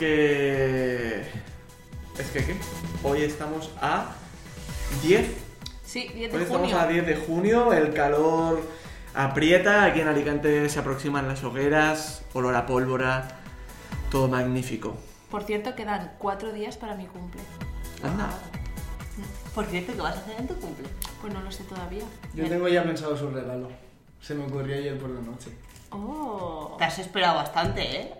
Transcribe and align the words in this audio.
que... 0.00 1.20
¿Es 2.18 2.30
que 2.32 2.44
qué? 2.46 2.56
Hoy 3.04 3.22
estamos 3.22 3.70
a 3.82 4.14
10. 5.02 5.30
Sí, 5.84 6.08
10 6.14 6.32
Hoy 6.32 6.38
de 6.38 6.44
estamos 6.44 6.68
junio. 6.68 6.80
a 6.80 6.86
10 6.86 7.06
de 7.06 7.16
junio, 7.16 7.72
el 7.74 7.92
calor 7.92 8.62
aprieta, 9.14 9.84
aquí 9.84 10.00
en 10.00 10.08
Alicante 10.08 10.68
se 10.70 10.78
aproximan 10.78 11.28
las 11.28 11.44
hogueras, 11.44 12.22
olor 12.32 12.54
a 12.54 12.64
pólvora, 12.64 13.40
todo 14.10 14.26
magnífico. 14.28 14.96
Por 15.30 15.42
cierto, 15.42 15.74
quedan 15.74 16.12
4 16.18 16.52
días 16.52 16.78
para 16.78 16.94
mi 16.94 17.04
cumple. 17.06 17.42
Anda. 18.02 18.30
Por 19.54 19.66
cierto, 19.66 19.92
¿qué 19.92 20.00
vas 20.00 20.16
a 20.16 20.20
hacer 20.20 20.36
en 20.40 20.48
tu 20.48 20.54
cumple? 20.54 20.88
Pues 21.20 21.34
no 21.34 21.42
lo 21.42 21.52
sé 21.52 21.64
todavía. 21.64 22.04
Yo 22.32 22.48
tengo 22.48 22.68
ya 22.68 22.84
pensado 22.84 23.14
su 23.18 23.28
regalo. 23.28 23.68
Se 24.18 24.34
me 24.34 24.46
ocurrió 24.46 24.76
ayer 24.76 24.98
por 24.98 25.10
la 25.10 25.20
noche. 25.20 25.50
Oh. 25.90 26.76
Te 26.78 26.84
has 26.84 26.98
esperado 26.98 27.36
bastante, 27.36 27.82
¿eh? 27.82 28.14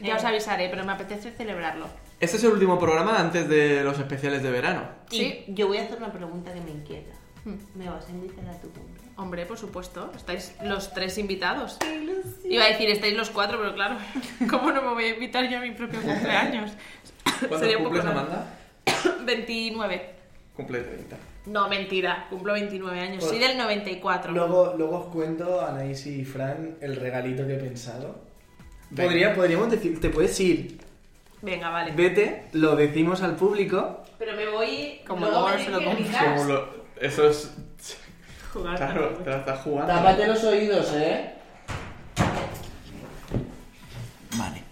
Ya 0.00 0.16
os 0.16 0.24
avisaré, 0.24 0.68
pero 0.68 0.84
me 0.84 0.92
apetece 0.92 1.30
celebrarlo. 1.30 1.86
Este 2.20 2.36
es 2.36 2.44
el 2.44 2.52
último 2.52 2.78
programa 2.78 3.18
antes 3.18 3.48
de 3.48 3.82
los 3.82 3.98
especiales 3.98 4.42
de 4.42 4.50
verano. 4.50 4.82
Sí. 5.10 5.44
Y 5.46 5.54
yo 5.54 5.66
voy 5.66 5.78
a 5.78 5.82
hacer 5.82 5.96
una 5.98 6.12
pregunta 6.12 6.52
que 6.52 6.60
me 6.60 6.70
inquieta. 6.70 7.14
Hmm. 7.44 7.56
¿Me 7.74 7.88
vas 7.88 8.06
a 8.06 8.10
invitar 8.10 8.46
a 8.48 8.60
tu 8.60 8.70
cumple? 8.70 9.02
Hombre, 9.16 9.46
por 9.46 9.58
supuesto, 9.58 10.10
estáis 10.14 10.54
los 10.62 10.92
tres 10.92 11.18
invitados. 11.18 11.78
Iba 12.44 12.64
a 12.64 12.68
decir, 12.68 12.90
estáis 12.90 13.16
los 13.16 13.30
cuatro, 13.30 13.58
pero 13.58 13.74
claro, 13.74 13.96
¿cómo 14.50 14.72
no 14.72 14.82
me 14.82 14.88
voy 14.92 15.04
a 15.04 15.08
invitar 15.14 15.48
yo 15.48 15.58
a 15.58 15.60
mi 15.60 15.70
propio 15.70 16.00
cumpleaños? 16.02 16.72
Sería 17.58 17.78
un 17.78 17.84
poco 17.84 17.96
raro. 18.00 18.44
29. 19.24 20.14
Cumple 20.56 20.80
30. 20.80 21.16
No, 21.46 21.68
mentira, 21.68 22.26
cumplo 22.30 22.52
29 22.54 22.98
años. 23.00 23.18
Pues- 23.18 23.30
Soy 23.30 23.38
del 23.38 23.58
94. 23.58 24.32
Luego, 24.32 24.74
luego 24.78 24.98
os 25.00 25.06
cuento, 25.06 25.60
Anaís 25.64 26.06
y 26.06 26.24
Fran, 26.24 26.76
el 26.80 26.96
regalito 26.96 27.46
que 27.46 27.54
he 27.54 27.58
pensado. 27.58 28.22
Podría, 28.94 29.34
podríamos 29.34 29.70
decir, 29.70 30.00
te 30.00 30.08
puedes 30.08 30.38
ir, 30.40 30.78
Venga, 31.42 31.68
vale. 31.70 31.92
vete, 31.92 32.44
lo 32.52 32.76
decimos 32.76 33.22
al 33.22 33.34
público. 33.36 34.02
Pero 34.18 34.34
me 34.36 34.48
voy. 34.48 35.00
Como 35.06 35.26
luego 35.26 35.48
me 35.48 35.64
se 35.64 35.70
lo. 35.70 35.78
Como 35.82 36.44
lo- 36.44 36.84
Eso 37.00 37.28
es... 37.28 37.52
Jugar 38.52 38.76
Claro, 38.76 39.08
te 39.24 39.30
la 39.30 39.38
estás 39.38 39.60
jugando. 39.62 39.92
Tápate 39.92 40.26
los 40.28 40.44
oídos, 40.44 40.92
¿eh? 40.94 41.34
Vale. 44.38 44.62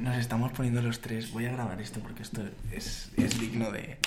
Nos 0.00 0.16
estamos 0.16 0.52
poniendo 0.52 0.82
los 0.82 1.00
tres. 1.00 1.30
Voy 1.32 1.46
a 1.46 1.52
grabar 1.52 1.80
esto 1.80 2.00
porque 2.00 2.22
esto 2.22 2.42
es, 2.72 3.10
es 3.16 3.38
digno 3.40 3.70
de... 3.70 3.98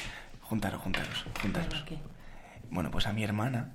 Juntaros, 0.50 0.82
juntaros, 0.82 1.26
juntaros. 1.42 1.84
¿Qué? 1.88 1.98
Bueno, 2.72 2.90
pues 2.92 3.06
a 3.08 3.14
mi 3.14 3.24
hermana 3.24 3.74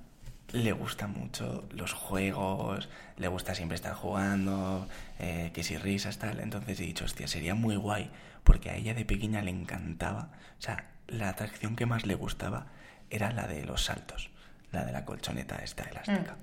le 0.52 0.72
gustan 0.72 1.12
mucho 1.12 1.66
los 1.70 1.92
juegos, 1.92 2.88
le 3.16 3.28
gusta 3.28 3.54
siempre 3.54 3.76
estar 3.76 3.94
jugando, 3.94 4.88
eh, 5.18 5.50
que 5.54 5.62
si 5.62 5.76
risas, 5.78 6.18
tal. 6.18 6.40
Entonces 6.40 6.78
he 6.80 6.82
dicho, 6.84 7.04
hostia, 7.04 7.28
sería 7.28 7.54
muy 7.54 7.76
guay, 7.76 8.10
porque 8.42 8.70
a 8.70 8.76
ella 8.76 8.92
de 8.94 9.04
pequeña 9.04 9.40
le 9.42 9.50
encantaba. 9.52 10.30
O 10.58 10.62
sea, 10.62 10.90
la 11.06 11.28
atracción 11.28 11.76
que 11.76 11.86
más 11.86 12.06
le 12.06 12.14
gustaba 12.16 12.66
era 13.10 13.30
la 13.32 13.46
de 13.46 13.64
los 13.64 13.84
saltos, 13.84 14.30
la 14.72 14.84
de 14.84 14.92
la 14.92 15.04
colchoneta 15.04 15.56
esta 15.56 15.84
elástica. 15.84 16.36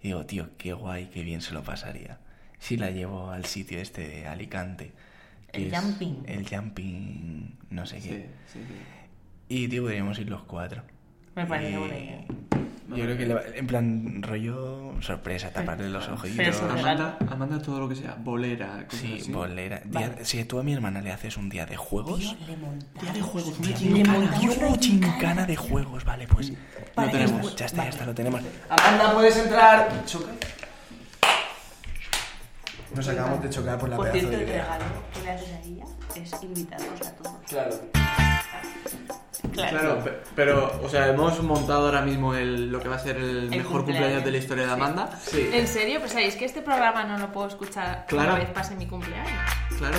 Y 0.00 0.08
digo, 0.08 0.26
tío, 0.26 0.56
qué 0.58 0.72
guay, 0.72 1.06
qué 1.06 1.22
bien 1.22 1.40
se 1.40 1.54
lo 1.54 1.62
pasaría. 1.62 2.18
Si 2.60 2.76
la 2.76 2.90
llevo 2.90 3.30
al 3.32 3.44
sitio 3.46 3.80
este 3.80 4.06
de 4.06 4.26
Alicante. 4.28 4.92
El 5.52 5.72
es 5.74 5.80
jumping. 5.80 6.22
El 6.26 6.48
jumping, 6.48 7.58
no 7.70 7.84
sé 7.86 8.00
Sí, 8.00 8.08
qué. 8.08 8.30
sí, 8.52 8.60
sí. 8.66 8.74
Y, 9.48 9.68
tío, 9.68 9.82
podríamos 9.82 10.18
ir 10.18 10.28
los 10.30 10.42
cuatro. 10.42 10.82
Me 11.34 11.46
parece 11.46 11.72
Y 11.72 11.76
buena 11.76 11.98
idea. 11.98 12.24
Yo 12.88 13.04
creo 13.04 13.16
que 13.16 13.24
le 13.26 13.34
va- 13.34 13.42
en 13.54 13.66
plan 13.66 14.22
rollo 14.22 14.92
sorpresa, 15.00 15.50
taparle 15.50 15.88
los 15.88 16.06
ojitos. 16.08 16.36
Pero 16.60 16.74
regalo. 16.74 17.04
Amanda, 17.04 17.16
Amanda 17.30 17.62
todo 17.62 17.80
lo 17.80 17.88
que 17.88 17.94
sea, 17.94 18.16
bolera, 18.18 18.84
cosas 18.86 19.00
Sí, 19.00 19.18
así. 19.18 19.32
bolera. 19.32 19.80
Día- 19.86 20.14
si 20.24 20.44
tú 20.44 20.58
a 20.58 20.62
mi 20.62 20.74
hermana 20.74 21.00
le 21.00 21.10
haces 21.10 21.38
un 21.38 21.48
día 21.48 21.64
de 21.64 21.74
juegos. 21.76 22.36
le 22.46 22.56
montamos. 22.58 23.02
Día 23.02 23.12
de 23.14 23.22
juegos, 23.22 23.58
una 23.58 23.68
Día 23.68 23.76
gincana. 23.78 24.18
de 24.30 24.46
Yo, 24.46 24.76
gincana 24.78 25.46
de 25.46 25.56
juegos, 25.56 26.04
vale, 26.04 26.26
pues. 26.28 26.52
Lo 26.96 27.10
tenemos. 27.10 27.56
Ya 27.56 27.64
está, 27.66 27.84
ya 27.84 27.88
está, 27.90 28.04
lo 28.04 28.14
tenemos. 28.14 28.42
Amanda, 28.68 29.14
puedes 29.14 29.36
entrar. 29.38 30.04
Choca. 30.04 30.32
Nos 32.94 33.08
acabamos 33.08 33.42
de 33.42 33.48
chocar 33.48 33.78
por 33.78 33.88
la 33.88 33.96
Por 33.96 34.10
pedazo 34.12 34.28
cierto, 34.28 34.36
de 34.36 34.42
el 34.44 34.50
idea. 34.50 34.64
regalo 34.64 34.84
que 35.14 35.22
le 35.22 35.30
haces 35.30 35.48
a 35.50 35.60
ella 35.60 35.84
es 36.14 36.42
invitarnos 36.42 37.00
a 37.06 37.12
todos. 37.16 37.36
Claro. 37.48 37.80
Claro, 39.52 40.02
pe- 40.04 40.20
pero, 40.34 40.80
o 40.82 40.88
sea, 40.88 41.08
hemos 41.08 41.40
montado 41.42 41.86
ahora 41.86 42.02
mismo 42.02 42.34
el, 42.34 42.70
lo 42.70 42.80
que 42.80 42.88
va 42.88 42.96
a 42.96 42.98
ser 42.98 43.16
el, 43.16 43.48
mejor 43.50 43.84
cumpleaños. 43.84 43.84
cumpleaños. 43.84 44.24
de 44.24 44.30
la 44.30 44.38
historia 44.38 44.66
de 44.66 44.72
Amanda. 44.72 45.10
Sí. 45.24 45.50
¿En 45.52 45.66
serio? 45.68 45.98
Pues 46.00 46.12
sabéis 46.12 46.36
que 46.36 46.44
este 46.44 46.62
programa 46.62 47.04
no 47.04 47.18
lo 47.18 47.30
puedo 47.32 47.48
escuchar 47.48 48.06
Claro. 48.08 48.30
una 48.30 48.38
vez 48.40 48.50
pase 48.50 48.74
mi 48.76 48.86
cumpleaños. 48.86 49.30
Claro. 49.78 49.96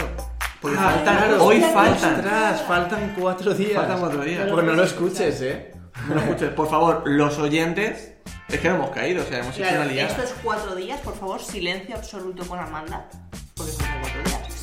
Porque 0.62 0.78
Ah, 0.80 0.92
faltan, 0.96 1.18
claro, 1.18 1.44
hoy 1.44 1.60
faltan. 1.62 2.16
Ostras, 2.16 2.62
faltan 2.62 3.16
cuatro 3.20 3.54
días. 3.54 3.74
Faltan 3.76 4.00
cuatro 4.00 4.22
días. 4.24 4.48
Pues 4.50 4.66
no 4.66 4.74
lo 4.74 4.84
escuches, 4.84 5.42
eh. 5.42 5.74
No 6.08 6.16
lo 6.16 6.22
escuches. 6.22 6.50
Por 6.52 6.70
favor, 6.70 7.04
los 7.06 7.38
oyentes, 7.38 8.14
es 8.48 8.60
que 8.60 8.70
no 8.70 8.76
hemos 8.76 8.90
caído, 8.92 9.24
o 9.24 9.26
sea, 9.26 9.40
hemos 9.40 9.58
hecho 9.58 9.68
una 9.76 9.86
liada. 9.86 10.10
estos 10.10 10.34
cuatro 10.42 10.74
días, 10.76 11.00
por 11.02 11.16
favor, 11.18 11.42
silencio 11.42 11.96
absoluto 11.96 12.46
con 12.48 12.60
Amanda. 12.60 13.10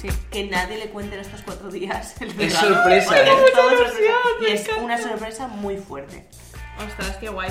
Sí. 0.00 0.08
Que 0.30 0.44
nadie 0.44 0.78
le 0.78 0.88
cuente 0.90 1.14
en 1.16 1.20
estos 1.20 1.42
cuatro 1.42 1.70
días. 1.70 2.14
El 2.20 2.30
Es 2.30 2.36
regalo, 2.36 2.74
sorpresa, 2.74 3.06
porque 3.08 3.20
¿eh? 3.30 3.34
es 3.46 3.52
todo 3.52 3.70
sorpresa. 3.70 4.02
Y 4.40 4.46
es 4.46 4.68
una 4.82 4.98
sorpresa 4.98 5.46
muy 5.48 5.76
fuerte. 5.76 6.26
Ostras, 6.86 7.16
qué 7.18 7.28
guay. 7.28 7.50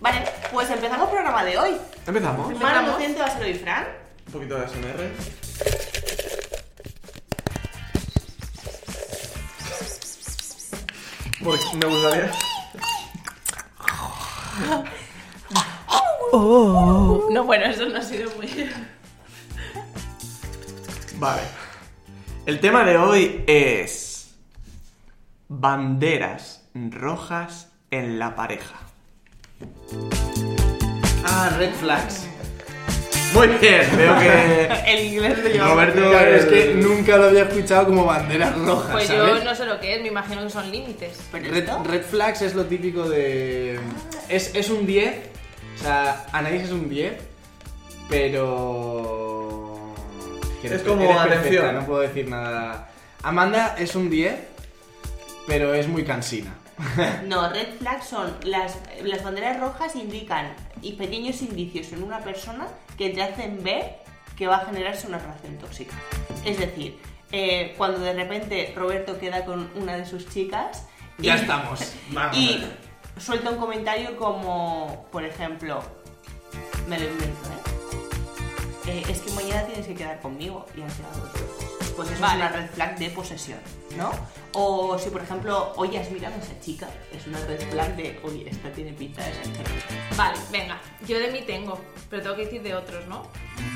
Vale, 0.00 0.24
pues 0.52 0.68
empezamos 0.70 1.06
el 1.08 1.14
programa 1.14 1.44
de 1.44 1.56
hoy. 1.58 1.76
Empezamos. 2.06 2.46
Mano 2.58 2.80
Empezamos. 2.80 2.88
inocente 3.00 3.20
va 3.20 3.26
a 3.26 3.30
ser 3.30 3.42
hoy, 3.44 3.54
Fran. 3.54 3.86
Un 4.26 4.32
poquito 4.32 4.56
de 4.58 4.68
SMR. 4.68 5.10
Porque 11.44 11.64
me 11.76 11.86
gustaría. 11.86 12.32
No, 16.32 17.44
bueno, 17.44 17.66
eso 17.66 17.84
no 17.86 17.98
ha 17.98 18.02
sido 18.02 18.30
muy. 18.36 18.70
Vale. 21.16 21.42
El 22.44 22.58
tema 22.58 22.82
de 22.84 22.96
hoy 22.96 23.44
es. 23.46 24.34
Banderas 25.46 26.68
rojas 26.74 27.70
en 27.92 28.18
la 28.18 28.34
pareja. 28.34 28.80
Ah, 31.24 31.54
red 31.56 31.72
flags. 31.74 32.26
Muy 33.32 33.46
bien, 33.46 33.82
veo 33.96 34.18
que. 34.18 34.68
El 34.92 35.06
inglés 35.06 35.44
de 35.44 35.56
yo. 35.56 35.68
Roberto. 35.68 36.00
Claro, 36.00 36.34
es 36.34 36.44
que 36.46 36.74
nunca 36.74 37.16
lo 37.16 37.24
había 37.26 37.44
escuchado 37.44 37.86
como 37.86 38.06
banderas 38.06 38.58
rojas. 38.58 38.90
Pues 38.90 39.06
¿sabes? 39.06 39.38
yo 39.38 39.44
no 39.44 39.54
sé 39.54 39.64
lo 39.64 39.78
que 39.78 39.94
es, 39.94 40.02
me 40.02 40.08
imagino 40.08 40.42
que 40.42 40.50
son 40.50 40.68
límites. 40.68 41.20
Pero 41.30 41.48
Red, 41.48 41.56
esto, 41.58 41.84
red 41.84 42.02
flags 42.02 42.42
es 42.42 42.56
lo 42.56 42.66
típico 42.66 43.08
de. 43.08 43.78
Es, 44.28 44.52
es 44.56 44.68
un 44.68 44.84
10. 44.84 45.14
O 45.76 45.82
sea, 45.82 46.26
Anaís 46.32 46.62
es 46.62 46.72
un 46.72 46.88
10. 46.88 47.12
Pero. 48.08 49.31
Es 50.64 50.82
como, 50.82 51.02
eres 51.02 51.16
perfecta, 51.16 51.38
atención. 51.40 51.74
No 51.74 51.86
puedo 51.86 52.00
decir 52.00 52.28
nada. 52.28 52.88
Amanda 53.22 53.76
es 53.78 53.94
un 53.94 54.10
10. 54.10 54.34
Pero 55.46 55.74
es 55.74 55.88
muy 55.88 56.04
cansina. 56.04 56.54
no, 57.26 57.48
red 57.50 57.74
flags 57.78 58.06
son 58.06 58.34
las, 58.44 58.78
las 59.02 59.22
banderas 59.24 59.58
rojas 59.60 59.96
indican 59.96 60.54
y 60.80 60.92
pequeños 60.92 61.42
indicios 61.42 61.92
en 61.92 62.02
una 62.02 62.20
persona 62.20 62.68
que 62.96 63.10
te 63.10 63.22
hacen 63.22 63.62
ver 63.62 63.96
que 64.36 64.46
va 64.46 64.56
a 64.58 64.64
generarse 64.66 65.06
una 65.06 65.18
relación 65.18 65.58
tóxica. 65.58 65.94
Es 66.44 66.58
decir, 66.58 66.98
eh, 67.32 67.74
cuando 67.76 68.00
de 68.00 68.12
repente 68.14 68.72
Roberto 68.76 69.18
queda 69.18 69.44
con 69.44 69.70
una 69.74 69.96
de 69.96 70.06
sus 70.06 70.28
chicas 70.28 70.86
y- 71.18 71.24
Ya 71.24 71.34
estamos. 71.36 71.92
Vamos. 72.10 72.36
y 72.36 72.62
suelta 73.18 73.50
un 73.50 73.58
comentario 73.58 74.16
como, 74.16 75.06
por 75.12 75.24
ejemplo, 75.24 75.82
me 76.88 76.98
lo 76.98 77.04
invento, 77.06 77.48
¿eh? 77.48 77.61
Eh, 78.86 79.02
es 79.08 79.20
que 79.20 79.30
mañana 79.32 79.64
tienes 79.66 79.86
que 79.86 79.94
quedar 79.94 80.20
conmigo 80.20 80.66
y 80.76 80.82
han 80.82 80.90
quedado 80.90 81.20
dos 81.20 81.32
veces. 81.34 81.92
Pues 81.94 82.10
eso 82.10 82.20
Vale. 82.22 82.32
es 82.44 82.50
una 82.50 82.60
red 82.60 82.70
flag 82.70 82.98
de 82.98 83.10
posesión, 83.10 83.58
¿no? 83.96 84.10
O 84.54 84.98
si, 84.98 85.10
por 85.10 85.22
ejemplo, 85.22 85.72
oye, 85.76 85.98
has 85.98 86.10
mirado 86.10 86.34
a 86.34 86.38
esa 86.38 86.58
chica, 86.58 86.88
es 87.12 87.26
una 87.26 87.38
red 87.40 87.60
flag 87.70 87.94
de, 87.96 88.18
oye, 88.24 88.48
esta 88.48 88.70
tiene 88.72 88.92
pinta 88.94 89.22
de 89.24 89.34
ser 89.34 89.44
chévere. 89.44 89.82
Vale, 90.16 90.38
venga. 90.50 90.80
Yo 91.06 91.18
de 91.18 91.28
mí 91.30 91.42
tengo, 91.42 91.78
pero 92.10 92.22
tengo 92.22 92.34
que 92.36 92.44
decir 92.46 92.62
de 92.62 92.74
otros, 92.74 93.06
¿no? 93.08 93.28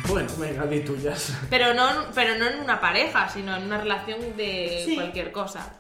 Bueno, 0.09 0.31
venga, 0.39 0.65
di 0.67 0.81
tuyas. 0.81 1.33
Pero 1.51 1.75
no, 1.75 1.87
pero 2.15 2.37
no 2.39 2.47
en 2.47 2.59
una 2.61 2.81
pareja, 2.81 3.29
sino 3.29 3.55
en 3.55 3.65
una 3.65 3.79
relación 3.79 4.19
de 4.37 4.83
Sí. 4.87 4.95
cualquier 4.95 5.31
cosa. 5.31 5.75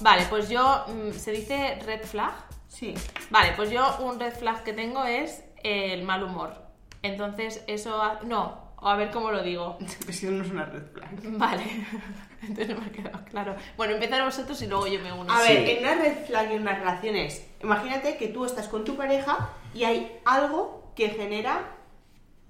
Vale, 0.00 0.24
pues 0.30 0.48
yo. 0.48 0.86
mm, 0.88 1.12
¿Se 1.12 1.30
dice 1.32 1.78
red 1.84 2.02
flag? 2.04 2.32
Sí. 2.68 2.94
Vale, 3.30 3.52
pues 3.56 3.70
yo 3.70 3.98
un 4.00 4.18
red 4.18 4.32
flag 4.34 4.64
que 4.64 4.72
tengo 4.72 5.04
es 5.04 5.42
el 5.62 6.02
mal 6.02 6.24
humor. 6.24 6.54
Entonces, 7.02 7.62
eso. 7.66 8.02
ha- 8.02 8.20
No, 8.24 8.63
a 8.90 8.96
ver 8.96 9.10
cómo 9.10 9.30
lo 9.30 9.42
digo. 9.42 9.78
Es 10.08 10.20
que 10.20 10.26
no 10.28 10.44
es 10.44 10.50
una 10.50 10.66
red 10.66 10.82
flag. 10.92 11.38
Vale, 11.38 11.64
entonces 12.42 12.68
no 12.68 12.80
me 12.80 12.86
ha 12.86 12.92
quedado 12.92 13.24
claro. 13.24 13.56
Bueno, 13.76 13.94
empezar 13.94 14.24
vosotros 14.24 14.60
y 14.62 14.66
luego 14.66 14.86
yo 14.86 15.00
me 15.00 15.12
uno. 15.12 15.32
A 15.32 15.42
ver, 15.42 15.68
en 15.68 15.78
una 15.78 15.94
red 15.94 16.24
flag 16.26 16.50
y 16.50 16.54
en 16.54 16.62
una 16.62 16.74
relación 16.74 17.16
es, 17.16 17.46
imagínate 17.62 18.16
que 18.16 18.28
tú 18.28 18.44
estás 18.44 18.68
con 18.68 18.84
tu 18.84 18.96
pareja 18.96 19.50
y 19.74 19.84
hay 19.84 20.18
algo 20.24 20.92
que 20.94 21.10
genera 21.10 21.70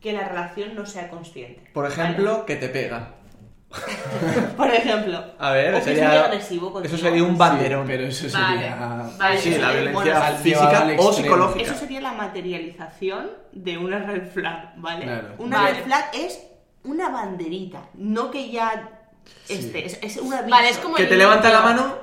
que 0.00 0.12
la 0.12 0.28
relación 0.28 0.74
no 0.74 0.84
sea 0.84 1.08
consciente. 1.08 1.70
Por 1.72 1.86
ejemplo, 1.86 2.44
que 2.44 2.56
te 2.56 2.68
pega. 2.68 3.14
Por 4.56 4.70
ejemplo. 4.72 5.24
A 5.38 5.50
ver, 5.52 5.70
o 5.70 5.72
que 5.74 5.78
es 5.78 5.84
sería- 5.84 6.08
muy 6.08 6.16
agresivo 6.18 6.72
contigo. 6.72 6.94
Eso 6.94 7.02
sería 7.04 7.22
un 7.24 7.36
banderón. 7.36 7.86
pero 7.86 8.04
eso 8.06 8.26
Vale, 8.38 8.58
sería... 8.58 8.76
vale. 9.18 9.38
Sí, 9.38 9.50
la 9.58 9.72
violencia 9.72 10.20
física 10.32 10.68
al 10.80 10.88
o 10.88 10.92
extremo. 10.92 11.12
psicológica. 11.12 11.62
Eso 11.70 11.74
sería 11.80 12.00
la 12.00 12.12
materialización 12.12 13.30
de 13.52 13.78
una 13.78 13.98
red 13.98 14.28
flag, 14.32 14.74
¿vale? 14.76 15.04
Claro. 15.04 15.28
Una 15.38 15.62
Vale. 15.62 15.74
red 15.74 15.84
flag 15.84 16.04
es 16.14 16.40
una 16.84 17.08
banderita, 17.10 17.88
no 17.94 18.30
que 18.30 18.50
ya 18.50 18.90
esté, 19.48 19.86
es, 19.86 19.98
es 20.02 20.16
una 20.18 20.42
Vale, 20.42 20.68
es 20.68 20.78
como 20.78 20.96
Que 20.96 21.06
te 21.06 21.16
levanta 21.16 21.50
la 21.50 21.60
mano 21.62 21.96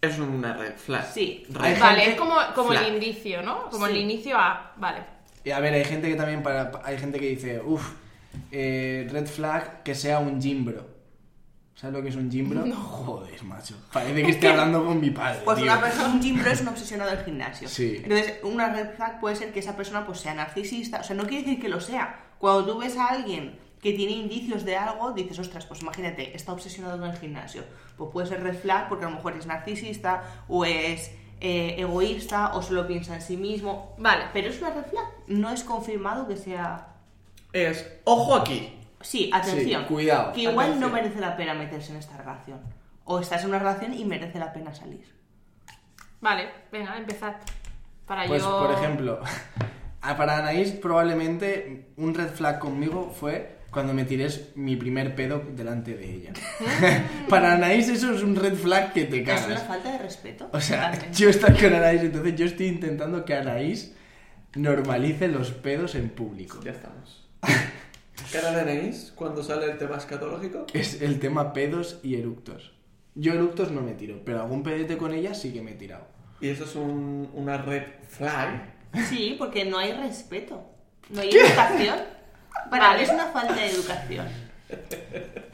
es 0.00 0.18
una 0.18 0.52
red 0.54 0.74
flag. 0.76 1.06
Sí. 1.12 1.44
Red 1.50 1.78
Vale, 1.80 2.10
es 2.10 2.16
como, 2.16 2.34
como 2.54 2.70
flag. 2.70 2.86
el 2.86 2.96
inicio, 2.96 3.42
¿no? 3.42 3.68
Como 3.70 3.86
Sí. 3.86 3.92
el 3.92 3.98
inicio 3.98 4.36
a. 4.38 4.72
Vale. 4.76 5.00
Y 5.44 5.50
a 5.50 5.60
ver, 5.60 5.72
hay 5.74 5.84
gente 5.84 6.08
que 6.08 6.16
también 6.16 6.42
para, 6.42 6.70
hay 6.84 6.98
gente 6.98 7.18
que 7.18 7.26
dice, 7.28 7.60
uff, 7.64 7.92
red 8.50 9.26
flag 9.26 9.82
que 9.82 9.94
sea 9.94 10.18
un 10.18 10.40
gimbro. 10.40 10.86
¿Sabes 11.80 11.96
lo 11.96 12.02
que 12.02 12.10
es 12.10 12.16
un 12.16 12.30
gimbro? 12.30 12.62
Joder, 12.76 13.42
macho. 13.42 13.74
Parece 13.90 14.22
que 14.22 14.32
estoy 14.32 14.50
hablando 14.50 14.84
con 14.84 15.00
mi 15.00 15.08
padre. 15.08 15.40
Pues 15.46 15.56
tío. 15.56 15.64
una 15.64 15.80
persona, 15.80 16.08
un 16.08 16.20
gym 16.20 16.38
bro 16.38 16.50
es 16.50 16.60
un 16.60 16.68
obsesionado 16.68 17.10
del 17.10 17.24
gimnasio. 17.24 17.68
Sí. 17.70 18.02
Entonces, 18.02 18.34
una 18.42 18.68
red 18.68 18.90
flag 18.96 19.18
puede 19.18 19.34
ser 19.34 19.50
que 19.50 19.60
esa 19.60 19.74
persona 19.74 20.04
pues 20.04 20.20
sea 20.20 20.34
narcisista. 20.34 21.00
O 21.00 21.04
sea, 21.04 21.16
no 21.16 21.22
quiere 21.22 21.42
decir 21.42 21.58
que 21.58 21.70
lo 21.70 21.80
sea. 21.80 22.34
Cuando 22.38 22.66
tú 22.70 22.80
ves 22.80 22.98
a 22.98 23.06
alguien 23.06 23.58
que 23.80 23.94
tiene 23.94 24.12
indicios 24.12 24.66
de 24.66 24.76
algo, 24.76 25.12
dices, 25.12 25.38
ostras, 25.38 25.64
pues 25.64 25.80
imagínate, 25.80 26.36
está 26.36 26.52
obsesionado 26.52 26.98
con 26.98 27.08
el 27.08 27.16
gimnasio. 27.16 27.64
Pues 27.96 28.10
puede 28.12 28.26
ser 28.26 28.42
red 28.42 28.58
flag 28.58 28.90
porque 28.90 29.06
a 29.06 29.08
lo 29.08 29.16
mejor 29.16 29.38
es 29.38 29.46
narcisista 29.46 30.44
o 30.48 30.66
es 30.66 31.12
eh, 31.40 31.76
egoísta 31.78 32.52
o 32.56 32.60
solo 32.60 32.86
piensa 32.86 33.14
en 33.14 33.22
sí 33.22 33.38
mismo. 33.38 33.94
Vale. 33.96 34.24
Pero 34.34 34.50
es 34.50 34.60
una 34.60 34.68
red 34.68 34.84
flag. 34.84 35.06
No 35.28 35.50
es 35.50 35.64
confirmado 35.64 36.28
que 36.28 36.36
sea... 36.36 36.88
Es, 37.54 37.90
ojo 38.04 38.34
aquí. 38.34 38.79
Sí, 39.00 39.30
atención. 39.32 39.82
Sí, 39.82 39.88
cuidado. 39.88 40.32
Que 40.32 40.42
igual 40.42 40.66
Atención. 40.70 40.80
no 40.90 40.94
merece 40.96 41.20
la 41.20 41.36
pena 41.36 41.54
meterse 41.54 41.92
en 41.92 41.98
esta 41.98 42.16
relación. 42.16 42.60
O 43.04 43.18
estás 43.20 43.42
en 43.42 43.48
una 43.48 43.58
relación 43.58 43.94
y 43.94 44.04
merece 44.04 44.38
la 44.38 44.52
pena 44.52 44.74
salir. 44.74 45.04
Vale, 46.20 46.48
venga, 46.70 46.96
empezad. 46.98 47.36
Para 48.06 48.26
Pues, 48.26 48.42
yo. 48.42 48.58
por 48.66 48.72
ejemplo, 48.72 49.20
a- 50.02 50.16
para 50.16 50.38
Anaís 50.38 50.72
probablemente 50.72 51.88
un 51.96 52.14
red 52.14 52.28
flag 52.28 52.58
conmigo 52.58 53.10
fue 53.18 53.58
cuando 53.70 53.94
me 53.94 54.04
tires 54.04 54.48
mi 54.56 54.74
primer 54.76 55.14
pedo 55.14 55.42
delante 55.54 55.94
de 55.96 56.12
ella. 56.14 56.32
para 57.28 57.52
Anaís 57.54 57.88
eso 57.88 58.12
es 58.12 58.22
un 58.22 58.34
red 58.36 58.54
flag 58.54 58.92
que 58.92 59.04
te 59.04 59.22
Es 59.22 59.28
una 59.28 59.36
cagas. 59.40 59.62
falta 59.62 59.92
de 59.92 59.98
respeto. 59.98 60.50
O 60.52 60.60
sea, 60.60 60.90
Totalmente. 60.90 61.16
yo 61.18 61.30
estoy 61.30 61.54
con 61.54 61.72
Anaís, 61.74 62.02
entonces 62.02 62.34
yo 62.36 62.44
estoy 62.46 62.66
intentando 62.66 63.24
que 63.24 63.34
Anaís 63.34 63.94
normalice 64.56 65.28
los 65.28 65.52
pedos 65.52 65.94
en 65.94 66.10
público. 66.10 66.60
Ya 66.62 66.72
estamos. 66.72 67.28
¿Qué 68.30 68.38
hora 68.38 68.54
tenéis 68.64 69.12
cuando 69.14 69.42
sale 69.42 69.66
el 69.70 69.78
tema 69.78 69.96
escatológico? 69.96 70.66
Es 70.72 71.02
el 71.02 71.18
tema 71.18 71.52
pedos 71.52 71.98
y 72.02 72.16
eructos. 72.16 72.72
Yo 73.14 73.34
eructos 73.34 73.70
no 73.72 73.80
me 73.80 73.92
tiro, 73.94 74.20
pero 74.24 74.40
algún 74.42 74.62
pedete 74.62 74.96
con 74.96 75.12
ella 75.12 75.34
sí 75.34 75.52
que 75.52 75.62
me 75.62 75.72
he 75.72 75.74
tirado. 75.74 76.06
Y 76.40 76.48
eso 76.48 76.64
es 76.64 76.76
un- 76.76 77.28
una 77.34 77.58
red 77.58 77.82
flag. 78.08 78.74
Sí, 79.08 79.34
porque 79.38 79.64
no 79.64 79.78
hay 79.78 79.92
respeto. 79.92 80.64
No 81.10 81.20
hay 81.20 81.30
educación. 81.30 81.96
Para 82.70 82.88
Vale. 82.88 82.98
mí 82.98 83.04
es 83.04 83.10
una 83.10 83.26
falta 83.26 83.54
de 83.54 83.66
educación. 83.70 84.26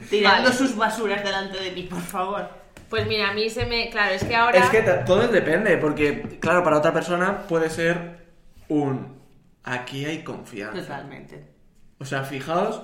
Tirando 0.09 0.43
Vale. 0.49 0.55
sus 0.55 0.75
basuras 0.75 1.23
delante 1.23 1.59
de 1.59 1.71
mí, 1.71 1.83
por 1.83 2.01
favor. 2.01 2.47
Pues 2.89 3.07
mira, 3.07 3.29
a 3.29 3.33
mí 3.33 3.49
se 3.49 3.65
me. 3.65 3.89
Claro, 3.89 4.13
es 4.13 4.23
que 4.23 4.35
ahora. 4.35 4.57
Es 4.59 4.69
que 4.69 4.81
todo 5.05 5.27
depende, 5.27 5.77
porque, 5.77 6.37
claro, 6.39 6.63
para 6.63 6.77
otra 6.77 6.93
persona 6.93 7.47
puede 7.47 7.69
ser 7.69 8.27
un. 8.69 9.17
Aquí 9.63 10.05
hay 10.05 10.23
confianza. 10.23 10.79
Totalmente. 10.81 11.56
O 11.99 12.05
sea, 12.05 12.23
fijaos 12.23 12.81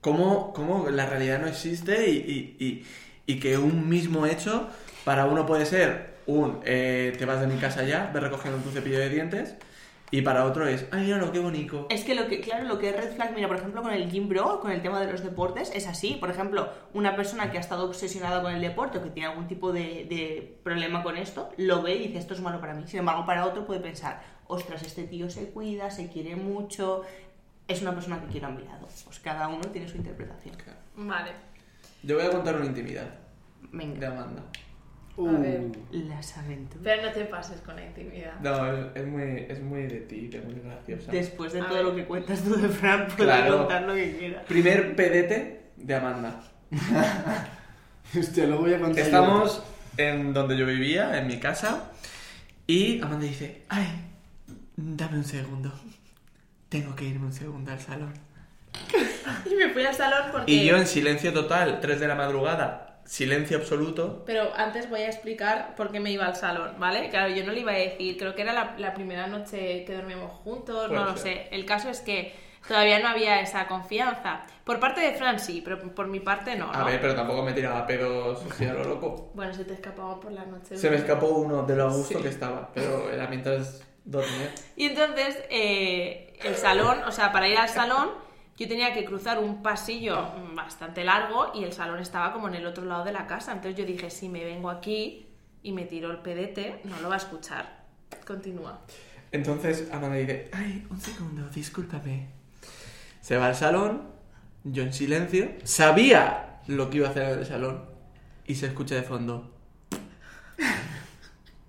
cómo, 0.00 0.52
cómo 0.52 0.88
la 0.90 1.06
realidad 1.06 1.40
no 1.40 1.46
existe 1.46 2.10
y, 2.10 2.56
y- 2.58 2.86
y- 3.26 3.40
que 3.40 3.58
un 3.58 3.88
mismo 3.88 4.24
hecho 4.26 4.68
para 5.04 5.26
uno 5.26 5.46
puede 5.46 5.66
ser 5.66 6.16
un 6.26 6.60
eh, 6.64 7.12
te 7.18 7.24
vas 7.24 7.40
de 7.40 7.46
mi 7.46 7.56
casa 7.58 7.84
ya, 7.84 8.10
ve 8.12 8.20
recogiendo 8.20 8.58
tu 8.60 8.70
cepillo 8.70 8.98
de 8.98 9.08
dientes 9.08 9.54
y 10.12 10.22
para 10.22 10.44
otro 10.44 10.66
es 10.68 10.86
ay, 10.92 11.08
no, 11.18 11.32
qué 11.32 11.40
bonito. 11.40 11.86
Es 11.90 12.04
que 12.04 12.14
lo 12.14 12.28
que, 12.28 12.40
claro, 12.40 12.66
lo 12.68 12.78
que 12.78 12.90
es 12.90 12.96
red 12.96 13.12
flag, 13.14 13.34
mira, 13.34 13.48
por 13.48 13.56
ejemplo, 13.56 13.82
con 13.82 13.92
el 13.92 14.08
gym 14.08 14.28
bro, 14.28 14.60
con 14.60 14.70
el 14.70 14.80
tema 14.80 15.00
de 15.00 15.10
los 15.10 15.22
deportes, 15.24 15.72
es 15.74 15.88
así. 15.88 16.16
Por 16.20 16.30
ejemplo, 16.30 16.68
una 16.94 17.16
persona 17.16 17.50
que 17.50 17.58
ha 17.58 17.60
estado 17.60 17.86
obsesionada 17.86 18.40
con 18.40 18.54
el 18.54 18.60
deporte 18.60 18.98
o 18.98 19.02
que 19.02 19.10
tiene 19.10 19.28
algún 19.28 19.48
tipo 19.48 19.72
de, 19.72 20.06
de 20.08 20.58
problema 20.62 21.02
con 21.02 21.16
esto, 21.16 21.50
lo 21.56 21.82
ve 21.82 21.96
y 21.96 22.06
dice, 22.06 22.18
esto 22.18 22.34
es 22.34 22.40
malo 22.40 22.60
para 22.60 22.74
mí. 22.74 22.84
Sin 22.86 23.00
embargo, 23.00 23.26
para 23.26 23.44
otro 23.46 23.66
puede 23.66 23.80
pensar, 23.80 24.22
ostras, 24.46 24.82
este 24.82 25.02
tío 25.04 25.28
se 25.28 25.50
cuida, 25.50 25.90
se 25.90 26.08
quiere 26.08 26.36
mucho, 26.36 27.02
es 27.68 27.82
una 27.82 27.92
persona 27.94 28.20
que 28.20 28.26
quiero 28.28 28.46
a 28.48 28.50
mi 28.50 28.62
lado. 28.64 28.88
Pues 29.04 29.18
cada 29.20 29.48
uno 29.48 29.60
tiene 29.72 29.88
su 29.88 29.96
interpretación. 29.96 30.54
Vale. 30.96 31.30
Yo 32.02 32.16
voy 32.16 32.26
a 32.26 32.30
contar 32.30 32.56
una 32.56 32.66
intimidad 32.66 33.02
de 33.04 33.10
Venga, 33.72 34.08
Amanda. 34.08 34.42
A 35.18 35.38
ver. 35.40 35.62
las 35.92 36.36
aventuras. 36.36 36.82
Pero 36.84 37.02
no 37.02 37.12
te 37.12 37.24
pases 37.24 37.60
con 37.62 37.74
la 37.76 37.86
intimidad. 37.86 38.38
No, 38.40 38.70
es, 38.72 38.86
es 38.94 39.06
muy, 39.06 39.22
es 39.48 39.62
muy 39.62 39.82
de 39.86 40.00
ti, 40.02 40.30
es 40.32 40.44
muy 40.44 40.60
graciosa. 40.60 41.10
Después 41.10 41.52
de 41.54 41.60
A 41.62 41.64
todo 41.66 41.74
ver. 41.76 41.84
lo 41.86 41.94
que 41.96 42.04
cuentas 42.04 42.42
tú 42.42 42.54
de 42.54 42.68
Fran, 42.68 43.06
puedes 43.08 43.16
Claro. 43.34 43.58
contar 43.58 43.82
lo 43.82 43.94
que 43.94 44.16
quieras. 44.18 44.44
Primer 44.44 44.94
pedete 44.94 45.70
de 45.76 45.94
Amanda. 45.94 46.40
Hostia, 48.18 48.46
lo 48.46 48.58
voy 48.58 48.74
a 48.74 48.78
contar. 48.78 48.96
yo. 48.98 49.02
Estamos 49.04 49.62
en 49.96 50.32
donde 50.32 50.56
yo 50.56 50.66
vivía, 50.66 51.18
en 51.18 51.26
mi 51.26 51.38
casa, 51.38 51.90
y 52.66 53.00
Amanda 53.00 53.24
dice, 53.26 53.62
ay, 53.68 53.86
dame 54.76 55.16
un 55.18 55.24
segundo. 55.24 55.72
Tengo 56.80 56.96
que 56.96 57.04
irme 57.04 57.26
un 57.26 57.32
segundo 57.32 57.70
al 57.72 57.80
salón. 57.80 58.12
Y 59.50 59.54
me 59.54 59.70
fui 59.70 59.84
al 59.84 59.94
salón 59.94 60.30
porque. 60.32 60.50
Y 60.52 60.66
yo 60.66 60.76
en 60.76 60.86
silencio 60.86 61.32
total, 61.32 61.78
3 61.80 61.98
de 62.00 62.08
la 62.08 62.14
madrugada, 62.14 63.00
silencio 63.04 63.56
absoluto. 63.58 64.22
Pero 64.26 64.52
antes 64.56 64.88
voy 64.90 65.00
a 65.00 65.06
explicar 65.06 65.74
por 65.76 65.90
qué 65.90 66.00
me 66.00 66.10
iba 66.10 66.26
al 66.26 66.36
salón, 66.36 66.74
¿vale? 66.78 67.08
Claro, 67.10 67.32
yo 67.34 67.44
no 67.44 67.52
le 67.52 67.60
iba 67.60 67.72
a 67.72 67.76
decir, 67.76 68.16
creo 68.18 68.34
que 68.34 68.42
era 68.42 68.52
la, 68.52 68.74
la 68.78 68.92
primera 68.94 69.26
noche 69.26 69.84
que 69.84 69.94
dormíamos 69.94 70.30
juntos, 70.42 70.88
Puede 70.88 71.00
no 71.00 71.06
lo 71.06 71.16
ser. 71.16 71.22
sé. 71.48 71.48
El 71.52 71.64
caso 71.64 71.88
es 71.90 72.00
que 72.00 72.34
todavía 72.66 72.98
no 73.00 73.08
había 73.08 73.40
esa 73.40 73.66
confianza. 73.66 74.44
Por 74.64 74.78
parte 74.80 75.00
de 75.00 75.12
Fran 75.12 75.38
sí, 75.38 75.62
pero 75.64 75.80
por 75.94 76.08
mi 76.08 76.20
parte 76.20 76.56
no, 76.56 76.70
A 76.72 76.78
¿no? 76.80 76.84
ver, 76.86 77.00
pero 77.00 77.14
tampoco 77.14 77.42
me 77.42 77.52
tiraba 77.52 77.86
pedos 77.86 78.44
así 78.50 78.64
a 78.66 78.74
lo 78.74 78.84
loco. 78.84 79.30
Bueno, 79.34 79.54
se 79.54 79.64
te 79.64 79.74
escapaba 79.74 80.18
por 80.20 80.32
la 80.32 80.44
noche. 80.44 80.76
Se 80.76 80.90
me 80.90 80.96
escapó 80.96 81.28
uno 81.28 81.62
de 81.62 81.76
lo 81.76 81.84
a 81.88 81.92
gusto 81.92 82.18
Sí. 82.18 82.22
que 82.22 82.28
estaba, 82.28 82.70
pero 82.74 83.10
era 83.10 83.26
mientras 83.28 83.82
dormía. 84.06 84.54
Y 84.76 84.86
entonces, 84.86 85.36
eh, 85.50 86.38
el 86.42 86.56
salón, 86.56 87.02
o 87.06 87.12
sea, 87.12 87.32
para 87.32 87.48
ir 87.48 87.58
al 87.58 87.68
salón, 87.68 88.08
yo 88.56 88.66
tenía 88.66 88.94
que 88.94 89.04
cruzar 89.04 89.38
un 89.38 89.62
pasillo 89.62 90.28
bastante 90.54 91.04
largo 91.04 91.52
y 91.54 91.64
el 91.64 91.72
salón 91.72 91.98
estaba 92.00 92.32
como 92.32 92.48
en 92.48 92.54
el 92.54 92.66
otro 92.66 92.86
lado 92.86 93.04
de 93.04 93.12
la 93.12 93.26
casa. 93.26 93.52
Entonces 93.52 93.78
yo 93.78 93.84
dije, 93.84 94.08
si 94.08 94.30
me 94.30 94.44
vengo 94.44 94.70
aquí 94.70 95.26
y 95.62 95.72
me 95.72 95.84
tiro 95.84 96.10
el 96.10 96.18
pedete, 96.18 96.80
no 96.84 96.98
lo 97.00 97.08
va 97.08 97.16
a 97.16 97.18
escuchar. 97.18 97.84
Continúa. 98.26 98.80
Entonces 99.30 99.88
Amanda 99.92 100.16
dice, 100.16 100.48
ay, 100.52 100.86
un 100.88 101.00
segundo, 101.00 101.48
discúlpame. 101.50 102.28
Se 103.20 103.36
va 103.36 103.48
al 103.48 103.56
salón, 103.56 104.08
yo 104.64 104.84
en 104.84 104.92
silencio, 104.92 105.50
sabía 105.64 106.60
lo 106.66 106.88
que 106.88 106.98
iba 106.98 107.08
a 107.08 107.10
hacer 107.10 107.24
en 107.24 107.38
el 107.40 107.46
salón 107.46 107.84
y 108.46 108.54
se 108.54 108.66
escucha 108.66 108.94
de 108.94 109.02
fondo. 109.02 109.55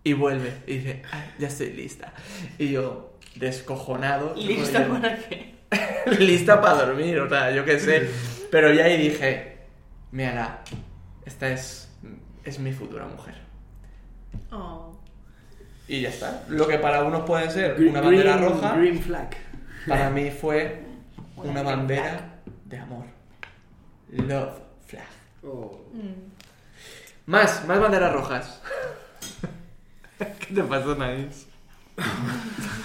Y 0.08 0.14
vuelve 0.14 0.54
y 0.66 0.78
dice, 0.78 1.02
ay, 1.12 1.34
ya 1.38 1.48
estoy 1.48 1.72
lista. 1.74 2.14
Y 2.58 2.70
yo, 2.72 3.18
descojonado. 3.36 4.34
¿Lista 4.36 4.88
yo- 4.88 4.94
para 4.94 5.18
qué? 5.18 5.56
lista 6.20 6.62
para 6.62 6.86
dormir, 6.86 7.20
o 7.20 7.28
sea, 7.28 7.52
yo 7.52 7.66
qué 7.66 7.78
sé. 7.80 8.10
Pero 8.50 8.72
ya 8.74 8.86
ahí 8.86 8.98
dije, 9.10 9.58
mira, 10.12 10.64
esta 11.26 11.50
es, 11.50 11.90
es 12.46 12.58
mi 12.60 12.72
futura 12.72 13.06
mujer. 13.06 13.36
Oh. 14.52 14.98
Y 15.90 16.02
ya 16.02 16.10
está. 16.10 16.46
Lo 16.48 16.68
que 16.68 16.78
para 16.80 17.04
unos 17.04 17.24
puede 17.24 17.50
ser 17.52 17.76
Green- 17.76 17.90
una 17.90 18.02
bandera 18.02 18.38
green- 18.38 18.50
roja, 18.50 18.76
Green 18.78 19.02
flag. 19.02 19.30
para 19.88 20.10
mí 20.10 20.32
fue 20.32 20.84
Una 21.36 21.64
bandera 21.64 22.40
de 22.66 22.78
amor. 22.78 23.06
Love 24.12 24.54
flag. 24.86 25.06
Oh. 25.44 25.82
Más, 27.26 27.66
más 27.68 27.80
banderas 27.82 28.14
rojas. 28.14 28.62
¿Qué 30.40 30.54
te 30.54 30.64
pasó, 30.64 30.96
Nice? 30.96 31.46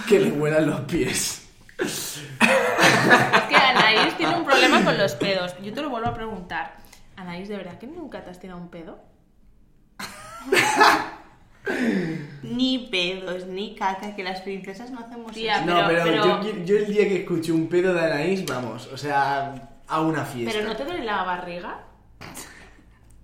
Que 0.08 0.20
le 0.20 0.30
huelan 0.32 0.68
los 0.70 0.80
pies. 0.82 1.48
Es 1.78 2.22
que 3.48 3.56
Anaís 3.56 4.16
tiene 4.16 4.36
un 4.36 4.44
problema 4.44 4.84
con 4.84 4.96
los 4.98 5.14
pedos. 5.14 5.54
Yo 5.62 5.72
te 5.72 5.82
lo 5.82 5.90
vuelvo 5.90 6.08
a 6.08 6.14
preguntar. 6.14 6.76
Anaís, 7.16 7.48
¿de 7.48 7.56
verdad 7.56 7.78
que 7.78 7.86
nunca 7.86 8.22
te 8.24 8.30
has 8.30 8.40
tirado 8.40 8.58
un 8.60 8.68
pedo? 8.68 8.98
Ni 12.42 12.88
pedos, 12.90 13.46
ni 13.46 13.74
caca, 13.76 14.16
que 14.16 14.24
las 14.24 14.40
princesas 14.40 14.90
no 14.90 14.98
hacemos 15.00 15.32
Tía, 15.32 15.56
eso. 15.58 15.66
no, 15.66 15.86
pero- 15.86 16.02
pero, 16.04 16.22
pero- 16.22 16.42
Yo, 16.42 16.64
yo 16.64 16.76
el 16.78 16.86
día 16.86 17.08
que 17.08 17.20
escuché 17.22 17.52
un 17.52 17.68
pedo 17.68 17.94
de 17.94 18.00
Anaís, 18.00 18.44
vamos, 18.44 18.88
o 18.92 18.96
sea, 18.96 19.54
a 19.86 20.00
una 20.00 20.24
fiesta. 20.24 20.52
¿Pero 20.58 20.68
no 20.68 20.76
te 20.76 20.84
duele 20.84 21.04
la 21.04 21.22
barriga? 21.22 21.78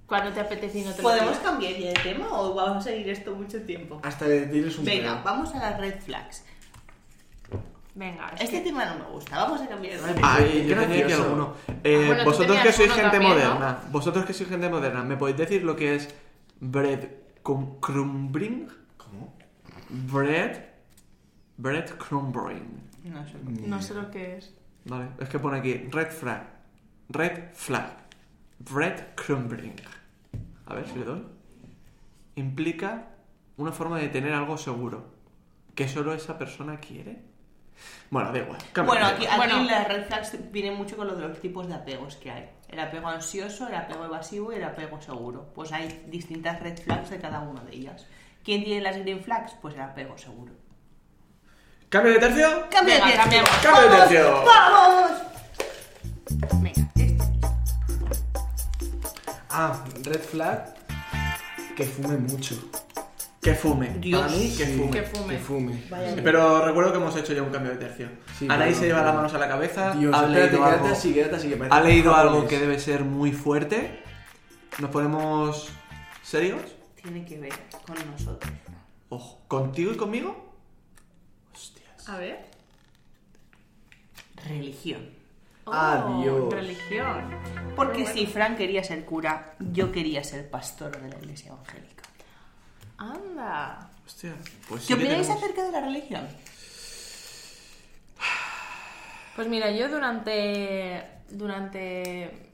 Cuando 0.08 0.32
te 0.32 0.40
apetece 0.40 0.78
y 0.78 0.82
no 0.84 0.90
te 0.92 0.96
lo 1.02 1.08
¿Podemos 1.08 1.36
cambiar 1.38 1.74
ya 1.74 1.88
de 1.88 1.94
tema 2.02 2.26
o 2.32 2.54
vamos 2.54 2.78
a 2.78 2.88
seguir 2.90 3.08
esto 3.10 3.34
mucho 3.36 3.60
tiempo? 3.62 4.00
Hasta 4.02 4.24
que 4.26 4.40
tires 4.46 4.78
un 4.78 4.84
Venga, 4.86 5.20
vamos 5.22 5.54
a 5.54 5.58
las 5.58 5.78
red 5.78 6.00
flags. 6.00 6.44
Venga, 7.94 8.28
es 8.36 8.42
Este 8.42 8.58
que- 8.58 8.64
tema 8.64 8.84
no 8.86 9.04
me 9.04 9.10
gusta, 9.10 9.36
vamos 9.36 9.60
a 9.60 9.66
cambiar 9.68 9.94
el 9.94 10.00
tema. 10.14 10.34
Ay, 10.34 10.66
yo 10.66 10.78
tenía 10.78 11.04
aquí 11.04 11.12
alguno. 11.12 11.54
Eh, 11.84 12.04
bueno, 12.06 12.22
tú 12.24 12.30
vosotros 12.30 12.58
que 12.60 12.72
sois 12.72 12.92
gente 12.92 13.10
también, 13.10 13.32
¿no? 13.38 13.44
moderna, 13.54 13.78
vosotros 13.90 14.24
que 14.24 14.32
sois 14.32 14.48
gente 14.48 14.68
moderna, 14.68 15.02
¿me 15.02 15.16
podéis 15.16 15.36
decir 15.36 15.62
lo 15.64 15.74
que 15.76 15.96
es 15.96 16.08
bread 16.60 17.00
cum- 17.42 17.78
crumbring? 17.80 18.68
¿Cómo? 18.96 19.34
Bread. 19.90 20.64
Bread 21.56 21.90
crumbring. 21.98 22.88
No 23.04 23.26
sé. 23.26 23.34
No 23.66 23.82
sé 23.82 23.94
lo 23.94 24.10
que 24.12 24.36
es. 24.38 24.54
Vale, 24.84 25.08
es 25.18 25.28
que 25.28 25.38
pone 25.40 25.58
aquí 25.58 25.74
red 25.90 26.10
flag. 26.12 26.44
Red 27.08 27.52
flag. 27.54 27.90
Bread 28.60 29.14
crumbring. 29.16 29.74
A 30.68 30.74
ver 30.74 30.86
si 30.86 30.98
le 30.98 31.04
doy. 31.04 31.26
Implica 32.36 33.06
una 33.56 33.72
forma 33.72 33.98
de 33.98 34.08
tener 34.08 34.32
algo 34.34 34.58
seguro. 34.58 35.06
Que 35.74 35.88
solo 35.88 36.12
esa 36.12 36.36
persona 36.38 36.78
quiere. 36.78 37.22
Bueno, 38.10 38.32
da 38.32 38.38
igual. 38.38 38.58
cambia 38.72 38.92
Bueno, 38.94 39.06
de 39.08 39.12
aquí, 39.14 39.26
aquí 39.26 39.36
Bueno. 39.36 39.62
las 39.62 39.88
red 39.88 40.04
flags 40.06 40.36
viene 40.52 40.72
mucho 40.72 40.96
con 40.96 41.06
lo 41.06 41.14
de 41.16 41.26
los 41.28 41.40
tipos 41.40 41.68
de 41.68 41.74
apegos 41.74 42.16
que 42.16 42.30
hay. 42.30 42.50
El 42.68 42.80
apego 42.80 43.08
ansioso, 43.08 43.66
el 43.68 43.74
apego 43.76 44.04
evasivo 44.04 44.52
y 44.52 44.56
el 44.56 44.64
apego 44.64 45.00
seguro. 45.00 45.50
Pues 45.54 45.72
hay 45.72 46.04
distintas 46.08 46.60
red 46.60 46.76
flags 46.78 47.10
de 47.10 47.18
cada 47.18 47.40
una 47.40 47.62
de 47.62 47.74
ellas. 47.76 48.06
¿Quién 48.44 48.64
tiene 48.64 48.82
las 48.82 48.98
green 48.98 49.22
flags? 49.22 49.54
Pues 49.62 49.74
el 49.74 49.80
apego 49.82 50.18
seguro. 50.18 50.52
¿Cambio 51.88 52.12
de 52.12 52.18
tercio? 52.18 52.66
¡Cambio 52.70 52.94
de 52.94 53.00
tercio! 53.00 53.44
¡Cambio 53.62 53.82
de 53.82 53.88
¡Vamos! 53.88 54.08
tercio! 54.08 54.44
¡Vamos! 54.44 55.10
Venga, 56.60 56.90
este. 56.96 57.37
Ah, 59.50 59.84
red 60.04 60.20
flag. 60.20 60.74
Que 61.76 61.84
fume 61.84 62.16
mucho. 62.16 62.56
Que 63.40 63.54
fume. 63.54 63.98
Dios. 63.98 64.20
Para 64.20 64.32
mí, 64.32 64.54
que 64.56 64.66
fume. 64.66 64.90
Que 64.90 65.02
fume. 65.02 65.34
Que 65.34 65.38
fume. 65.38 65.84
Vaya 65.88 66.16
Pero 66.22 66.64
recuerdo 66.66 66.92
que 66.92 66.98
hemos 66.98 67.16
hecho 67.16 67.32
ya 67.32 67.42
un 67.42 67.50
cambio 67.50 67.72
de 67.72 67.78
tercio. 67.78 68.08
Sí, 68.36 68.46
Anaí 68.50 68.74
se 68.74 68.86
lleva 68.86 69.02
las 69.02 69.14
manos 69.14 69.32
a 69.32 69.38
la 69.38 69.48
cabeza. 69.48 69.94
Dios, 69.94 70.14
ha 70.14 70.26
espérate, 70.26 70.52
leído, 70.52 70.64
quédate 70.64 70.82
algo, 70.82 70.94
así, 70.94 71.14
quédate 71.14 71.36
así, 71.36 71.48
que 71.48 71.56
parece 71.56 71.76
ha 71.76 71.80
leído 71.80 72.14
algo 72.14 72.48
que 72.48 72.58
debe 72.58 72.78
ser 72.78 73.04
muy 73.04 73.32
fuerte. 73.32 74.02
¿Nos 74.78 74.90
ponemos 74.90 75.70
serios? 76.22 76.62
Tiene 77.00 77.24
que 77.24 77.38
ver 77.38 77.52
con 77.86 77.96
nosotros. 78.10 78.52
Ojo. 79.08 79.40
¿Contigo 79.48 79.92
y 79.92 79.96
conmigo? 79.96 80.52
Hostias. 81.54 82.08
A 82.08 82.18
ver. 82.18 82.44
Religión. 84.46 85.17
Oh, 85.68 85.72
Adiós. 85.74 86.52
Religión. 86.52 87.30
Porque 87.76 88.06
si 88.06 88.26
Frank 88.26 88.56
quería 88.56 88.82
ser 88.82 89.04
cura, 89.04 89.54
yo 89.58 89.92
quería 89.92 90.24
ser 90.24 90.50
pastor 90.50 91.00
de 91.00 91.08
la 91.10 91.16
iglesia 91.18 91.52
evangélica. 91.52 92.02
Anda. 92.96 93.90
Hostia. 94.04 94.34
Pues 94.68 94.86
¿Qué 94.86 94.94
opináis 94.94 95.22
tenemos- 95.26 95.42
acerca 95.42 95.62
de 95.64 95.72
la 95.72 95.80
religión? 95.80 96.26
Pues 99.36 99.48
mira, 99.48 99.70
yo 99.70 99.88
durante. 99.88 101.04
Durante. 101.30 102.50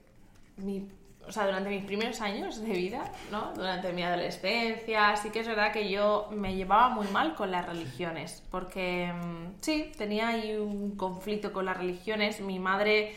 Mi, 0.59 0.87
o 1.28 1.33
sea, 1.33 1.47
durante 1.47 1.71
mis 1.71 1.85
primeros 1.85 2.21
años 2.21 2.61
de 2.61 2.73
vida, 2.73 3.11
¿no? 3.31 3.52
Durante 3.54 3.93
mi 3.93 4.02
adolescencia, 4.02 5.16
sí 5.16 5.31
que 5.31 5.40
es 5.40 5.47
verdad 5.47 5.73
que 5.73 5.88
yo 5.90 6.28
me 6.33 6.54
llevaba 6.54 6.88
muy 6.90 7.07
mal 7.09 7.35
con 7.35 7.50
las 7.50 7.66
religiones. 7.66 8.43
Porque 8.50 9.12
mm, 9.12 9.62
sí, 9.62 9.93
tenía 9.97 10.28
ahí 10.28 10.57
un 10.57 10.97
conflicto 10.97 11.52
con 11.52 11.64
las 11.66 11.76
religiones. 11.76 12.40
Mi 12.40 12.59
madre. 12.59 13.14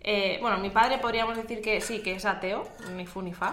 eh, 0.00 0.38
bueno, 0.40 0.58
mi 0.58 0.70
padre 0.70 0.98
podríamos 0.98 1.36
decir 1.36 1.60
que 1.60 1.80
sí, 1.80 2.00
que 2.02 2.12
es 2.14 2.24
ateo, 2.24 2.62
ni 2.94 3.06
fu 3.06 3.22
ni 3.22 3.32
fa. 3.34 3.52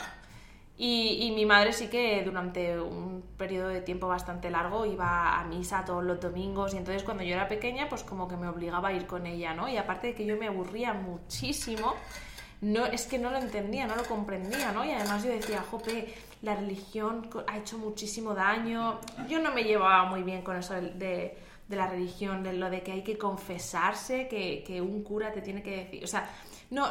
Y, 0.78 1.20
y 1.22 1.32
mi 1.32 1.46
madre 1.46 1.72
sí 1.72 1.88
que 1.88 2.22
durante 2.24 2.78
un 2.80 3.24
periodo 3.38 3.70
de 3.70 3.80
tiempo 3.82 4.08
bastante 4.08 4.50
largo 4.50 4.86
iba 4.86 5.40
a 5.40 5.46
misa 5.46 5.86
todos 5.86 6.04
los 6.04 6.20
domingos 6.20 6.74
y 6.74 6.78
entonces 6.78 7.04
cuando 7.04 7.24
yo 7.24 7.34
era 7.34 7.48
pequeña 7.48 7.88
pues 7.88 8.04
como 8.04 8.28
que 8.28 8.36
me 8.36 8.48
obligaba 8.50 8.90
a 8.90 8.94
ir 8.94 9.08
con 9.08 9.26
ella, 9.26 9.54
¿no? 9.54 9.70
Y 9.70 9.78
aparte 9.78 10.08
de 10.08 10.16
que 10.16 10.26
yo 10.26 10.36
me 10.36 10.48
aburría 10.48 10.94
muchísimo, 10.94 11.96
no, 12.66 12.88
es 12.88 13.06
que 13.06 13.20
no 13.20 13.30
lo 13.30 13.38
entendía, 13.38 13.86
no 13.86 13.96
lo 13.96 14.04
comprendía, 14.06 14.72
¿no? 14.72 14.84
Y 14.84 14.92
además 14.92 15.24
yo 15.24 15.30
decía, 15.30 15.64
jope, 15.70 16.16
la 16.46 16.56
religión 16.56 17.30
ha 17.48 17.58
hecho 17.58 17.78
muchísimo 17.78 18.34
daño. 18.34 19.00
Yo 19.28 19.40
no 19.40 19.52
me 19.52 19.64
llevaba 19.64 20.06
muy 20.06 20.24
bien 20.24 20.42
con 20.44 20.56
eso 20.56 20.74
de, 20.76 20.82
de- 20.94 21.38
de 21.68 21.76
la 21.76 21.88
religión, 21.88 22.44
de 22.44 22.54
lo 22.54 22.70
de 22.70 22.84
que 22.84 22.92
hay 22.92 23.02
que 23.04 23.18
confesarse, 23.18 24.28
que, 24.28 24.64
que 24.68 24.82
un 24.82 25.04
cura 25.04 25.32
te 25.34 25.42
tiene 25.42 25.64
que 25.64 25.78
decir, 25.78 26.04
o 26.04 26.08
sea, 26.08 26.30
no, 26.70 26.88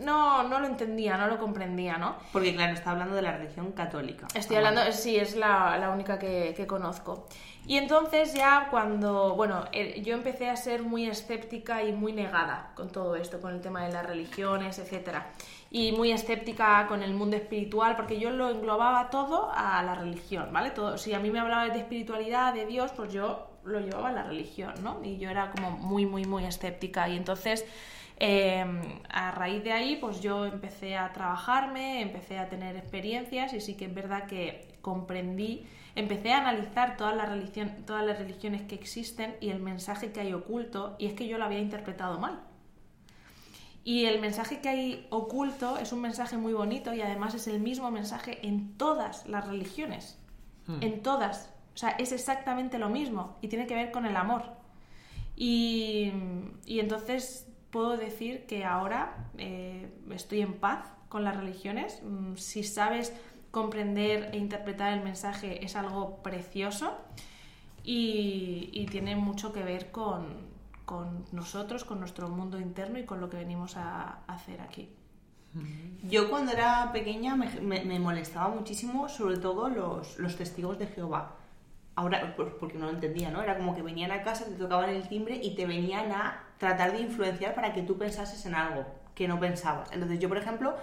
no, 0.00 0.44
no, 0.44 0.60
lo 0.60 0.66
entendía, 0.66 1.16
no 1.16 1.26
lo 1.26 1.38
comprendía, 1.38 1.96
¿no? 1.98 2.14
Porque 2.32 2.54
claro, 2.54 2.72
está 2.72 2.92
hablando 2.92 3.16
de 3.16 3.22
la 3.22 3.36
religión 3.36 3.72
católica. 3.72 4.28
Estoy 4.34 4.56
hablando, 4.56 4.80
sí, 4.92 5.16
es 5.16 5.34
la, 5.36 5.76
la 5.76 5.90
única 5.90 6.20
que, 6.20 6.54
que 6.56 6.66
conozco. 6.68 7.26
Y 7.66 7.76
entonces 7.78 8.32
ya 8.34 8.68
cuando, 8.70 9.34
bueno, 9.34 9.64
eh, 9.72 10.00
yo 10.04 10.14
empecé 10.14 10.48
a 10.50 10.56
ser 10.56 10.82
muy 10.84 11.06
escéptica 11.06 11.82
y 11.82 11.92
muy 11.92 12.12
negada 12.12 12.72
con 12.76 12.90
todo 12.90 13.16
esto, 13.16 13.40
con 13.40 13.52
el 13.54 13.60
tema 13.60 13.84
de 13.84 13.92
las 13.92 14.06
religiones, 14.06 14.78
etcétera. 14.78 15.30
Y 15.74 15.92
muy 15.92 16.12
escéptica 16.12 16.86
con 16.86 17.02
el 17.02 17.14
mundo 17.14 17.36
espiritual, 17.36 17.96
porque 17.96 18.20
yo 18.20 18.30
lo 18.30 18.50
englobaba 18.50 19.08
todo 19.08 19.50
a 19.54 19.82
la 19.82 19.94
religión, 19.94 20.52
¿vale? 20.52 20.70
Todo, 20.70 20.98
si 20.98 21.14
a 21.14 21.18
mí 21.18 21.30
me 21.30 21.40
hablaba 21.40 21.66
de 21.68 21.78
espiritualidad, 21.78 22.52
de 22.52 22.66
Dios, 22.66 22.92
pues 22.94 23.10
yo 23.10 23.48
lo 23.64 23.80
llevaba 23.80 24.10
a 24.10 24.12
la 24.12 24.22
religión, 24.22 24.74
¿no? 24.82 25.02
Y 25.02 25.16
yo 25.16 25.30
era 25.30 25.50
como 25.50 25.70
muy, 25.70 26.04
muy, 26.04 26.26
muy 26.26 26.44
escéptica. 26.44 27.08
Y 27.08 27.16
entonces 27.16 27.64
eh, 28.24 28.64
a 29.08 29.32
raíz 29.32 29.64
de 29.64 29.72
ahí, 29.72 29.96
pues 29.96 30.20
yo 30.20 30.46
empecé 30.46 30.96
a 30.96 31.12
trabajarme, 31.12 32.02
empecé 32.02 32.38
a 32.38 32.48
tener 32.48 32.76
experiencias 32.76 33.52
y 33.52 33.60
sí 33.60 33.74
que 33.74 33.86
es 33.86 33.94
verdad 33.94 34.26
que 34.26 34.68
comprendí, 34.80 35.66
empecé 35.96 36.32
a 36.32 36.38
analizar 36.38 36.96
todas 36.96 37.16
las, 37.16 37.28
religión, 37.28 37.84
todas 37.84 38.06
las 38.06 38.18
religiones 38.18 38.62
que 38.62 38.76
existen 38.76 39.34
y 39.40 39.50
el 39.50 39.58
mensaje 39.58 40.12
que 40.12 40.20
hay 40.20 40.34
oculto, 40.34 40.94
y 41.00 41.06
es 41.06 41.14
que 41.14 41.26
yo 41.26 41.36
lo 41.36 41.44
había 41.44 41.58
interpretado 41.58 42.20
mal. 42.20 42.40
Y 43.84 44.04
el 44.04 44.20
mensaje 44.20 44.60
que 44.60 44.68
hay 44.68 45.06
oculto 45.10 45.76
es 45.78 45.92
un 45.92 46.00
mensaje 46.00 46.36
muy 46.36 46.52
bonito 46.52 46.94
y 46.94 47.00
además 47.00 47.34
es 47.34 47.48
el 47.48 47.60
mismo 47.60 47.90
mensaje 47.90 48.46
en 48.46 48.76
todas 48.76 49.26
las 49.26 49.46
religiones. 49.46 50.18
En 50.80 51.02
todas. 51.02 51.52
O 51.74 51.76
sea, 51.76 51.90
es 51.90 52.12
exactamente 52.12 52.78
lo 52.78 52.88
mismo 52.88 53.36
y 53.40 53.48
tiene 53.48 53.66
que 53.66 53.74
ver 53.74 53.90
con 53.90 54.06
el 54.06 54.16
amor. 54.16 54.44
Y, 55.36 56.12
y 56.66 56.78
entonces 56.78 57.48
puedo 57.70 57.96
decir 57.96 58.46
que 58.46 58.64
ahora 58.64 59.28
eh, 59.38 59.90
estoy 60.10 60.42
en 60.42 60.54
paz 60.54 60.92
con 61.08 61.24
las 61.24 61.36
religiones. 61.36 62.00
Mm, 62.04 62.36
Si 62.36 62.62
sabes 62.62 63.12
comprender 63.50 64.30
e 64.32 64.38
interpretar 64.38 64.92
el 64.92 65.02
mensaje 65.02 65.64
es 65.64 65.74
algo 65.74 66.22
precioso 66.22 66.96
y, 67.82 68.70
y 68.72 68.86
tiene 68.86 69.16
mucho 69.16 69.52
que 69.52 69.62
ver 69.64 69.90
con, 69.90 70.46
con 70.84 71.24
nosotros, 71.32 71.84
con 71.84 72.00
nuestro 72.00 72.28
mundo 72.28 72.58
interno 72.60 72.98
y 72.98 73.04
con 73.04 73.20
lo 73.20 73.28
que 73.30 73.36
venimos 73.38 73.76
a 73.76 74.20
hacer 74.26 74.60
aquí. 74.60 74.94
Yo 76.04 76.30
cuando 76.30 76.52
era 76.52 76.90
pequeña 76.92 77.36
me, 77.36 77.48
me- 77.60 77.84
me 77.84 77.98
molestaba 78.00 78.48
muchísimo, 78.48 79.08
sobre 79.08 79.36
todo 79.38 79.68
los, 79.68 80.18
los 80.18 80.36
testigos 80.36 80.78
de 80.78 80.86
Jehová. 80.86 81.36
Ahora, 81.94 82.34
por- 82.36 82.56
porque 82.58 82.78
no 82.78 82.86
lo 82.86 82.92
entendía, 82.92 83.30
¿no? 83.30 83.42
Era 83.42 83.56
como 83.58 83.74
que 83.74 83.82
venían 83.82 84.10
a 84.12 84.22
casa, 84.22 84.46
te 84.46 84.52
tocaban 84.54 84.90
el 84.90 85.08
timbre 85.08 85.38
y 85.42 85.54
te 85.54 85.66
venían 85.66 86.10
a 86.12 86.44
tratar 86.58 86.92
de 86.92 87.00
influenciar 87.00 87.54
para 87.54 87.72
que 87.74 87.82
tú 87.82 87.98
pensases 87.98 88.44
en 88.46 88.54
algo 88.54 88.86
que 89.14 89.28
no 89.28 89.38
pensabas. 89.38 89.92
Entonces 89.92 90.18
yo, 90.18 90.28
por 90.28 90.38
ejemplo, 90.38 90.74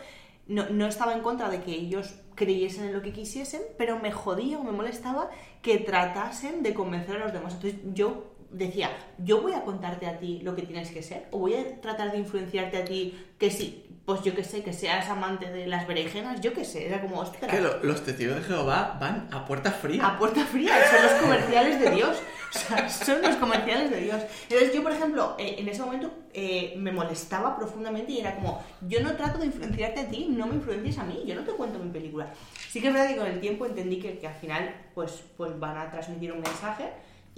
no, 0.48 0.70
no 0.70 0.86
estaba 0.88 1.14
en 1.14 1.22
contra 1.22 1.50
de 1.50 1.62
que 1.62 1.72
ellos 1.74 2.20
creyesen 2.36 2.86
en 2.86 2.94
lo 2.94 3.02
que 3.02 3.12
quisiesen, 3.12 3.62
pero 3.78 4.00
me 4.00 4.12
jodía 4.12 4.60
o 4.60 4.64
me 4.64 4.72
molestaba 4.72 5.30
que 5.64 5.80
tratasen 5.80 6.62
de 6.64 6.74
convencer 6.76 7.16
a 7.18 7.20
los 7.26 7.34
demás. 7.34 7.56
Entonces 7.56 7.80
yo 7.94 8.36
decía, 8.52 8.90
yo 9.18 9.42
voy 9.42 9.54
a 9.54 9.62
contarte 9.64 10.08
a 10.08 10.18
ti 10.20 10.40
lo 10.44 10.56
que 10.56 10.64
tienes 10.64 10.90
que 10.92 11.04
ser, 11.04 11.28
o 11.32 11.40
voy 11.40 11.56
a 11.56 11.82
tratar 11.82 12.12
de 12.12 12.18
influenciarte 12.18 12.78
a 12.78 12.86
ti 12.86 13.18
que 13.38 13.52
sí, 13.52 13.86
pues 14.06 14.22
yo 14.24 14.34
que 14.36 14.44
sé, 14.44 14.64
que 14.64 14.74
seas 14.74 15.08
amante 15.10 15.52
de 15.52 15.68
las 15.68 15.86
berenjenas, 15.88 16.42
yo 16.42 16.52
que 16.54 16.66
sé, 16.66 16.88
era 16.88 17.00
como, 17.02 17.20
ostras, 17.20 17.50
Que 17.52 17.62
lo- 17.62 17.84
los 17.84 18.04
testigos 18.04 18.38
de 18.38 18.42
Jehová 18.44 18.98
van 19.00 19.28
a 19.32 19.46
puerta 19.46 19.72
fría. 19.72 20.06
a 20.08 20.18
puerta 20.18 20.44
fría, 20.46 20.74
son 20.90 21.04
los 21.04 21.14
comerciales 21.22 21.80
de 21.80 21.92
Dios, 21.92 22.18
o 22.56 22.58
sea, 22.58 22.90
son 22.90 23.22
los 23.22 23.36
comerciales 23.36 23.92
de 23.92 24.02
Dios. 24.02 24.24
Entonces 24.50 24.74
yo, 24.74 24.82
por 24.82 24.92
ejemplo, 24.94 25.36
eh, 25.38 25.58
en 25.60 25.70
ese 25.70 25.84
momento 25.84 26.12
eh, 26.34 26.74
me 26.78 26.92
molestaba 26.92 27.56
profundamente 27.56 28.14
y 28.14 28.20
era 28.22 28.34
como, 28.34 28.64
yo 28.88 29.00
no 29.02 29.12
trato 29.16 29.38
de 29.38 29.46
influenciarte 29.46 30.00
a 30.02 30.08
ti, 30.10 30.26
no 30.32 30.48
me 30.48 30.56
influencies 30.56 30.98
a 30.98 31.04
mí, 31.04 31.22
yo 31.28 31.36
no 31.36 31.44
te 31.44 31.52
cuento 31.52 31.78
mi 31.78 31.92
película. 31.92 32.34
Sí 32.68 32.82
que 32.82 32.88
es 32.88 32.94
verdad 32.96 33.10
que 33.10 33.18
con 33.18 33.28
el 33.28 33.40
tiempo 33.40 33.68
entendí 33.68 34.00
que, 34.00 34.18
que 34.18 34.28
al 34.28 34.34
final 34.36 34.74
pues, 34.96 35.24
pues 35.38 35.60
van 35.60 35.78
a 35.78 35.92
transmitir 35.92 36.32
un 36.32 36.42
mensaje 36.42 36.90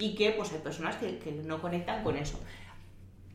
y 0.02 0.16
que 0.16 0.32
pues 0.32 0.52
hay 0.52 0.58
personas 0.58 0.96
que, 0.96 1.42
no 1.46 1.62
conectan 1.62 2.02
con 2.02 2.16
eso. 2.16 2.36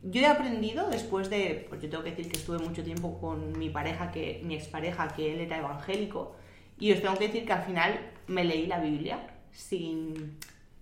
Yo 0.02 0.20
he 0.20 0.26
aprendido 0.26 0.90
después 0.90 1.30
de, 1.30 1.64
pues 1.66 1.80
yo 1.80 1.88
tengo 1.88 2.04
que 2.04 2.10
decir 2.10 2.30
que 2.30 2.36
estuve 2.36 2.58
mucho 2.58 2.84
tiempo 2.84 3.18
con 3.18 3.58
mi 3.58 3.70
pareja, 3.70 4.12
que 4.12 4.42
mi 4.44 4.54
expareja, 4.54 5.08
que 5.08 5.32
él 5.32 5.40
era 5.40 5.58
evangélico, 5.58 6.36
y 6.78 6.92
os 6.92 7.00
tengo 7.00 7.16
que 7.16 7.28
decir 7.28 7.46
que 7.46 7.54
al 7.54 7.62
final 7.62 7.98
me 8.26 8.44
leí 8.44 8.66
la 8.66 8.80
Biblia 8.80 9.30
sin, 9.50 10.36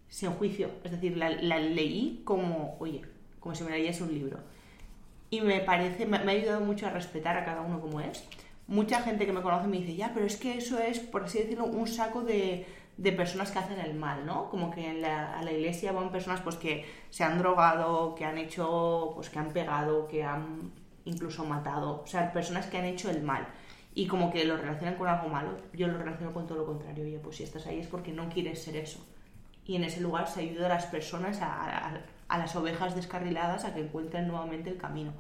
sin 0.09 0.31
juicio, 0.33 0.71
es 0.83 0.91
decir, 0.91 1.17
la, 1.17 1.31
la 1.31 1.61
leí 1.61 2.23
como, 2.25 2.77
oye, 2.81 3.03
como 3.39 3.55
si 3.55 3.63
me 3.63 3.71
leyese 3.71 4.03
un 4.03 4.13
libro. 4.13 4.41
Y 5.31 5.41
me 5.41 5.61
parece, 5.61 6.05
me, 6.05 6.19
me 6.19 6.33
ha 6.33 6.35
ayudado 6.35 6.61
mucho 6.63 6.89
a 6.89 6.91
respetar 6.91 7.37
a 7.37 7.45
cada 7.45 7.61
uno 7.61 7.81
como 7.81 8.01
es. 8.01 8.25
Mucha 8.67 9.03
gente 9.03 9.25
que 9.25 9.33
me 9.33 9.43
conoce 9.43 9.69
me 9.69 9.79
dice, 9.79 9.95
ya, 9.95 10.11
pero 10.13 10.27
es 10.27 10.37
que 10.37 10.59
eso 10.59 10.81
es, 10.81 10.99
por 10.99 11.23
así 11.23 11.39
decirlo, 11.39 11.67
un 11.67 11.87
saco 11.87 12.23
de, 12.23 12.67
de 12.97 13.13
personas 13.13 13.51
que 13.51 13.59
hacen 13.59 13.79
el 13.79 13.95
mal, 13.95 14.25
¿no? 14.25 14.49
Como 14.49 14.71
que 14.71 14.89
en 14.89 15.03
la, 15.03 15.39
a 15.39 15.43
la 15.43 15.53
iglesia 15.53 15.93
van 15.93 16.11
personas 16.11 16.41
pues 16.41 16.57
que 16.57 16.87
se 17.11 17.25
han 17.25 17.39
drogado, 17.39 18.15
que 18.15 18.25
han 18.25 18.39
hecho, 18.39 19.13
pues 19.15 19.29
que 19.29 19.39
han 19.39 19.51
pegado, 19.53 20.09
que 20.09 20.25
han 20.25 20.73
incluso 21.05 21.45
matado, 21.45 22.03
o 22.03 22.07
sea, 22.07 22.33
personas 22.33 22.67
que 22.67 22.79
han 22.79 22.85
hecho 22.85 23.11
el 23.11 23.23
mal 23.23 23.47
y 23.95 24.07
como 24.07 24.31
que 24.31 24.45
lo 24.45 24.57
relacionan 24.59 24.97
con 24.97 25.09
algo 25.09 25.29
malo. 25.29 25.57
Yo 25.73 25.89
lo 25.89 25.97
relaciono 25.97 26.33
con 26.35 26.47
todo 26.47 26.59
lo 26.59 26.67
contrario. 26.67 27.05
Oye, 27.05 27.19
pues 27.19 27.37
si 27.37 27.45
estás 27.45 27.67
ahí 27.67 27.81
es 27.81 27.87
porque 27.87 28.13
no 28.13 28.29
quieres 28.29 28.63
ser 28.63 28.77
eso. 28.77 29.05
Y 29.65 29.77
en 29.77 29.85
ese 29.85 30.01
lugar 30.01 30.29
se 30.29 30.41
ayuda 30.41 30.67
a 30.67 30.69
las 30.69 30.87
personas, 30.87 31.41
a, 31.41 32.03
a, 32.29 32.39
las 32.39 32.55
ovejas 32.57 32.95
descarriladas, 32.95 33.65
a 33.65 33.75
que 33.75 33.81
encuentren 33.81 34.29
nuevamente 34.29 34.69
el 34.69 34.77
camino. 34.77 35.13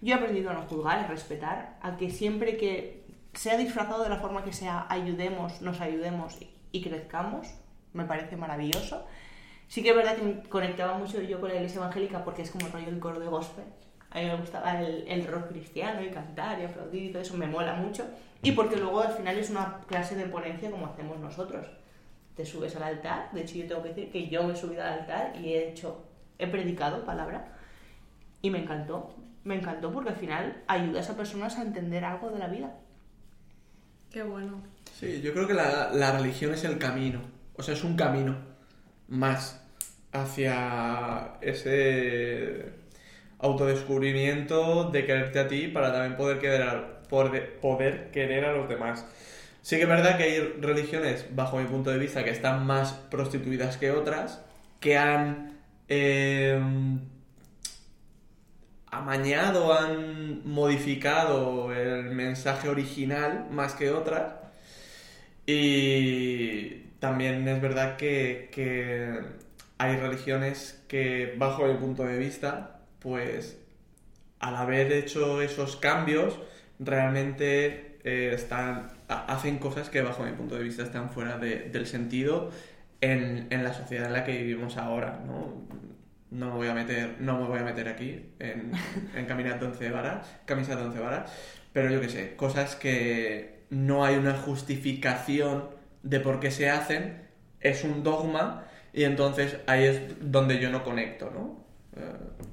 Yo 0.00 0.14
he 0.14 0.16
aprendido 0.16 0.50
a 0.50 0.54
no 0.54 0.62
juzgar, 0.62 0.98
a 0.98 1.06
respetar, 1.06 1.78
a 1.82 1.96
que 1.96 2.10
siempre 2.10 2.56
que 2.56 3.04
sea 3.34 3.58
disfrazado 3.58 4.02
de 4.02 4.08
la 4.08 4.16
forma 4.16 4.44
que 4.44 4.52
sea, 4.52 4.86
ayudemos, 4.88 5.60
nos 5.60 5.80
ayudemos 5.82 6.38
y 6.72 6.82
crezcamos. 6.82 7.48
Me 7.92 8.04
parece 8.04 8.36
maravilloso. 8.36 9.06
Sí 9.68 9.82
que 9.82 9.90
es 9.90 9.96
verdad 9.96 10.16
que 10.16 10.22
me 10.22 10.42
conectaba 10.48 10.98
mucho 10.98 11.20
yo 11.22 11.40
con 11.40 11.50
la 11.50 11.56
iglesia 11.56 11.78
evangélica 11.78 12.24
porque 12.24 12.42
es 12.42 12.50
como 12.50 12.66
el 12.66 12.72
rollo 12.72 12.86
del 12.86 12.98
coro 12.98 13.20
de 13.20 13.26
gospel 13.26 13.64
a 14.12 14.18
mí 14.20 14.26
me 14.26 14.36
gustaba 14.36 14.78
el, 14.78 15.04
el, 15.08 15.26
rock 15.26 15.48
cristiano 15.48 16.02
y 16.02 16.10
cantar 16.10 16.60
y 16.60 16.64
aplaudir 16.64 17.04
y 17.04 17.08
todo 17.10 17.22
eso, 17.22 17.34
me 17.36 17.46
mola 17.46 17.74
mucho. 17.74 18.04
Y 18.42 18.52
porque 18.52 18.76
luego 18.76 19.00
al 19.00 19.12
final 19.12 19.38
es 19.38 19.48
una 19.48 19.80
clase 19.86 20.14
de 20.16 20.26
ponencia 20.26 20.70
como 20.70 20.86
hacemos 20.86 21.18
nosotros. 21.18 21.66
Te 22.36 22.44
subes 22.44 22.76
al 22.76 22.82
altar, 22.82 23.30
de 23.32 23.42
hecho 23.42 23.56
yo 23.56 23.66
tengo 23.66 23.82
que 23.82 23.88
decir 23.90 24.10
que 24.10 24.28
yo 24.28 24.42
me 24.42 24.52
he 24.52 24.56
subido 24.56 24.82
al 24.82 25.00
altar 25.00 25.32
y 25.40 25.54
he 25.54 25.70
hecho, 25.70 26.04
he 26.38 26.46
predicado 26.46 27.04
palabra 27.04 27.56
y 28.42 28.50
me 28.50 28.58
encantó. 28.58 29.14
Me 29.44 29.56
encantó 29.56 29.90
porque 29.90 30.10
al 30.10 30.16
final 30.16 30.62
ayudas 30.66 31.08
a 31.08 31.16
personas 31.16 31.58
a 31.58 31.62
entender 31.62 32.04
algo 32.04 32.30
de 32.30 32.38
la 32.38 32.48
vida. 32.48 32.74
Qué 34.12 34.22
bueno. 34.22 34.62
Sí, 34.98 35.20
yo 35.22 35.32
creo 35.32 35.46
que 35.46 35.54
la, 35.54 35.90
la 35.92 36.12
religión 36.12 36.52
es 36.52 36.64
el 36.64 36.78
camino. 36.78 37.20
O 37.54 37.62
sea, 37.62 37.74
es 37.74 37.84
un 37.84 37.96
camino 37.96 38.36
más 39.08 39.60
hacia 40.12 41.34
ese 41.40 42.72
autodescubrimiento 43.38 44.90
de 44.90 45.04
quererte 45.04 45.40
a 45.40 45.48
ti 45.48 45.68
para 45.68 45.92
también 45.92 46.16
poder 46.16 46.38
querer 46.38 46.62
a, 46.62 47.02
poder 47.08 48.10
querer 48.10 48.44
a 48.44 48.52
los 48.52 48.68
demás. 48.68 49.06
Sí 49.62 49.76
que 49.76 49.82
es 49.82 49.88
verdad 49.88 50.16
que 50.16 50.24
hay 50.24 50.38
religiones, 50.60 51.26
bajo 51.34 51.58
mi 51.58 51.66
punto 51.66 51.90
de 51.90 51.98
vista, 51.98 52.24
que 52.24 52.30
están 52.30 52.66
más 52.66 52.92
prostituidas 53.10 53.76
que 53.76 53.90
otras, 53.90 54.42
que 54.80 54.96
han 54.96 55.58
em, 55.88 57.00
amañado, 58.92 59.72
han 59.72 60.46
modificado 60.48 61.72
el 61.72 62.10
mensaje 62.12 62.68
original 62.68 63.48
más 63.50 63.74
que 63.74 63.90
otras. 63.90 64.34
Y 65.46 66.84
también 67.00 67.48
es 67.48 67.60
verdad 67.60 67.96
que, 67.96 68.48
que 68.52 69.18
hay 69.78 69.96
religiones 69.96 70.80
que, 70.86 71.34
bajo 71.36 71.66
mi 71.66 71.74
punto 71.74 72.04
de 72.04 72.18
vista, 72.18 72.80
pues 73.00 73.58
al 74.38 74.56
haber 74.56 74.92
hecho 74.92 75.42
esos 75.42 75.76
cambios, 75.76 76.38
realmente 76.78 77.98
eh, 78.04 78.32
están, 78.34 78.90
hacen 79.08 79.58
cosas 79.58 79.88
que 79.88 80.02
bajo 80.02 80.22
mi 80.24 80.32
punto 80.32 80.56
de 80.56 80.64
vista 80.64 80.82
están 80.82 81.10
fuera 81.10 81.38
del 81.38 81.86
sentido 81.86 82.50
en, 83.00 83.48
la 83.50 83.72
sociedad 83.72 84.06
en 84.06 84.12
la 84.12 84.24
que 84.24 84.36
vivimos 84.36 84.76
ahora, 84.76 85.20
¿no? 85.26 85.62
No 86.32 86.46
me 86.46 86.56
voy 86.56 86.68
a 86.68 86.74
meter, 86.74 87.16
no 87.20 87.38
me 87.38 87.46
voy 87.46 87.58
a 87.58 87.62
meter 87.62 87.88
aquí 87.88 88.32
en, 88.38 88.72
en 89.14 89.26
caminar 89.26 89.60
de 89.60 89.66
11 89.66 89.90
varas, 89.90 90.26
camisa 90.44 90.74
de 90.74 90.82
11 90.82 90.98
varas, 90.98 91.32
pero 91.72 91.90
yo 91.90 92.00
qué 92.00 92.08
sé, 92.08 92.36
cosas 92.36 92.74
que 92.74 93.62
no 93.70 94.04
hay 94.04 94.16
una 94.16 94.34
justificación 94.34 95.68
de 96.02 96.20
por 96.20 96.40
qué 96.40 96.50
se 96.50 96.68
hacen, 96.68 97.28
es 97.60 97.84
un 97.84 98.02
dogma 98.02 98.64
y 98.92 99.04
entonces 99.04 99.58
ahí 99.66 99.84
es 99.84 100.00
donde 100.20 100.58
yo 100.58 100.70
no 100.70 100.84
conecto, 100.84 101.30
¿no? 101.30 101.62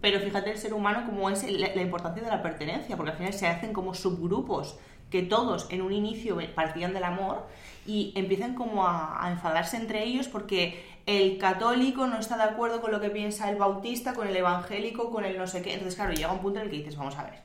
Pero 0.02 0.20
fíjate 0.20 0.52
el 0.52 0.58
ser 0.58 0.74
humano 0.74 1.06
como 1.06 1.30
es 1.30 1.50
la, 1.50 1.82
importancia 1.82 2.24
de 2.24 2.30
la 2.30 2.42
pertenencia, 2.42 2.98
porque 2.98 3.12
al 3.12 3.18
final 3.18 3.34
se 3.34 3.48
hacen 3.48 3.74
como 3.74 3.94
subgrupos 3.94 4.78
que 5.10 5.24
todos 5.24 5.68
en 5.72 5.82
un 5.82 5.92
inicio 5.92 6.38
partían 6.54 6.94
del 6.94 7.04
amor 7.04 7.48
y 7.86 8.14
empiezan 8.16 8.54
como 8.54 8.86
a, 8.86 9.28
enfadarse 9.32 9.78
entre 9.78 10.04
ellos 10.04 10.28
porque 10.28 10.84
el 11.06 11.38
católico 11.38 12.08
no 12.08 12.20
está 12.20 12.38
de 12.38 12.44
acuerdo 12.44 12.82
con 12.82 12.92
lo 12.92 13.02
que 13.02 13.10
piensa 13.10 13.50
el 13.50 13.58
bautista, 13.58 14.14
con 14.14 14.28
el 14.28 14.36
evangélico, 14.36 15.12
con 15.12 15.26
el 15.26 15.38
no 15.38 15.48
sé 15.48 15.62
qué. 15.62 15.74
Entonces, 15.74 15.96
claro, 15.96 16.14
llega 16.14 16.32
un 16.32 16.40
punto 16.40 16.60
en 16.60 16.66
el 16.66 16.72
que 16.72 16.78
dices, 16.78 16.98
vamos 16.98 17.18
a 17.18 17.24
ver, 17.24 17.40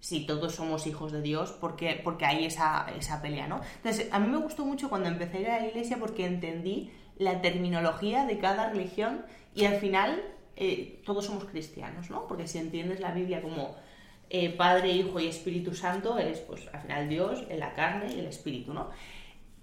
si 0.00 0.26
todos 0.26 0.54
somos 0.54 0.86
hijos 0.86 1.12
de 1.12 1.20
Dios, 1.20 1.52
porque, 1.60 2.00
porque 2.02 2.24
hay 2.24 2.46
esa, 2.46 2.86
esa 2.98 3.20
pelea, 3.20 3.46
¿no? 3.46 3.60
Entonces, 3.76 4.08
a 4.10 4.18
mí 4.18 4.28
me 4.28 4.38
gustó 4.38 4.64
mucho 4.64 4.88
cuando 4.88 5.08
empecé 5.08 5.38
a 5.38 5.40
ir 5.40 5.50
a 5.50 5.60
la 5.60 5.66
iglesia 5.68 5.98
porque 5.98 6.24
entendí 6.24 6.90
la 7.18 7.42
terminología 7.42 8.24
de 8.24 8.38
cada 8.38 8.70
religión 8.70 9.26
y 9.54 9.66
al 9.66 9.76
final 9.76 10.22
eh, 10.56 11.02
todos 11.04 11.26
somos 11.26 11.44
cristianos, 11.44 12.08
¿no? 12.10 12.26
Porque 12.26 12.48
si 12.48 12.58
entiendes 12.58 13.00
la 13.00 13.12
Biblia 13.12 13.42
como 13.42 13.76
eh, 14.30 14.50
Padre, 14.50 14.92
Hijo 14.92 15.20
y 15.20 15.26
Espíritu 15.26 15.74
Santo, 15.74 16.18
eres 16.18 16.38
pues 16.40 16.68
al 16.72 16.80
final 16.80 17.08
Dios, 17.08 17.44
en 17.48 17.60
la 17.60 17.74
carne 17.74 18.14
y 18.14 18.20
el 18.20 18.26
Espíritu, 18.26 18.72
¿no? 18.72 18.88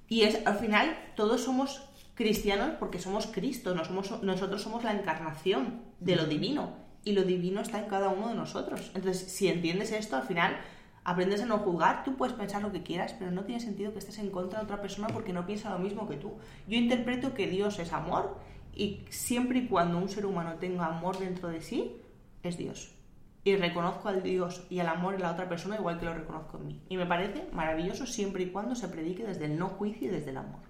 Y 0.08 0.22
es 0.22 0.46
al 0.46 0.58
final 0.58 0.98
todos 1.16 1.42
somos 1.44 1.82
cristianos 2.18 2.72
porque 2.80 2.98
somos 2.98 3.28
Cristo, 3.28 3.76
nosotros 3.76 4.62
somos 4.62 4.84
la 4.84 4.92
encarnación 4.92 5.84
de 6.00 6.16
lo 6.16 6.26
divino 6.26 6.74
y 7.04 7.12
lo 7.12 7.22
divino 7.22 7.62
está 7.62 7.80
en 7.80 7.86
cada 7.86 8.10
uno 8.10 8.30
de 8.30 8.36
nosotros. 8.36 8.92
Entonces, 8.96 9.32
si 9.32 9.48
entiendes 9.48 9.92
esto, 9.92 10.16
al 10.16 10.24
final 10.24 10.58
aprendes 11.04 11.44
a 11.44 11.46
no 11.46 11.60
juzgar, 11.60 12.04
tú 12.04 12.18
puedes 12.18 12.36
pensar 12.36 12.64
lo 12.64 12.72
que 12.72 12.82
quieras, 12.82 13.14
pero 13.18 13.30
no 13.30 13.44
tiene 13.44 13.62
sentido 13.62 13.94
que 13.94 14.00
estés 14.00 14.18
en 14.18 14.32
contra 14.32 14.60
de 14.60 14.66
otra 14.66 14.82
persona 14.82 15.08
porque 15.10 15.32
no 15.32 15.46
piensa 15.46 15.70
lo 15.70 15.78
mismo 15.78 16.10
que 16.10 16.18
tú. 16.18 16.34
Yo 16.68 16.78
interpreto 16.78 17.36
que 17.36 17.48
Dios 17.48 17.78
es 17.78 17.94
amor 17.94 18.40
y 18.74 19.06
siempre 19.10 19.60
y 19.60 19.68
cuando 19.68 20.00
un 20.00 20.10
ser 20.10 20.26
humano 20.26 20.56
tenga 20.60 20.88
amor 20.88 21.20
dentro 21.20 21.50
de 21.50 21.62
sí, 21.62 21.98
es 22.42 22.58
Dios. 22.58 22.96
Y 23.44 23.56
reconozco 23.56 24.10
al 24.10 24.24
Dios 24.24 24.66
y 24.72 24.80
al 24.80 24.88
amor 24.88 25.14
en 25.14 25.22
la 25.22 25.32
otra 25.32 25.48
persona 25.48 25.76
igual 25.76 26.00
que 26.00 26.06
lo 26.06 26.16
reconozco 26.16 26.58
en 26.58 26.68
mí. 26.68 26.82
Y 26.90 26.98
me 26.98 27.06
parece 27.06 27.48
maravilloso 27.54 28.08
siempre 28.08 28.44
y 28.44 28.50
cuando 28.50 28.74
se 28.74 28.88
predique 28.88 29.24
desde 29.24 29.46
el 29.46 29.60
no 29.60 29.70
juicio 29.70 30.08
y 30.08 30.12
desde 30.12 30.32
el 30.32 30.38
amor. 30.38 30.67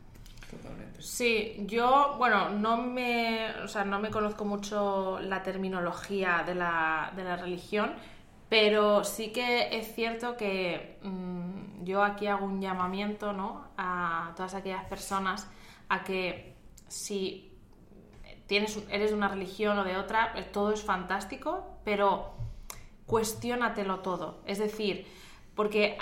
Totalmente. 0.49 1.01
Sí, 1.01 1.55
yo, 1.67 2.15
bueno, 2.17 2.49
no 2.49 2.77
me, 2.77 3.49
o 3.63 3.67
sea, 3.67 3.83
no 3.83 3.99
me 3.99 4.09
conozco 4.09 4.45
mucho 4.45 5.19
la 5.19 5.43
terminología 5.43 6.43
de 6.45 6.55
la, 6.55 7.11
de 7.15 7.23
la 7.23 7.35
religión, 7.35 7.93
pero 8.49 9.03
sí 9.03 9.31
que 9.33 9.77
es 9.77 9.93
cierto 9.93 10.37
que 10.37 10.99
mm, 11.03 11.83
yo 11.83 12.03
aquí 12.03 12.27
hago 12.27 12.45
un 12.45 12.61
llamamiento 12.61 13.33
¿no? 13.33 13.67
a 13.77 14.33
todas 14.37 14.53
aquellas 14.55 14.85
personas 14.85 15.47
a 15.89 16.03
que 16.03 16.55
si 16.87 17.51
tienes, 18.47 18.81
eres 18.89 19.11
de 19.11 19.17
una 19.17 19.27
religión 19.27 19.77
o 19.77 19.83
de 19.83 19.97
otra, 19.97 20.33
eh, 20.35 20.43
todo 20.43 20.71
es 20.71 20.81
fantástico, 20.81 21.77
pero 21.83 22.33
cuestiónatelo 23.05 23.99
todo. 23.99 24.41
Es 24.45 24.59
decir, 24.59 25.07
porque 25.55 25.97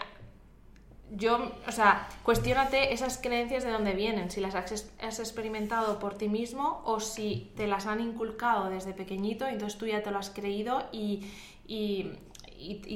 yo, 1.11 1.51
o 1.67 1.71
sea, 1.71 2.07
cuestiónate 2.23 2.93
esas 2.93 3.17
creencias 3.17 3.63
de 3.63 3.71
dónde 3.71 3.93
vienen, 3.93 4.31
si 4.31 4.41
las 4.41 4.55
has, 4.55 5.19
experimentado 5.19 5.99
por 5.99 6.15
ti 6.15 6.29
mismo 6.29 6.81
o 6.85 6.99
si 6.99 7.51
te 7.55 7.67
las 7.67 7.85
han 7.85 8.01
inculcado 8.01 8.69
desde 8.69 8.93
pequeñito, 8.93 9.45
entonces 9.45 9.77
tú 9.77 9.85
ya 9.85 10.01
te 10.01 10.11
lo 10.11 10.17
has 10.17 10.29
creído 10.31 10.83
y, 10.91 11.31
y, 11.67 12.17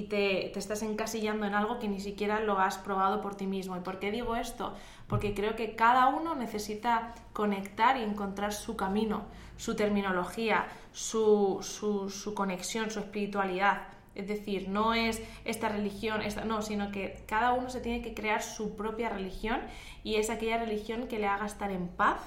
te, 0.10 0.50
te, 0.54 0.60
estás 0.60 0.82
encasillando 0.82 1.46
en 1.46 1.54
algo 1.54 1.80
que 1.80 1.88
ni 1.88 2.00
siquiera 2.00 2.40
lo 2.40 2.60
has 2.60 2.78
probado 2.78 3.22
por 3.22 3.36
ti 3.36 3.46
mismo. 3.46 3.78
¿Y 3.78 3.82
por 3.82 4.00
qué 4.00 4.12
digo 4.12 4.36
esto? 4.36 4.74
Porque 5.08 5.36
creo 5.36 5.56
que 5.56 5.76
cada 5.76 6.08
uno 6.08 6.36
necesita 6.36 7.14
conectar 7.32 7.98
y 7.98 8.04
encontrar 8.04 8.54
su 8.54 8.76
camino, 8.76 9.26
su 9.58 9.76
terminología, 9.76 10.68
su, 10.94 11.60
su, 11.62 12.10
su 12.10 12.34
conexión, 12.34 12.90
su 12.90 13.00
espiritualidad. 13.00 13.84
Es 14.20 14.28
decir, 14.28 14.68
no 14.68 14.94
es 14.94 15.22
esta 15.46 15.70
religión, 15.70 16.22
esta, 16.22 16.44
no, 16.44 16.62
sino 16.62 16.92
que 16.92 17.24
cada 17.26 17.54
uno 17.54 17.70
se 17.70 17.80
tiene 17.80 18.02
que 18.02 18.14
crear 18.14 18.42
su 18.42 18.76
propia 18.76 19.08
religión 19.08 19.62
y 20.04 20.16
es 20.16 20.30
aquella 20.30 20.58
religión 20.58 21.08
que 21.08 21.20
le 21.20 21.28
haga 21.28 21.46
estar 21.46 21.72
en 21.72 21.88
paz, 21.88 22.20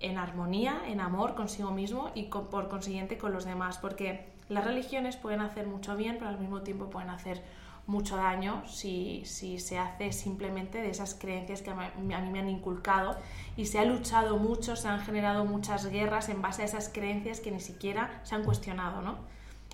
en 0.00 0.18
armonía, 0.18 0.82
en 0.88 1.00
amor 1.00 1.36
consigo 1.36 1.70
mismo 1.70 2.10
y 2.16 2.24
por 2.24 2.68
consiguiente 2.68 3.18
con 3.18 3.32
los 3.32 3.44
demás. 3.44 3.78
Porque 3.78 4.26
las 4.48 4.64
religiones 4.64 5.16
pueden 5.16 5.40
hacer 5.42 5.68
mucho 5.68 5.96
bien, 5.96 6.16
pero 6.18 6.28
al 6.28 6.40
mismo 6.40 6.62
tiempo 6.62 6.90
pueden 6.90 7.10
hacer 7.10 7.40
mucho 7.86 8.16
daño 8.16 8.64
si, 8.66 9.22
se 9.24 9.78
hace 9.78 10.10
simplemente 10.10 10.78
de 10.78 10.90
esas 10.90 11.14
creencias 11.14 11.62
que 11.62 11.70
a 11.70 11.74
mí 11.74 12.30
me 12.30 12.40
han 12.40 12.48
inculcado 12.48 13.16
y 13.56 13.66
se 13.66 13.78
ha 13.78 13.84
luchado 13.84 14.38
mucho, 14.38 14.74
se 14.74 14.88
han 14.88 15.00
generado 15.00 15.44
muchas 15.44 15.86
guerras 15.86 16.28
en 16.28 16.42
base 16.42 16.62
a 16.62 16.64
esas 16.64 16.88
creencias 16.88 17.38
que 17.38 17.52
ni 17.52 17.60
siquiera 17.60 18.20
se 18.24 18.34
han 18.34 18.42
cuestionado, 18.42 19.02
¿no? 19.02 19.18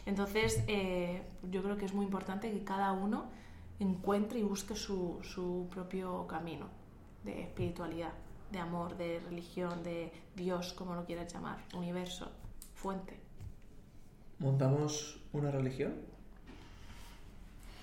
Entonces, 0.09 0.65
eh, 0.69 1.21
yo 1.51 1.63
creo 1.63 1.77
que 1.77 1.85
es 1.85 1.93
muy 1.93 2.07
importante 2.07 2.51
que 2.51 2.65
cada 2.65 2.93
uno 2.93 3.31
encuentre 3.79 4.39
y 4.39 4.43
busque 4.43 4.75
su, 4.75 5.21
su 5.23 5.69
propio 5.71 6.27
camino 6.27 6.71
de 7.25 7.43
espiritualidad, 7.43 8.15
de 8.51 8.59
amor, 8.59 8.97
de 8.97 9.21
religión, 9.21 9.83
de 9.83 10.11
Dios, 10.35 10.73
como 10.73 10.95
lo 10.95 11.05
quieras 11.05 11.31
llamar, 11.31 11.59
universo, 11.75 12.33
fuente. 12.75 13.21
¿Montamos 14.39 15.21
una 15.35 15.51
religión? 15.51 15.93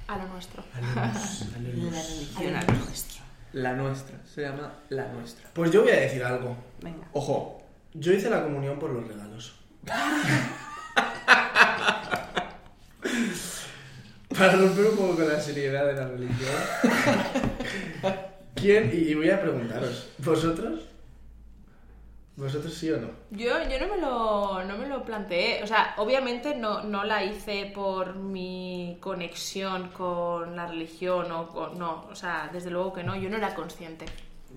A 0.07 0.17
lo 0.17 0.27
nuestro. 0.27 0.63
A 0.73 0.81
lo, 0.81 1.73
nuestro. 1.91 3.21
La 3.53 3.73
nuestra, 3.73 4.25
se 4.25 4.41
llama 4.41 4.73
La 4.89 5.13
nuestra. 5.13 5.51
Pues 5.53 5.69
yo 5.69 5.83
voy 5.83 5.91
a 5.91 5.99
decir 5.99 6.23
algo. 6.23 6.57
Venga. 6.81 7.07
Ojo, 7.13 7.61
Yo 7.93 8.13
hice 8.13 8.31
la 8.31 8.41
comunión 8.41 8.79
por 8.79 8.89
los 8.89 9.07
regalos. 9.07 9.59
Para 14.37 14.53
romper 14.57 14.85
un 14.85 14.97
poco 14.97 15.15
con 15.15 15.27
la 15.27 15.39
seriedad 15.39 15.85
de 15.87 15.93
la 15.93 16.07
religión. 16.07 16.51
¿Quién? 18.55 18.91
Y, 18.93 19.09
y 19.09 19.15
voy 19.15 19.29
a 19.29 19.41
preguntaros, 19.41 20.09
¿vosotros? 20.19 20.81
¿Vosotros 22.37 22.73
sí 22.73 22.91
o 22.91 22.97
no? 22.99 23.09
Yo, 23.31 23.47
yo 23.69 23.79
no, 23.79 23.95
me 23.95 24.01
lo, 24.01 24.63
no 24.65 24.77
me 24.77 24.87
lo 24.87 25.05
planteé. 25.05 25.63
O 25.63 25.67
sea, 25.67 25.93
obviamente 25.97 26.53
no, 26.55 26.83
no 26.83 27.05
la 27.05 27.23
hice 27.23 27.71
por 27.73 28.15
mi 28.15 28.97
conexión 28.99 29.87
con 29.89 30.53
la 30.55 30.67
religión 30.67 31.31
o 31.31 31.47
con- 31.47 31.79
no. 31.79 32.05
O 32.11 32.15
sea, 32.15 32.49
desde 32.51 32.69
luego 32.71 32.91
que 32.91 33.03
no. 33.03 33.15
Yo 33.15 33.29
no 33.29 33.37
era 33.37 33.55
consciente. 33.55 34.05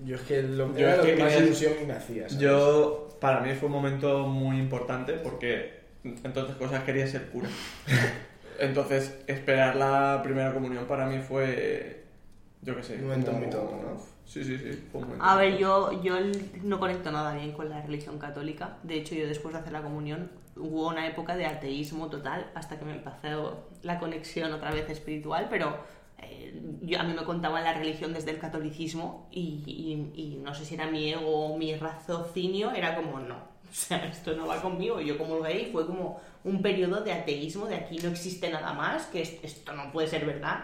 Yo 0.03 0.15
es 0.15 0.21
que 0.23 0.41
lo, 0.43 0.73
Yo 0.73 0.79
era 0.79 0.91
es 0.93 0.97
lo 0.97 1.03
que 1.05 1.15
que 1.15 1.23
más 1.23 1.37
ilusión 1.37 1.73
me 1.87 1.93
hacía. 1.93 2.23
¿sabes? 2.27 2.37
yo, 2.43 3.17
para 3.21 3.39
mí 3.39 3.53
fue 3.53 3.67
un 3.67 3.73
momento 3.73 4.27
muy 4.27 4.57
importante 4.57 5.13
porque, 5.13 5.83
entre 6.03 6.41
otras 6.41 6.57
cosas, 6.57 6.83
quería 6.83 7.07
ser 7.07 7.29
cura. 7.29 7.47
Entonces, 8.59 9.17
esperar 9.27 9.75
la 9.75 10.21
primera 10.23 10.53
comunión 10.53 10.85
para 10.85 11.05
mí 11.07 11.19
fue, 11.19 12.03
yo 12.61 12.75
qué 12.75 12.83
sé. 12.83 12.95
Un 12.95 13.03
momento 13.03 13.31
muy 13.33 13.47
¿no? 13.47 13.99
Sí, 14.25 14.43
sí, 14.43 14.57
sí. 14.57 14.87
fue 14.91 15.01
un 15.01 15.07
momento 15.07 15.25
A 15.25 15.35
ver, 15.37 15.57
yo, 15.57 16.01
yo 16.03 16.15
no 16.63 16.79
conecto 16.79 17.11
nada 17.11 17.33
bien 17.35 17.51
con 17.51 17.69
la 17.69 17.81
religión 17.81 18.19
católica. 18.19 18.77
De 18.83 18.95
hecho, 18.95 19.15
yo 19.15 19.27
después 19.27 19.53
de 19.53 19.59
hacer 19.61 19.73
la 19.73 19.81
comunión 19.81 20.31
hubo 20.55 20.87
una 20.89 21.07
época 21.07 21.35
de 21.35 21.45
ateísmo 21.45 22.09
total 22.09 22.51
hasta 22.53 22.77
que 22.77 22.85
me 22.85 22.95
pasó 22.95 23.69
la 23.81 23.97
conexión 23.99 24.51
otra 24.53 24.71
vez 24.71 24.89
espiritual, 24.89 25.47
pero 25.49 25.77
eh, 26.21 26.61
yo, 26.81 26.99
a 26.99 27.03
mí 27.03 27.13
me 27.13 27.23
contaban 27.23 27.63
la 27.63 27.73
religión 27.73 28.13
desde 28.13 28.31
el 28.31 28.39
catolicismo 28.39 29.27
y, 29.31 29.63
y- 29.65 30.21
y 30.21 30.35
no 30.43 30.53
sé 30.53 30.65
si 30.65 30.75
era 30.75 30.87
mi 30.87 31.09
ego 31.11 31.45
o 31.53 31.57
mi 31.57 31.75
raciocinio, 31.75 32.71
era 32.71 32.95
como 32.95 33.19
no. 33.19 33.48
O 33.71 33.73
sea, 33.73 34.05
esto 34.07 34.33
no 34.35 34.47
va 34.47 34.61
conmigo. 34.61 34.99
Yo 34.99 35.17
como 35.17 35.39
gay 35.41 35.69
fue 35.71 35.85
como 35.85 36.19
un 36.43 36.61
periodo 36.61 37.01
de 37.01 37.13
ateísmo, 37.13 37.67
de 37.67 37.75
aquí 37.75 37.97
no 37.99 38.09
existe 38.09 38.49
nada 38.49 38.73
más, 38.73 39.05
que 39.07 39.21
es- 39.21 39.37
esto 39.43 39.73
no 39.73 39.91
puede 39.91 40.07
ser 40.07 40.25
verdad. 40.25 40.63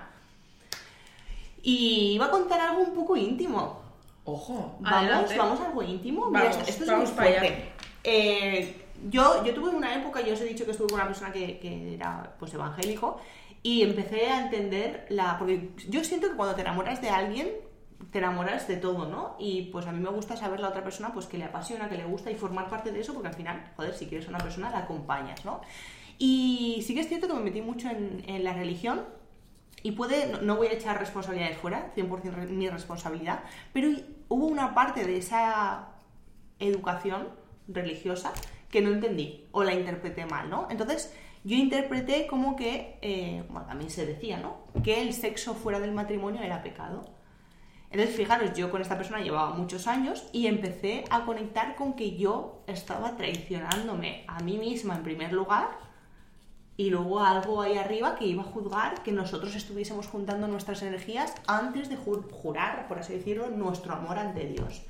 Y 1.62 2.14
iba 2.14 2.26
a 2.26 2.32
contar 2.32 2.60
algo 2.62 2.82
un 2.84 2.94
poco 2.94 3.18
íntimo. 3.18 3.82
Ojo. 4.24 4.76
Vamos, 4.80 5.00
Adelante. 5.00 5.38
vamos 5.38 5.60
a 5.60 5.66
algo 5.68 5.84
íntimo. 5.84 6.28
Mira, 6.30 6.50
Vamos, 6.50 6.68
esto, 6.68 6.84
es 6.84 6.90
vamos 6.90 7.10
muy 7.10 7.16
para 7.18 7.30
allá. 7.30 7.40
fuerte. 7.40 7.70
Eh, 8.04 8.76
yo, 9.10 9.44
yo 9.46 9.54
tuve 9.54 9.70
una 9.70 9.96
época, 9.96 10.22
yo 10.22 10.34
os 10.34 10.42
he 10.42 10.46
dicho 10.46 10.66
que 10.66 10.72
estuve 10.72 10.88
con 10.90 10.96
una 11.00 11.08
persona 11.08 11.32
que, 11.32 11.60
que 11.60 11.96
era 11.96 12.36
pues 12.40 12.54
evangélico 12.54 13.20
y 13.64 13.82
empecé 13.82 14.28
a 14.30 14.42
entender 14.46 15.06
la. 15.10 15.38
Porque 15.38 15.70
yo 15.90 16.04
siento 16.04 16.30
que 16.30 16.36
cuando 16.36 16.56
te 16.56 16.62
enamoras 16.62 17.02
de 17.02 17.10
alguien, 17.10 17.50
te 18.12 18.18
enamoras 18.20 18.68
de 18.68 18.78
todo, 18.78 19.06
¿no? 19.08 19.36
Y 19.40 19.64
pues 19.72 19.88
a 19.88 19.92
mí 19.92 20.00
me 20.00 20.10
gusta 20.10 20.36
saber 20.38 20.60
la 20.60 20.70
otra 20.70 20.84
persona 20.84 21.14
pues 21.14 21.26
que 21.26 21.38
le 21.38 21.46
apasiona, 21.46 21.90
que 21.90 21.98
le 21.98 22.06
gusta 22.06 22.32
y 22.32 22.36
formar 22.36 22.70
parte 22.70 22.92
de 22.92 23.00
eso, 23.00 23.14
porque 23.14 23.30
al 23.30 23.34
final, 23.36 23.72
joder, 23.76 23.94
si 23.94 24.08
quieres 24.08 24.28
a 24.28 24.30
una 24.30 24.40
persona, 24.40 24.70
la 24.70 24.80
acompañas, 24.80 25.44
¿no? 25.46 25.62
Y 26.18 26.84
sí 26.86 26.94
que 26.94 27.02
es 27.02 27.08
cierto 27.08 27.28
que 27.28 27.34
me 27.34 27.42
metí 27.42 27.62
mucho 27.62 27.90
en, 27.90 28.44
la 28.44 28.54
religión, 28.54 29.02
y 29.84 29.92
puede, 29.92 30.42
no, 30.42 30.56
voy 30.56 30.68
a 30.68 30.74
echar 30.74 30.98
responsabilidades 30.98 31.58
fuera, 31.58 31.92
100% 31.96 32.32
re- 32.32 32.48
mi 32.48 32.68
responsabilidad, 32.70 33.42
pero 33.72 33.90
hubo 34.30 34.48
una 34.48 34.74
parte 34.74 35.04
de 35.06 35.18
esa 35.18 35.90
educación 36.60 37.28
religiosa 37.68 38.32
que 38.72 38.82
no 38.82 38.92
entendí 38.92 39.46
o 39.52 39.64
la 39.64 39.74
interpreté 39.74 40.26
mal, 40.26 40.50
¿no? 40.50 40.68
Entonces 40.70 41.14
yo 41.44 41.56
interpreté 41.56 42.26
como 42.28 42.56
que, 42.56 42.98
eh, 43.02 43.44
bueno, 43.50 43.68
también 43.68 43.90
se 43.92 44.06
decía, 44.06 44.38
¿no? 44.38 44.58
Que 44.84 45.02
el 45.02 45.14
sexo 45.14 45.54
fuera 45.54 45.80
del 45.80 45.92
matrimonio 45.92 46.42
era 46.42 46.64
pecado. 46.64 47.06
Entonces, 47.96 48.18
fijaros, 48.18 48.54
yo 48.58 48.72
con 48.72 48.82
esta 48.82 48.98
persona 48.98 49.22
llevaba 49.22 49.52
muchos 49.56 49.88
años 49.88 50.28
y 50.34 50.48
empecé 50.48 51.06
a 51.10 51.24
conectar 51.24 51.76
con 51.78 51.94
que 51.94 52.18
yo 52.18 52.62
estaba 52.68 53.16
traicionándome 53.16 54.26
a 54.28 54.42
mí 54.44 54.58
misma 54.58 54.98
en 54.98 55.04
primer 55.04 55.32
lugar 55.32 55.70
y 56.76 56.90
luego 56.90 57.22
algo 57.22 57.62
ahí 57.62 57.78
arriba 57.78 58.16
que 58.18 58.26
iba 58.26 58.42
a 58.44 58.46
juzgar 58.46 59.02
que 59.02 59.14
nosotros 59.14 59.56
estuviésemos 59.56 60.08
juntando 60.08 60.46
nuestras 60.50 60.82
energías 60.82 61.34
antes 61.48 61.88
de 61.88 61.98
ju- 61.98 62.30
jurar, 62.30 62.90
por 62.90 63.00
así 63.00 63.14
decirlo, 63.14 63.50
nuestro 63.50 63.94
amor 63.94 64.20
ante 64.20 64.46
Dios. 64.46 64.82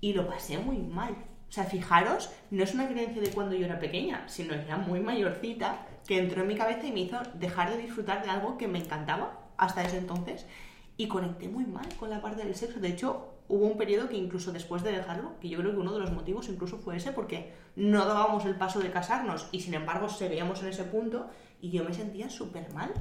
Y 0.00 0.14
lo 0.14 0.26
pasé 0.26 0.56
muy 0.56 0.78
mal. 0.78 1.10
O 1.50 1.52
sea, 1.52 1.64
fijaros, 1.64 2.30
no 2.50 2.62
es 2.64 2.72
una 2.72 2.88
creencia 2.88 3.20
de 3.20 3.32
cuando 3.32 3.54
yo 3.54 3.66
era 3.66 3.78
pequeña, 3.78 4.26
sino 4.28 4.54
era 4.54 4.78
muy 4.78 5.00
mayorcita 5.00 5.86
que 6.06 6.16
entró 6.18 6.40
en 6.40 6.48
mi 6.48 6.54
cabeza 6.54 6.86
y 6.86 6.92
me 6.92 7.00
hizo 7.00 7.20
dejar 7.34 7.68
de 7.68 7.76
disfrutar 7.82 8.24
de 8.24 8.30
algo 8.30 8.56
que 8.56 8.66
me 8.66 8.78
encantaba 8.78 9.40
hasta 9.58 9.82
ese 9.84 9.98
entonces. 9.98 10.46
Y 11.00 11.08
conecté 11.08 11.48
muy 11.48 11.64
mal 11.64 11.88
con 11.98 12.10
la 12.10 12.20
parte 12.20 12.44
del 12.44 12.54
sexo. 12.54 12.78
De 12.78 12.88
hecho, 12.88 13.32
hubo 13.48 13.64
un 13.64 13.78
periodo 13.78 14.08
que 14.10 14.16
incluso 14.18 14.52
después 14.52 14.82
de 14.82 14.92
dejarlo, 14.92 15.32
que 15.40 15.48
yo 15.48 15.58
creo 15.58 15.72
que 15.72 15.78
uno 15.78 15.94
de 15.94 16.00
los 16.00 16.12
motivos 16.12 16.48
incluso 16.50 16.76
fue 16.76 16.96
ese, 16.98 17.10
porque 17.12 17.54
no 17.74 18.04
dábamos 18.04 18.44
el 18.44 18.54
paso 18.56 18.80
de 18.80 18.90
casarnos 18.90 19.48
y 19.50 19.60
sin 19.60 19.72
embargo 19.72 20.10
seguíamos 20.10 20.60
en 20.62 20.68
ese 20.68 20.84
punto 20.84 21.30
y 21.62 21.70
yo 21.70 21.84
me 21.84 21.94
sentía 21.94 22.28
súper 22.28 22.70
mal. 22.74 22.92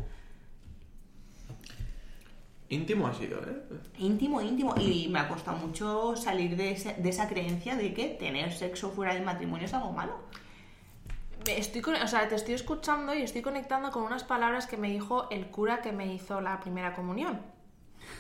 Íntimo 2.70 3.08
ha 3.08 3.14
sido, 3.14 3.40
¿eh? 3.42 3.64
Íntimo, 3.98 4.42
íntimo. 4.42 4.76
Y 4.80 5.10
me 5.10 5.20
ha 5.20 5.28
costado 5.28 5.58
mucho 5.58 6.16
salir 6.16 6.56
de, 6.56 6.72
ese- 6.72 6.94
de 7.00 7.10
esa 7.10 7.28
creencia 7.28 7.76
de 7.76 7.94
que 7.94 8.10
tener 8.10 8.54
sexo 8.54 8.92
fuera 8.92 9.14
del 9.14 9.24
matrimonio 9.26 9.66
es 9.66 9.74
algo 9.74 9.92
malo. 9.92 10.14
Estoy 11.48 11.82
con- 11.82 11.96
o 11.96 12.08
sea, 12.08 12.30
te 12.30 12.36
estoy 12.36 12.54
escuchando 12.54 13.14
y 13.14 13.24
estoy 13.24 13.42
conectando 13.42 13.92
con 13.92 14.04
unas 14.04 14.24
palabras 14.24 14.68
que 14.68 14.78
me 14.78 14.90
dijo 14.90 15.30
el 15.32 15.48
cura 15.48 15.82
que 15.82 15.92
me 15.92 16.14
hizo 16.14 16.40
la 16.40 16.62
primera 16.62 16.94
comunión. 16.96 17.59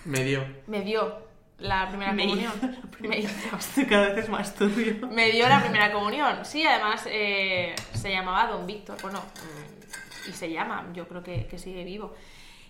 Me 0.06 0.24
dio. 0.24 0.46
Me 0.68 0.82
dio 0.82 1.28
la 1.60 1.90
primera 1.90 2.14
Me 2.14 2.24
comunión. 2.24 2.54
hizo 2.56 2.68
la 3.02 3.08
Me 3.10 3.20
hizo. 3.20 3.56
Esto 3.58 3.82
cada 3.90 4.10
vez 4.10 4.26
es 4.26 4.30
más 4.30 4.56
turbio. 4.56 5.08
Me 5.08 5.32
dio 5.32 5.48
la 5.48 5.62
primera 5.62 5.92
comunión. 5.92 6.46
Sí, 6.46 6.66
además 6.66 7.04
eh, 7.10 7.76
se 7.94 8.12
llamaba 8.12 8.48
Don 8.48 8.66
Víctor. 8.66 8.98
Bueno, 9.02 9.20
mm, 9.20 10.30
y 10.30 10.34
se 10.34 10.52
llama, 10.52 10.88
yo 10.94 11.08
creo 11.08 11.24
que, 11.24 11.48
que 11.48 11.58
sigue 11.58 11.84
vivo. 11.84 12.14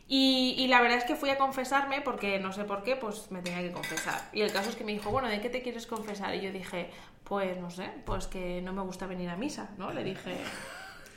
Y, 0.08 0.56
y 0.58 0.68
la 0.68 0.82
verdad 0.82 0.98
es 0.98 1.04
que 1.04 1.15
fui 1.15 1.30
a 1.30 1.38
confesarme 1.38 2.02
porque 2.02 2.39
no 2.39 2.52
sé 2.52 2.63
por 2.63 2.82
qué, 2.84 2.96
pues 2.96 3.30
me 3.30 3.44
tenía 3.44 3.62
que 3.62 3.72
confesar. 3.72 4.30
Y 4.34 4.42
el 4.42 4.52
caso 4.52 4.70
es 4.72 4.76
que 4.76 4.84
me 4.84 4.92
dijo, 4.92 5.12
bueno, 5.12 5.28
¿de 5.28 5.39
qué 5.39 5.50
te 5.50 5.62
quieres 5.62 5.86
confesar? 5.86 6.34
Y 6.34 6.42
yo 6.42 6.52
dije, 6.52 6.89
pues 7.26 7.60
no 7.60 7.70
sé, 7.70 7.92
pues 8.06 8.26
que 8.26 8.60
no 8.63 8.74
me 8.74 8.82
gusta 8.82 9.06
venir 9.06 9.30
a 9.30 9.36
misa, 9.36 9.70
¿no? 9.78 9.94
Le 9.94 10.04
dije, 10.04 10.36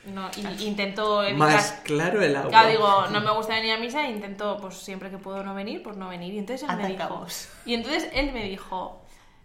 no, 0.05 0.29
y 0.35 0.63
intento 0.65 1.23
evitar... 1.23 1.37
Más 1.53 1.71
claro 1.83 2.21
el 2.21 2.35
agua. 2.35 2.49
Claro, 2.49 2.69
digo, 2.69 3.07
no 3.11 3.21
me 3.21 3.31
gusta 3.31 3.55
venir 3.55 3.71
a 3.73 3.77
misa 3.77 4.05
e 4.07 4.11
intento, 4.11 4.57
pues 4.61 4.75
siempre 4.75 5.09
que 5.09 5.17
puedo 5.17 5.43
no 5.43 5.53
venir, 5.55 5.81
pues 5.83 5.95
no 5.97 6.09
venir. 6.09 6.33
Y 6.33 6.39
entonces 6.39 6.67
él 6.69 6.75
me 6.77 6.87
dijo, 6.87 7.25
y 7.65 7.73
entonces 7.73 8.09
él 8.13 8.31
me 8.33 8.43
dijo, 8.45 9.01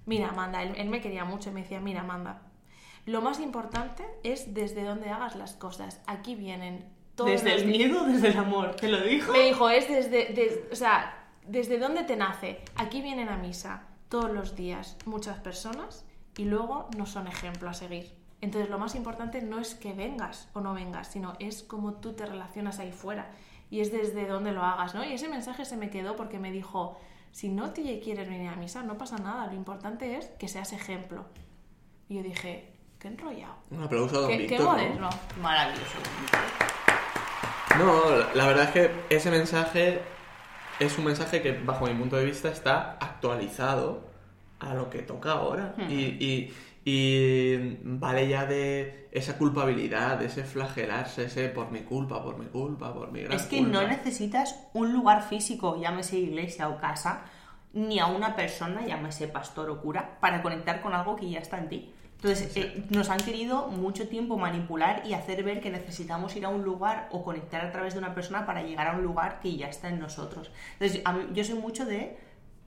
mira, 0.07 0.29
Amanda, 0.31 0.63
él, 0.63 0.73
él 0.77 0.89
me 0.89 1.01
quería 1.01 1.25
mucho 1.25 1.51
y 1.51 1.53
me 1.53 1.63
decía, 1.63 1.81
mira, 1.81 2.01
Amanda, 2.01 2.43
lo 3.07 3.23
más 3.23 3.41
importante 3.41 4.05
es 4.23 4.53
desde 4.55 4.83
dónde 4.85 5.11
hagas 5.11 5.37
las 5.37 5.53
cosas. 5.55 6.01
Aquí 6.07 6.35
vienen 6.35 6.89
todos 7.15 7.31
Desde 7.31 7.53
los 7.53 7.63
el 7.63 7.73
días". 7.73 7.89
miedo, 7.91 8.05
desde 8.05 8.29
el 8.29 8.37
amor. 8.39 8.75
¿Te 8.77 8.89
lo 8.89 9.01
dijo? 9.01 9.33
Me 9.33 9.41
dijo, 9.45 9.71
es 9.71 9.89
desde, 9.89 10.27
des- 10.35 10.59
o 10.73 10.77
sea, 10.77 11.29
desde 11.47 11.79
dónde 11.79 12.05
te 12.05 12.17
nace. 12.17 12.61
Aquí 12.77 13.01
vienen 13.01 13.29
a 13.29 13.37
misa 13.37 13.85
todos 14.09 14.31
los 14.31 14.57
días 14.57 14.97
muchas 15.07 15.39
personas 15.39 16.05
y 16.37 16.45
luego 16.45 16.89
no 16.97 17.07
son 17.07 17.27
ejemplo 17.29 17.69
a 17.71 17.75
seguir. 17.75 18.13
Entonces 18.41 18.71
lo 18.71 18.79
más 18.79 18.95
importante 18.95 19.43
no 19.43 19.59
es 19.59 19.75
que 19.75 19.93
vengas 19.93 20.49
o 20.53 20.61
no 20.61 20.73
vengas, 20.75 21.09
sino 21.09 21.35
es 21.41 21.63
cómo 21.63 21.95
tú 21.95 22.13
te 22.13 22.25
relacionas 22.25 22.79
ahí 22.79 22.93
fuera 22.93 23.31
y 23.71 23.81
es 23.81 23.91
desde 23.93 24.27
dónde 24.27 24.53
lo 24.53 24.63
hagas, 24.65 24.95
¿no? 24.95 25.05
Y 25.05 25.13
ese 25.13 25.29
mensaje 25.29 25.65
se 25.65 25.77
me 25.77 25.91
quedó 25.91 26.15
porque 26.17 26.39
me 26.39 26.53
dijo, 26.53 26.99
si 27.33 27.49
no 27.49 27.71
te 27.73 28.01
quieres 28.01 28.29
venir 28.29 28.49
a 28.51 28.57
misa, 28.57 28.83
no 28.83 28.97
pasa 28.97 29.17
nada, 29.19 29.47
lo 29.49 29.55
importante 29.55 30.17
es 30.17 30.27
que 30.39 30.47
seas 30.49 30.73
ejemplo. 30.73 31.25
Y 32.09 32.15
yo 32.17 32.23
dije, 32.23 32.73
qué 33.01 33.09
enrollado. 33.09 33.57
Un 33.71 33.83
aplauso 33.83 34.17
a 34.17 34.21
Don 34.23 34.31
Qué, 34.31 34.37
qué 34.39 34.57
Víctor. 34.57 34.61
¿no? 34.67 34.73
moderno. 34.73 35.09
Maravilloso. 35.43 35.99
No, 37.79 38.11
la- 38.17 38.35
la 38.35 38.47
verdad 38.47 38.65
es 38.65 38.71
que 38.71 39.15
ese 39.17 39.31
mensaje 39.31 40.01
es 40.81 40.97
un 40.99 41.05
mensaje 41.05 41.43
que, 41.43 41.53
bajo 41.53 41.87
mi 41.87 41.95
punto 41.95 42.17
de 42.17 42.25
vista, 42.25 42.49
está 42.49 42.93
actualizado 43.01 44.03
a 44.61 44.75
lo 44.75 44.91
que 44.91 45.01
toca 45.03 45.33
ahora. 45.33 45.75
Hmm. 45.77 45.91
Y, 45.91 45.95
y- 46.25 46.55
y 46.91 47.79
vale 47.83 48.29
ya 48.29 48.47
de 48.47 49.09
esa 49.13 49.37
culpabilidad, 49.37 50.19
de 50.19 50.27
ese 50.27 50.45
flagelarse, 50.45 51.25
ese 51.25 51.49
por 51.49 51.71
mi 51.71 51.81
culpa, 51.81 52.23
por 52.23 52.39
mi 52.39 52.47
culpa, 52.47 52.95
por 52.95 53.13
mi 53.13 53.21
gran 53.23 53.33
Es 53.37 53.43
que 53.43 53.59
culpa. 53.59 53.73
no 53.83 53.89
necesitas 53.89 54.59
un 54.73 54.93
lugar 54.93 55.23
físico, 55.23 55.79
llámese 55.81 56.19
iglesia 56.19 56.69
o 56.69 56.79
casa, 56.79 57.23
ni 57.75 57.99
a 57.99 58.07
una 58.07 58.35
persona, 58.35 58.87
llámese 58.87 59.29
pastor 59.29 59.69
o 59.71 59.81
cura, 59.83 60.19
para 60.21 60.41
conectar 60.43 60.81
con 60.81 60.95
algo 60.95 61.15
que 61.17 61.29
ya 61.29 61.41
está 61.41 61.59
en 61.59 61.69
ti. 61.69 61.93
Entonces, 62.17 62.57
eh, 62.57 62.85
nos 62.91 63.11
han 63.11 63.21
querido 63.21 63.69
mucho 63.69 64.09
tiempo 64.09 64.37
manipular 64.39 65.03
y 65.07 65.13
hacer 65.13 65.45
ver 65.45 65.61
que 65.61 65.71
necesitamos 65.71 66.35
ir 66.37 66.45
a 66.47 66.49
un 66.49 66.65
lugar 66.65 67.09
o 67.13 67.23
conectar 67.23 67.65
a 67.65 67.71
través 67.71 67.93
de 67.93 67.99
una 68.01 68.15
persona 68.15 68.45
para 68.47 68.63
llegar 68.63 68.89
a 68.89 68.93
un 68.97 69.03
lugar 69.05 69.39
que 69.41 69.55
ya 69.57 69.69
está 69.69 69.89
en 69.89 70.01
nosotros. 70.01 70.51
Entonces, 70.81 71.03
mí- 71.07 71.29
yo 71.35 71.45
soy 71.45 71.55
mucho 71.59 71.85
de 71.85 72.17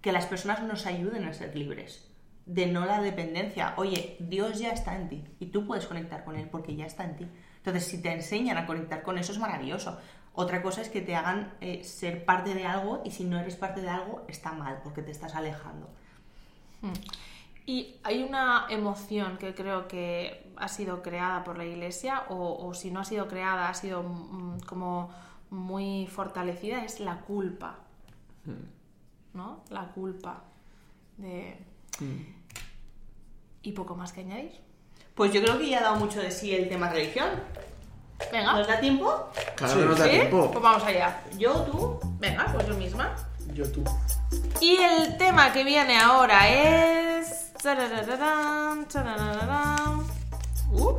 que 0.02 0.12
las 0.12 0.26
personas 0.28 0.62
nos 0.64 0.86
ayuden 0.86 1.26
a 1.26 1.34
ser 1.34 1.56
libres, 1.56 2.08
de 2.54 2.68
no 2.68 2.86
la 2.86 3.02
dependencia. 3.02 3.74
Oye, 3.78 4.18
Dios 4.20 4.60
ya 4.60 4.72
está 4.72 4.96
en 4.96 5.08
ti 5.08 5.24
y 5.40 5.48
tú 5.48 5.66
puedes 5.66 5.88
conectar 5.88 6.26
con 6.26 6.36
Él 6.36 6.50
porque 6.50 6.76
ya 6.76 6.86
está 6.86 7.06
en 7.06 7.16
ti. 7.16 7.28
Entonces, 7.58 7.86
si 7.86 8.02
te 8.02 8.12
enseñan 8.12 8.58
a 8.58 8.66
conectar 8.66 9.04
con 9.04 9.18
eso 9.18 9.32
es 9.32 9.40
maravilloso. 9.40 9.98
Otra 10.34 10.62
cosa 10.62 10.82
es 10.82 10.90
que 10.90 11.02
te 11.02 11.16
hagan 11.16 11.54
eh, 11.62 11.84
ser 11.84 12.26
parte 12.26 12.54
de 12.54 12.66
algo 12.66 13.02
y 13.06 13.12
si 13.12 13.24
no 13.24 13.40
eres 13.40 13.56
parte 13.56 13.82
de 13.82 13.90
algo 13.90 14.26
está 14.28 14.52
mal 14.52 14.80
porque 14.84 15.02
te 15.02 15.12
estás 15.12 15.36
alejando. 15.36 15.90
Hmm. 16.82 16.94
Y 17.66 17.96
hay 18.04 18.24
una 18.24 18.66
emoción 18.70 19.38
que 19.38 19.54
creo 19.54 19.88
que 19.88 20.52
ha 20.58 20.68
sido 20.68 21.02
creada 21.02 21.44
por 21.44 21.58
la 21.58 21.66
iglesia 21.66 22.24
o, 22.30 22.74
si 22.74 22.92
no 22.92 23.00
ha 23.00 23.06
sido 23.06 23.28
creada, 23.28 23.70
ha 23.70 23.74
sido 23.74 24.04
mm, 24.04 24.62
como 24.62 25.10
muy 25.52 26.08
fortalecida, 26.08 26.84
es 26.84 27.00
la 27.00 27.22
culpa. 27.22 27.80
Hmm. 28.46 29.38
¿No? 29.38 29.64
La 29.70 29.88
culpa. 29.90 30.44
De... 31.18 31.58
Hmm. 32.00 32.41
¿Y 33.64 33.74
poco 33.74 33.96
más 33.96 34.12
que 34.12 34.22
añadir? 34.22 34.60
Pues 35.16 35.32
yo 35.34 35.42
creo 35.42 35.60
que 35.60 35.70
ya 35.70 35.80
ha 35.80 35.84
dado 35.84 35.96
mucho 35.98 36.20
de 36.20 36.32
sí 36.32 36.54
el 36.56 36.68
tema 36.68 36.90
religión. 36.90 37.30
Venga. 38.32 38.54
¿Nos 38.54 38.68
da 38.68 38.80
tiempo? 38.80 39.30
Claro 39.56 39.80
que 39.80 39.86
nos 39.86 40.00
da 40.00 40.10
tiempo. 40.10 40.52
Pues 40.52 40.64
vamos 40.64 40.84
allá. 40.84 41.24
Yo, 41.38 41.54
tú. 41.64 42.00
Venga, 42.20 42.48
pues 42.54 42.68
yo 42.68 42.74
misma. 42.76 43.16
Yo, 43.54 43.70
tú. 43.72 43.84
Y 44.60 44.78
el 44.78 45.18
tema 45.18 45.52
que 45.52 45.64
viene 45.64 46.00
ahora 46.00 46.50
es... 46.50 47.52
Uh. 50.72 50.98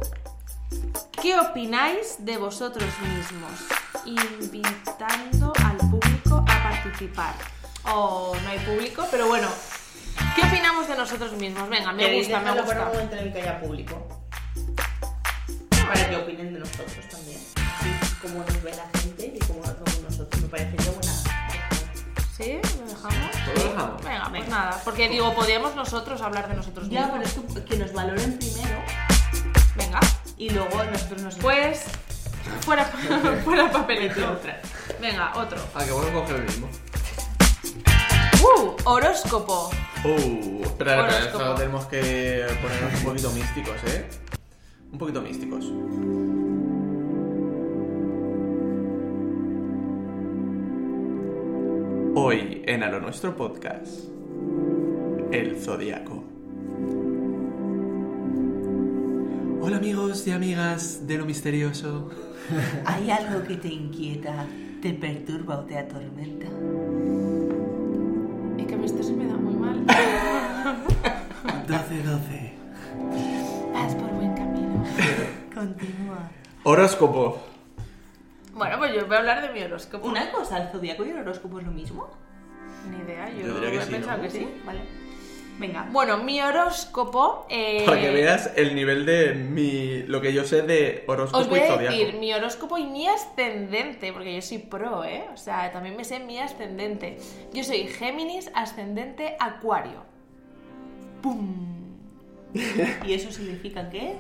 ¿Qué 1.21 1.39
opináis 1.39 2.17
de 2.25 2.37
vosotros 2.37 2.89
mismos? 3.01 3.53
Invitando 4.05 5.53
al 5.65 5.77
público 5.79 6.45
a 6.49 6.63
participar. 6.63 7.35
O 7.93 8.37
no 8.41 8.49
hay 8.49 8.59
público, 8.61 9.07
pero 9.11 9.27
bueno. 9.27 9.49
¿Qué 10.35 10.47
opinamos 10.47 10.89
de 10.89 10.97
nosotros 10.97 11.33
mismos? 11.33 11.69
Venga, 11.69 11.93
me 11.93 12.15
gusta, 12.17 12.41
me 12.41 12.53
gusta. 12.53 12.67
para 12.67 12.83
un 12.83 12.89
momento 12.89 13.17
en 13.17 13.27
el 13.27 13.33
que 13.33 13.41
haya 13.41 13.61
público. 13.61 14.23
Para 15.87 16.09
que 16.09 16.17
opinen 16.17 16.55
de 16.55 16.61
nosotros 16.61 17.09
también. 17.11 17.39
Sí, 17.39 17.91
cómo 18.23 18.39
nos 18.39 18.63
ve 18.63 18.73
la 18.75 19.01
gente 19.01 19.33
y 19.35 19.39
cómo 19.47 19.61
nos 19.61 19.75
vemos 19.75 20.01
nosotros. 20.01 20.43
Me 20.43 20.49
parecería 20.49 20.91
buena. 20.93 21.13
¿Sí? 22.37 22.61
¿Lo 22.79 22.87
dejamos? 22.87 23.31
Lo 23.47 23.63
dejamos. 23.63 24.05
Venga, 24.05 24.29
pues 24.31 24.49
nada. 24.49 24.81
Porque 24.85 25.09
digo, 25.09 25.35
podríamos 25.35 25.75
nosotros 25.77 26.23
hablar 26.23 26.49
de 26.49 26.55
nosotros 26.55 26.89
mismos. 26.89 27.07
Ya, 27.07 27.13
pero 27.13 27.25
es 27.25 27.65
que 27.65 27.77
nos 27.77 27.93
valoren 27.93 28.39
primero. 28.39 28.79
Venga. 29.77 30.01
Y 30.39 30.51
luego 30.51 30.83
nosotros 30.85 31.23
nos. 31.23 31.35
Pues. 31.37 31.85
Fuera, 32.63 32.85
fuera 33.45 33.71
papelito. 33.71 34.41
Venga, 35.01 35.33
otro. 35.37 35.59
Ah, 35.75 35.85
que 35.85 35.93
bueno 35.93 36.13
coger 36.13 36.37
el 36.37 36.43
mismo. 36.45 36.69
Uh, 38.43 38.75
horóscopo. 38.85 39.71
Uh, 40.05 40.63
espera, 40.65 41.07
espera, 41.07 41.19
esto 41.27 41.55
tenemos 41.55 41.87
que 41.87 42.45
ponernos 42.61 42.95
un 42.99 43.05
poquito 43.05 43.31
místicos, 43.31 43.77
¿eh? 43.87 44.05
Un 44.91 44.99
poquito 44.99 45.23
místicos. 45.23 45.65
Hoy 52.17 52.63
en 52.67 52.83
A 52.83 52.91
lo 52.91 52.99
Nuestro 52.99 53.37
Podcast, 53.37 54.07
el 55.31 55.57
Zodíaco. 55.61 56.25
Hola 59.61 59.77
amigos 59.77 60.27
y 60.27 60.33
amigas 60.33 61.07
de 61.07 61.19
lo 61.19 61.27
misterioso. 61.27 62.11
¿Hay 62.87 63.09
algo 63.09 63.45
que 63.45 63.55
te 63.55 63.69
inquieta, 63.69 64.47
te 64.81 64.93
perturba 64.95 65.61
o 65.61 65.65
te 65.65 65.79
atormenta? 65.79 66.49
12-12. 71.73 72.53
Vas 73.73 73.95
por 73.95 74.11
buen 74.11 74.35
camino. 74.35 74.85
Continúa. 75.55 76.31
Horóscopo. 76.65 77.41
Bueno, 78.53 78.77
pues 78.79 78.93
yo 78.95 79.07
voy 79.07 79.17
a 79.17 79.19
hablar 79.21 79.41
de 79.41 79.53
mi 79.55 79.63
horóscopo. 79.63 80.07
Una 80.07 80.31
cosa, 80.31 80.59
¿el 80.63 80.69
zodiaco 80.69 81.05
y 81.07 81.11
el 81.11 81.19
horóscopo 81.21 81.59
es 81.61 81.65
lo 81.67 81.73
mismo? 81.73 82.09
Ni 82.91 82.99
idea, 82.99 83.31
yo, 83.31 83.47
Yo 83.47 83.55
diría 83.55 83.71
que 83.71 83.77
he 83.79 83.83
sí, 83.87 83.93
pensado 83.93 84.17
¿no? 84.19 84.23
que 84.25 84.31
sí. 84.31 84.49
Vale. 84.67 84.81
Venga. 85.59 85.87
Bueno, 85.91 86.19
mi 86.19 86.41
horóscopo. 86.43 87.47
eh, 87.49 87.85
Para 87.87 88.01
que 88.01 88.11
veas 88.11 88.51
el 88.57 88.75
nivel 88.75 89.07
de 89.07 89.35
mi. 89.35 90.03
lo 90.03 90.21
que 90.21 90.33
yo 90.35 90.45
sé 90.45 90.63
de 90.63 91.05
horóscopo 91.07 91.39
Os 91.43 91.49
voy 91.49 91.59
y 91.61 91.63
a 91.63 91.67
zodiaco. 91.69 91.97
decir 91.97 92.15
mi 92.19 92.33
horóscopo 92.35 92.77
y 92.79 92.85
mi 92.85 93.07
ascendente, 93.09 94.13
porque 94.13 94.35
yo 94.35 94.43
soy 94.43 94.59
pro, 94.59 95.05
¿eh? 95.05 95.25
O 95.33 95.37
sea, 95.39 95.73
también 95.73 95.97
me 95.97 96.05
sé 96.05 96.19
mi 96.21 96.39
ascendente. 96.39 97.19
Yo 97.55 97.65
soy 97.65 97.87
Géminis, 97.87 98.51
ascendente, 98.55 99.37
Acuario. 99.41 100.12
¡Pum! 101.23 101.97
¿Y 103.07 103.13
eso 103.13 103.33
significa 103.33 103.89
qué? 103.89 104.17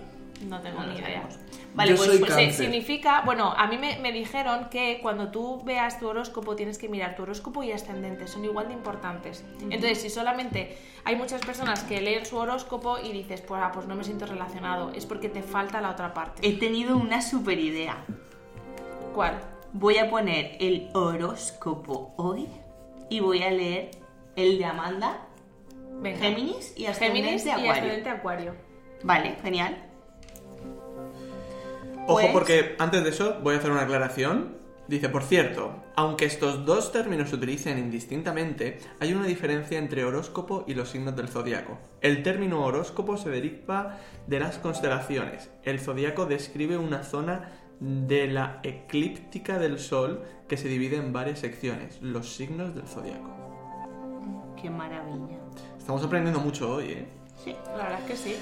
No 0.49 0.61
tengo 0.61 0.81
No 0.81 0.87
ni 0.87 0.99
idea. 0.99 1.29
Vale, 1.75 1.91
Yo 1.93 1.97
pues, 1.97 2.11
soy 2.11 2.19
pues, 2.19 2.31
cáncer. 2.31 2.53
significa, 2.53 3.23
bueno, 3.25 3.55
a 3.57 3.67
mí 3.67 3.79
me, 3.79 3.99
me 4.01 4.13
dijeron 4.13 4.69
que 4.71 4.99
cuando 5.01 5.29
tú 5.31 5.63
veas 5.65 5.99
tu 5.99 6.09
horóscopo 6.09 6.55
tienes 6.57 6.79
que 6.79 6.89
mirar 6.89 7.15
tu 7.17 7.23
horóscopo 7.23 7.63
y 7.63 7.73
ascendente, 7.73 8.27
son 8.27 8.45
igual 8.45 8.69
de 8.69 8.75
importantes. 8.75 9.45
Entonces, 9.61 10.03
si 10.03 10.11
solamente 10.11 10.77
hay 11.05 11.17
muchas 11.17 11.41
personas 11.43 11.83
que 11.85 12.01
leen 12.01 12.27
su 12.27 12.37
horóscopo 12.37 12.99
y 12.99 13.13
dices, 13.13 13.41
pues, 13.41 13.61
ah, 13.65 13.71
pues 13.73 13.87
no 13.87 13.95
me 13.95 14.05
siento 14.05 14.27
relacionado, 14.27 14.91
es 14.95 15.07
porque 15.07 15.29
te 15.29 15.43
falta 15.43 15.81
la 15.81 15.91
otra 15.91 16.13
parte. 16.13 16.47
he 16.47 16.59
tenido 16.59 16.97
una 16.97 17.23
super 17.23 17.59
idea. 17.59 18.05
¿Cuál? 19.15 19.41
Voy 19.73 19.99
a 19.99 20.11
poner 20.11 20.57
el 20.61 20.91
horóscopo 20.93 22.13
hoy 22.17 22.49
y 23.09 23.21
voy 23.21 23.43
a 23.43 23.51
leer 23.51 23.93
el 24.37 24.59
de 24.59 24.65
Amanda, 24.67 25.27
Venga. 26.03 26.19
Géminis 26.19 26.75
y 26.77 26.87
ascendente 26.87 27.23
Géminis 27.23 27.47
y 27.47 27.51
Acuario. 27.51 27.73
ascendente 27.73 28.09
Acuario. 28.11 28.55
Vale, 29.05 29.37
genial. 29.43 29.89
Ojo, 32.07 32.15
Pues- 32.15 32.33
porque 32.33 32.77
antes 32.79 33.05
de 33.05 33.11
eso 33.11 33.39
voy 33.43 33.55
a 33.55 33.59
hacer 33.59 33.71
una 33.71 33.83
aclaración. 33.83 34.61
Dice, 34.89 35.09
por 35.09 35.23
cierto, 35.23 35.77
aunque 35.95 36.25
estos 36.25 36.67
dos 36.67 36.91
términos 36.91 37.31
se 37.31 37.37
utilicen 37.37 37.79
indistintamente, 37.79 38.79
hay 38.99 39.15
una 39.15 39.27
diferencia 39.27 39.79
entre 39.79 40.05
horóscopo 40.05 40.65
y 40.67 40.75
los 40.75 40.89
signos 40.91 41.15
del 41.15 41.29
zodiaco. 41.29 41.79
El 42.01 42.23
término 42.25 42.65
horóscopo 42.65 43.17
se 43.17 43.31
deriva 43.31 43.99
de 44.27 44.41
las 44.41 44.59
constelaciones. 44.59 45.51
El 45.63 45.79
zodiaco 45.79 46.27
describe 46.27 46.77
una 46.77 47.05
zona 47.05 47.53
de 47.79 48.27
la 48.27 48.59
eclíptica 48.65 49.59
del 49.59 49.79
Sol 49.79 50.23
que 50.49 50.57
se 50.57 50.69
divide 50.69 50.97
en 50.97 51.13
varias 51.13 51.39
secciones, 51.39 52.03
los 52.03 52.35
signos 52.35 52.75
del 52.75 52.87
zodiaco. 52.87 53.31
Qué 54.61 54.69
maravilla. 54.69 55.39
Estamos 55.83 56.05
aprendiendo 56.05 56.39
mucho 56.39 56.77
hoy, 56.77 56.91
¿eh? 56.93 57.07
Sí. 57.43 57.57
La 57.77 57.83
verdad 57.83 57.99
es 58.03 58.07
que 58.07 58.17
sí. 58.17 58.37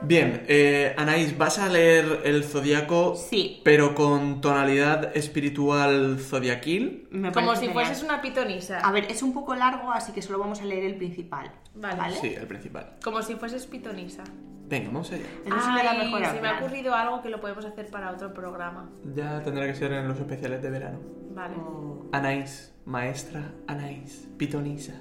Bien, 0.00 0.44
eh, 0.48 0.94
Anaís, 0.96 1.36
¿vas 1.36 1.58
a 1.58 1.68
leer 1.68 2.22
el 2.24 2.42
zodiaco 2.42 3.16
Sí. 3.16 3.60
pero 3.62 3.94
con 3.94 4.40
tonalidad 4.40 5.14
espiritual 5.14 6.18
zodiaquil? 6.18 7.06
Me 7.10 7.32
Como 7.32 7.50
si 7.54 7.66
genial. 7.66 7.74
fueses 7.74 8.02
una 8.02 8.22
pitonisa. 8.22 8.78
A 8.80 8.90
ver, 8.92 9.04
es 9.10 9.22
un 9.22 9.34
poco 9.34 9.54
largo, 9.54 9.92
así 9.92 10.12
que 10.12 10.22
solo 10.22 10.38
vamos 10.38 10.62
a 10.62 10.64
leer 10.64 10.84
el 10.84 10.96
principal. 10.96 11.52
Vale. 11.74 12.16
Sí, 12.16 12.34
el 12.34 12.46
principal. 12.46 12.94
Como 13.04 13.20
si 13.20 13.34
fueses 13.34 13.66
pitonisa. 13.66 14.24
Venga, 14.66 14.86
vamos 14.86 15.12
allá. 15.12 15.24
Ay, 15.44 15.98
mejor 16.06 16.24
a 16.24 16.32
se 16.34 16.40
me 16.40 16.48
ha 16.48 16.58
ocurrido 16.60 16.94
algo 16.94 17.20
que 17.20 17.28
lo 17.28 17.42
podemos 17.42 17.66
hacer 17.66 17.90
para 17.90 18.10
otro 18.10 18.32
programa. 18.32 18.88
Ya 19.14 19.42
tendrá 19.42 19.66
que 19.66 19.74
ser 19.74 19.92
en 19.92 20.08
los 20.08 20.18
especiales 20.18 20.62
de 20.62 20.70
verano. 20.70 20.98
Vale. 21.34 21.56
Oh. 21.58 22.08
Anaís, 22.12 22.72
maestra 22.86 23.52
Anaís, 23.66 24.26
pitonisa. 24.38 24.94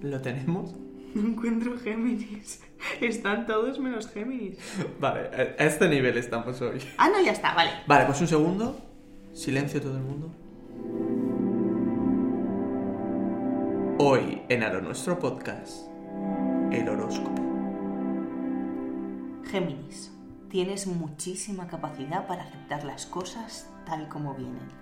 ¿Lo 0.00 0.20
tenemos? 0.20 0.74
No 1.12 1.26
encuentro 1.26 1.76
Géminis. 1.76 2.62
Están 3.00 3.44
todos 3.44 3.80
menos 3.80 4.08
Géminis. 4.08 4.58
Vale, 5.00 5.28
a 5.58 5.64
este 5.64 5.88
nivel 5.88 6.16
estamos 6.16 6.60
hoy. 6.62 6.78
Ah, 6.98 7.08
no, 7.08 7.20
ya 7.20 7.32
está, 7.32 7.52
vale. 7.52 7.72
Vale, 7.88 8.06
pues 8.06 8.20
un 8.20 8.28
segundo. 8.28 8.80
Silencio 9.32 9.80
todo 9.82 9.96
el 9.96 10.04
mundo. 10.04 10.30
Hoy 13.98 14.42
en 14.48 14.62
A 14.62 14.72
lo 14.72 14.80
Nuestro 14.82 15.18
Podcast, 15.18 15.88
el 16.70 16.88
horóscopo. 16.88 17.42
Géminis, 19.50 20.12
tienes 20.48 20.86
muchísima 20.86 21.66
capacidad 21.66 22.28
para 22.28 22.44
aceptar 22.44 22.84
las 22.84 23.06
cosas 23.06 23.68
tal 23.84 24.08
como 24.08 24.34
vienen. 24.34 24.79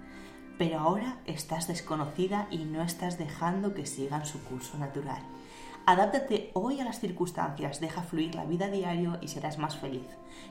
Pero 0.59 0.81
ahora 0.81 1.19
estás 1.25 1.69
desconocida 1.69 2.49
y 2.51 2.59
no 2.59 2.83
estás 2.83 3.17
dejando 3.17 3.75
que 3.75 3.87
sigan 3.87 4.27
su 4.27 4.43
curso 4.43 4.77
natural. 4.77 5.23
Adáptate 5.89 6.51
hoy 6.53 6.81
a 6.81 6.85
las 6.85 7.01
circunstancias, 7.01 7.81
deja 7.81 8.03
fluir 8.03 8.35
la 8.35 8.45
vida 8.45 8.69
diario 8.69 9.17
y 9.23 9.29
serás 9.29 9.57
más 9.57 9.79
feliz. 9.79 10.05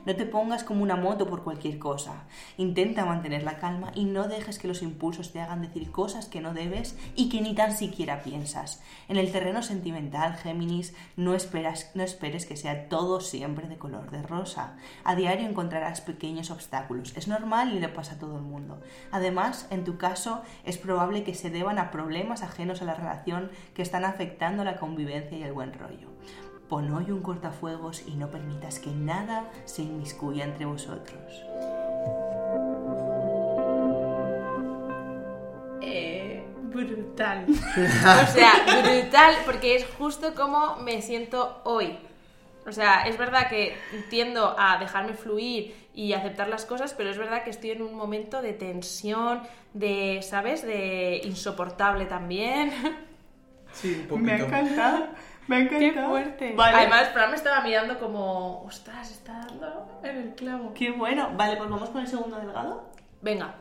No 0.04 0.16
te 0.16 0.26
pongas 0.26 0.64
como 0.64 0.82
una 0.82 0.96
moto 0.96 1.28
por 1.28 1.44
cualquier 1.44 1.78
cosa. 1.78 2.24
Intenta 2.56 3.04
mantener 3.04 3.44
la 3.44 3.60
calma 3.60 3.92
y 3.94 4.04
no 4.04 4.26
dejes 4.26 4.58
que 4.58 4.66
los 4.66 4.82
impulsos 4.82 5.30
te 5.32 5.40
hagan 5.40 5.62
decir 5.62 5.92
cosas 5.92 6.26
que 6.26 6.40
no 6.40 6.54
debes 6.54 6.98
y 7.14 7.28
que 7.28 7.40
ni 7.40 7.54
tan 7.54 7.76
siquiera 7.76 8.24
piensas. 8.24 8.82
En 9.06 9.16
el 9.16 9.30
terreno 9.30 9.62
sentimental, 9.62 10.34
Géminis, 10.34 10.92
no, 11.16 11.34
esperas, 11.34 11.92
no 11.94 12.02
esperes 12.02 12.44
que 12.44 12.56
sea 12.56 12.88
todo 12.88 13.20
siempre 13.20 13.68
de 13.68 13.78
color 13.78 14.10
de 14.10 14.22
rosa. 14.22 14.74
A 15.04 15.14
diario 15.14 15.48
encontrarás 15.48 16.00
pequeños 16.00 16.50
obstáculos. 16.50 17.16
Es 17.16 17.28
normal 17.28 17.72
y 17.76 17.78
le 17.78 17.88
pasa 17.88 18.14
a 18.14 18.18
todo 18.18 18.38
el 18.38 18.42
mundo. 18.42 18.80
Además, 19.12 19.68
en 19.70 19.84
tu 19.84 19.98
caso, 19.98 20.42
es 20.64 20.78
probable 20.78 21.22
que 21.22 21.34
se 21.34 21.50
deban 21.50 21.78
a 21.78 21.92
problemas 21.92 22.42
ajenos 22.42 22.82
a 22.82 22.86
la 22.86 22.94
relación 22.94 23.52
que 23.74 23.82
están 23.82 24.04
afectando 24.04 24.64
la 24.64 24.78
convivencia 24.78 25.27
y 25.36 25.42
el 25.42 25.52
buen 25.52 25.72
rollo. 25.72 26.08
Pon 26.68 26.92
hoy 26.92 27.10
un 27.10 27.22
cortafuegos 27.22 28.06
y 28.06 28.16
no 28.16 28.30
permitas 28.30 28.78
que 28.78 28.90
nada 28.90 29.50
se 29.64 29.82
inmiscuya 29.82 30.44
entre 30.44 30.66
vosotros. 30.66 31.42
brutal. 37.18 37.46
O 37.48 38.26
sea, 38.32 38.52
brutal, 38.82 39.34
porque 39.44 39.76
es 39.76 39.86
justo 39.98 40.34
como 40.34 40.76
me 40.76 41.02
siento 41.02 41.60
hoy. 41.64 41.98
O 42.66 42.72
sea, 42.72 43.02
es 43.06 43.16
verdad 43.16 43.48
que 43.48 43.76
tiendo 44.10 44.54
a 44.58 44.78
dejarme 44.78 45.14
fluir 45.14 45.74
y 45.94 46.12
aceptar 46.12 46.48
las 46.48 46.66
cosas, 46.66 46.92
pero 46.92 47.10
es 47.10 47.16
verdad 47.16 47.42
que 47.42 47.50
estoy 47.50 47.70
en 47.70 47.82
un 47.82 47.94
momento 47.94 48.42
de 48.42 48.52
tensión, 48.52 49.42
de, 49.72 50.20
¿sabes? 50.22 50.62
De 50.62 51.20
insoportable 51.24 52.04
también. 52.04 52.72
Sí, 53.72 53.98
un 54.02 54.06
poquito. 54.08 54.26
Me 54.26 54.32
ha 54.32 54.38
encantado. 54.38 55.06
Me 55.46 55.56
ha 55.56 55.60
encantado. 55.60 55.92
Qué 55.92 56.02
fuerte. 56.08 56.54
Vale. 56.56 56.76
Además, 56.78 57.08
Fran 57.12 57.30
me 57.30 57.36
estaba 57.36 57.60
mirando 57.62 57.98
como, 57.98 58.62
ostras, 58.64 59.10
está 59.10 59.44
dando 59.46 60.00
en 60.02 60.16
el 60.16 60.34
clavo. 60.34 60.72
Qué 60.74 60.90
bueno. 60.90 61.30
Vale, 61.36 61.56
pues 61.56 61.70
vamos 61.70 61.88
con 61.90 62.00
el 62.02 62.06
segundo 62.08 62.36
delgado. 62.38 62.90
Venga, 63.22 63.54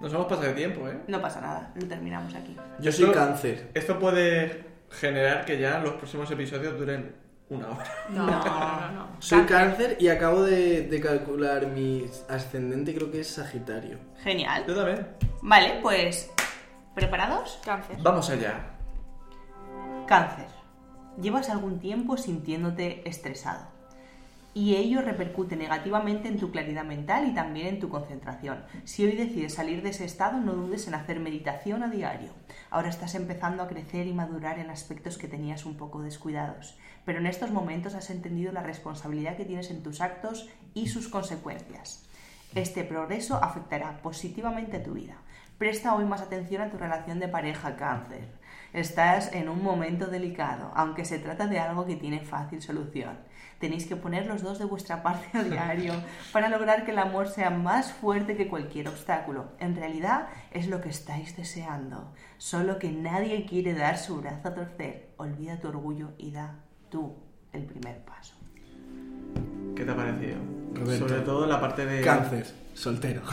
Nos 0.00 0.12
hemos 0.12 0.26
pasado 0.26 0.48
de 0.48 0.54
tiempo, 0.54 0.88
¿eh? 0.88 0.98
No 1.06 1.20
pasa 1.20 1.40
nada, 1.40 1.70
lo 1.74 1.86
terminamos 1.86 2.34
aquí. 2.34 2.56
Yo 2.80 2.90
soy 2.90 3.04
Esto- 3.06 3.18
cáncer. 3.18 3.70
Esto 3.74 3.98
puede 3.98 4.64
generar 4.90 5.44
que 5.44 5.58
ya 5.58 5.78
los 5.80 5.92
próximos 5.94 6.30
episodios 6.30 6.78
duren 6.78 7.14
una 7.50 7.68
hora. 7.68 7.84
no, 8.08 8.26
no, 8.26 8.44
no. 8.44 8.92
no. 8.92 9.08
Soy 9.18 9.42
cáncer 9.44 9.96
y 10.00 10.08
acabo 10.08 10.42
de, 10.42 10.82
de 10.88 11.00
calcular 11.00 11.66
mi 11.66 12.06
ascendente, 12.28 12.94
creo 12.94 13.10
que 13.10 13.20
es 13.20 13.28
Sagitario. 13.28 13.98
Genial. 14.22 14.64
Yo 14.66 14.74
también. 14.74 15.06
Vale, 15.42 15.78
pues. 15.82 16.30
¿Preparados? 16.94 17.60
Cáncer. 17.64 17.96
Vamos 18.00 18.28
allá. 18.30 18.58
Cáncer. 20.10 20.48
Llevas 21.22 21.50
algún 21.50 21.78
tiempo 21.78 22.16
sintiéndote 22.16 23.08
estresado. 23.08 23.68
Y 24.54 24.74
ello 24.74 25.02
repercute 25.02 25.54
negativamente 25.54 26.26
en 26.26 26.36
tu 26.36 26.50
claridad 26.50 26.82
mental 26.82 27.28
y 27.28 27.32
también 27.32 27.68
en 27.68 27.78
tu 27.78 27.88
concentración. 27.88 28.64
Si 28.82 29.04
hoy 29.04 29.12
decides 29.12 29.54
salir 29.54 29.84
de 29.84 29.90
ese 29.90 30.04
estado, 30.04 30.40
no 30.40 30.54
dudes 30.54 30.88
en 30.88 30.94
hacer 30.94 31.20
meditación 31.20 31.84
a 31.84 31.88
diario. 31.90 32.32
Ahora 32.70 32.88
estás 32.88 33.14
empezando 33.14 33.62
a 33.62 33.68
crecer 33.68 34.08
y 34.08 34.12
madurar 34.12 34.58
en 34.58 34.70
aspectos 34.70 35.16
que 35.16 35.28
tenías 35.28 35.64
un 35.64 35.76
poco 35.76 36.02
descuidados. 36.02 36.76
Pero 37.04 37.20
en 37.20 37.26
estos 37.28 37.52
momentos 37.52 37.94
has 37.94 38.10
entendido 38.10 38.50
la 38.50 38.64
responsabilidad 38.64 39.36
que 39.36 39.44
tienes 39.44 39.70
en 39.70 39.84
tus 39.84 40.00
actos 40.00 40.50
y 40.74 40.88
sus 40.88 41.06
consecuencias. 41.06 42.04
Este 42.56 42.82
progreso 42.82 43.36
afectará 43.36 44.02
positivamente 44.02 44.78
a 44.78 44.82
tu 44.82 44.94
vida. 44.94 45.18
Presta 45.56 45.94
hoy 45.94 46.04
más 46.04 46.20
atención 46.20 46.62
a 46.62 46.70
tu 46.70 46.78
relación 46.78 47.20
de 47.20 47.28
pareja 47.28 47.76
cáncer. 47.76 48.39
Estás 48.72 49.32
en 49.32 49.48
un 49.48 49.62
momento 49.62 50.06
delicado, 50.06 50.70
aunque 50.74 51.04
se 51.04 51.18
trata 51.18 51.46
de 51.48 51.58
algo 51.58 51.86
que 51.86 51.96
tiene 51.96 52.20
fácil 52.20 52.62
solución. 52.62 53.18
Tenéis 53.58 53.86
que 53.86 53.96
poner 53.96 54.26
los 54.26 54.42
dos 54.42 54.58
de 54.58 54.64
vuestra 54.64 55.02
parte 55.04 55.36
a 55.36 55.42
diario 55.42 55.92
para 56.32 56.48
lograr 56.48 56.84
que 56.84 56.92
el 56.92 56.98
amor 56.98 57.28
sea 57.28 57.50
más 57.50 57.92
fuerte 57.92 58.36
que 58.36 58.48
cualquier 58.48 58.88
obstáculo. 58.88 59.52
En 59.58 59.74
realidad 59.74 60.28
es 60.52 60.68
lo 60.68 60.80
que 60.80 60.88
estáis 60.88 61.36
deseando, 61.36 62.12
solo 62.38 62.78
que 62.78 62.92
nadie 62.92 63.44
quiere 63.44 63.74
dar 63.74 63.98
su 63.98 64.20
brazo 64.20 64.48
a 64.48 64.54
torcer. 64.54 65.10
Olvida 65.16 65.58
tu 65.58 65.68
orgullo 65.68 66.12
y 66.16 66.30
da 66.30 66.60
tú 66.90 67.16
el 67.52 67.64
primer 67.64 68.04
paso. 68.04 68.34
¿Qué 69.74 69.84
te 69.84 69.90
ha 69.90 69.96
parecido? 69.96 70.36
Roberto. 70.74 71.08
Sobre 71.08 71.20
todo 71.22 71.46
la 71.46 71.60
parte 71.60 71.84
de... 71.86 72.02
Cáncer, 72.02 72.46
soltero. 72.80 73.22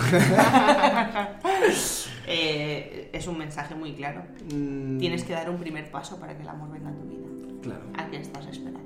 Eh, 2.30 3.10
es 3.14 3.26
un 3.26 3.38
mensaje 3.38 3.74
muy 3.74 3.94
claro. 3.94 4.22
Mm, 4.54 4.98
Tienes 4.98 5.24
que 5.24 5.32
dar 5.32 5.50
un 5.50 5.58
primer 5.58 5.90
paso 5.90 6.20
para 6.20 6.36
que 6.36 6.44
el 6.44 6.50
amor 6.50 6.70
venga 6.70 6.90
a 6.90 6.94
tu 6.94 7.04
vida. 7.04 7.26
Claro, 7.62 7.84
¿A 7.98 8.10
qué 8.10 8.18
estás 8.18 8.46
esperando? 8.48 8.82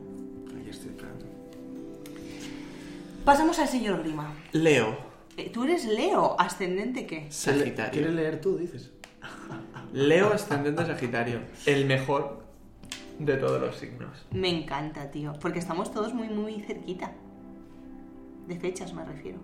aquí 0.60 0.70
estoy 0.70 0.90
esperando. 0.92 1.26
Pasamos 3.26 3.58
al 3.58 3.68
señor 3.68 4.04
Grima. 4.04 4.32
Leo. 4.52 4.96
Eh, 5.38 5.50
Tú 5.52 5.64
eres 5.64 5.86
Leo, 5.86 6.40
ascendente 6.40 7.08
qué? 7.08 7.32
Sagitario. 7.32 7.92
¿Quieres 7.94 8.14
leer 8.14 8.42
tú, 8.42 8.58
dices? 8.58 8.92
Leo 9.94 10.32
ascendente 10.32 10.86
Sagitario. 10.86 11.40
El 11.66 11.86
mejor 11.88 12.44
de 13.18 13.38
todos 13.38 13.60
los 13.60 13.76
signos. 13.76 14.24
Me 14.32 14.50
encanta, 14.50 15.10
tío, 15.10 15.34
porque 15.42 15.58
estamos 15.58 15.92
todos 15.92 16.14
muy, 16.14 16.28
muy 16.30 16.62
cerquita. 16.62 17.12
De 18.48 18.60
fechas 18.60 18.94
me 18.94 19.04
refiero, 19.04 19.40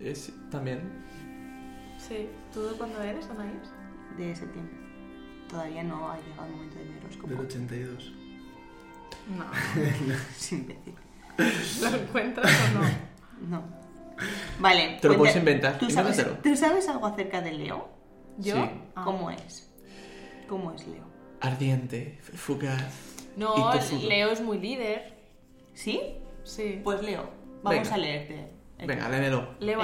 Es 0.00 0.32
también. 0.50 0.80
Sí. 1.98 2.28
¿Tú 2.52 2.62
de 2.66 2.72
cuándo 2.76 3.00
eres, 3.02 3.26
Anaís? 3.30 3.70
de 4.16 4.34
septiembre. 4.34 4.74
Todavía 5.48 5.82
no 5.84 6.10
ha 6.10 6.16
llegado 6.18 6.46
el 6.46 6.52
momento 6.52 6.76
de 6.78 6.84
mi 6.84 6.98
horóscopo. 6.98 7.28
Del 7.28 7.38
82. 7.40 8.12
No. 9.36 9.44
Es 10.36 10.52
imbécil. 10.52 10.94
¿Lo 11.80 11.96
encuentras 11.96 12.52
o 12.70 12.78
no? 12.78 13.58
No. 13.58 13.62
Vale. 14.58 14.98
Te 15.00 15.08
lo 15.08 15.14
cuenta- 15.14 15.16
puedes 15.18 15.36
inventar, 15.36 15.78
¿Tú 15.78 15.88
sabes. 15.90 16.26
¿Tú 16.42 16.56
sabes 16.56 16.88
algo 16.88 17.06
acerca 17.06 17.40
de 17.40 17.52
Leo? 17.52 17.88
¿Yo? 18.38 18.54
Sí. 18.56 18.70
Ah. 18.94 19.04
¿Cómo 19.04 19.30
es? 19.30 19.72
¿Cómo 20.48 20.72
es 20.72 20.86
Leo? 20.86 21.04
Ardiente, 21.40 22.18
fugaz. 22.34 22.92
No. 23.36 23.70
Leo 24.08 24.30
es 24.30 24.40
muy 24.40 24.58
líder. 24.58 25.14
¿Sí? 25.72 26.00
Sí. 26.44 26.80
Pues 26.82 27.00
Leo, 27.02 27.30
vamos 27.62 27.82
Venga. 27.82 27.94
a 27.94 27.98
leerte. 27.98 28.50
Venga, 28.86 29.08
lémelo. 29.08 29.48
Leo. 29.60 29.80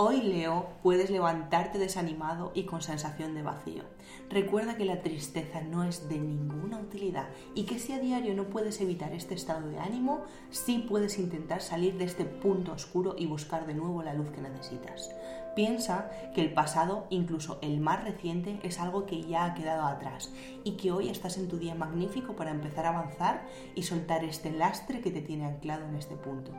Hoy, 0.00 0.22
Leo, 0.22 0.68
puedes 0.84 1.10
levantarte 1.10 1.76
desanimado 1.76 2.52
y 2.54 2.66
con 2.66 2.82
sensación 2.82 3.34
de 3.34 3.42
vacío. 3.42 3.82
Recuerda 4.30 4.76
que 4.76 4.84
la 4.84 5.02
tristeza 5.02 5.60
no 5.60 5.82
es 5.82 6.08
de 6.08 6.20
ninguna 6.20 6.78
utilidad 6.78 7.28
y 7.56 7.64
que 7.64 7.80
si 7.80 7.92
a 7.92 7.98
diario 7.98 8.34
no 8.34 8.44
puedes 8.44 8.80
evitar 8.80 9.12
este 9.12 9.34
estado 9.34 9.68
de 9.68 9.80
ánimo, 9.80 10.22
sí 10.50 10.86
puedes 10.88 11.18
intentar 11.18 11.62
salir 11.62 11.98
de 11.98 12.04
este 12.04 12.24
punto 12.24 12.70
oscuro 12.70 13.16
y 13.18 13.26
buscar 13.26 13.66
de 13.66 13.74
nuevo 13.74 14.04
la 14.04 14.14
luz 14.14 14.30
que 14.30 14.40
necesitas. 14.40 15.10
Piensa 15.58 16.08
que 16.36 16.40
el 16.40 16.52
pasado, 16.52 17.08
incluso 17.10 17.58
el 17.62 17.80
más 17.80 18.04
reciente, 18.04 18.60
es 18.62 18.78
algo 18.78 19.06
que 19.06 19.22
ya 19.22 19.44
ha 19.44 19.54
quedado 19.54 19.86
atrás 19.86 20.32
y 20.62 20.76
que 20.76 20.92
hoy 20.92 21.08
estás 21.08 21.36
en 21.36 21.48
tu 21.48 21.58
día 21.58 21.74
magnífico 21.74 22.36
para 22.36 22.52
empezar 22.52 22.86
a 22.86 22.90
avanzar 22.90 23.44
y 23.74 23.82
soltar 23.82 24.22
este 24.22 24.52
lastre 24.52 25.00
que 25.00 25.10
te 25.10 25.20
tiene 25.20 25.46
anclado 25.46 25.84
en 25.84 25.96
este 25.96 26.14
punto. 26.14 26.52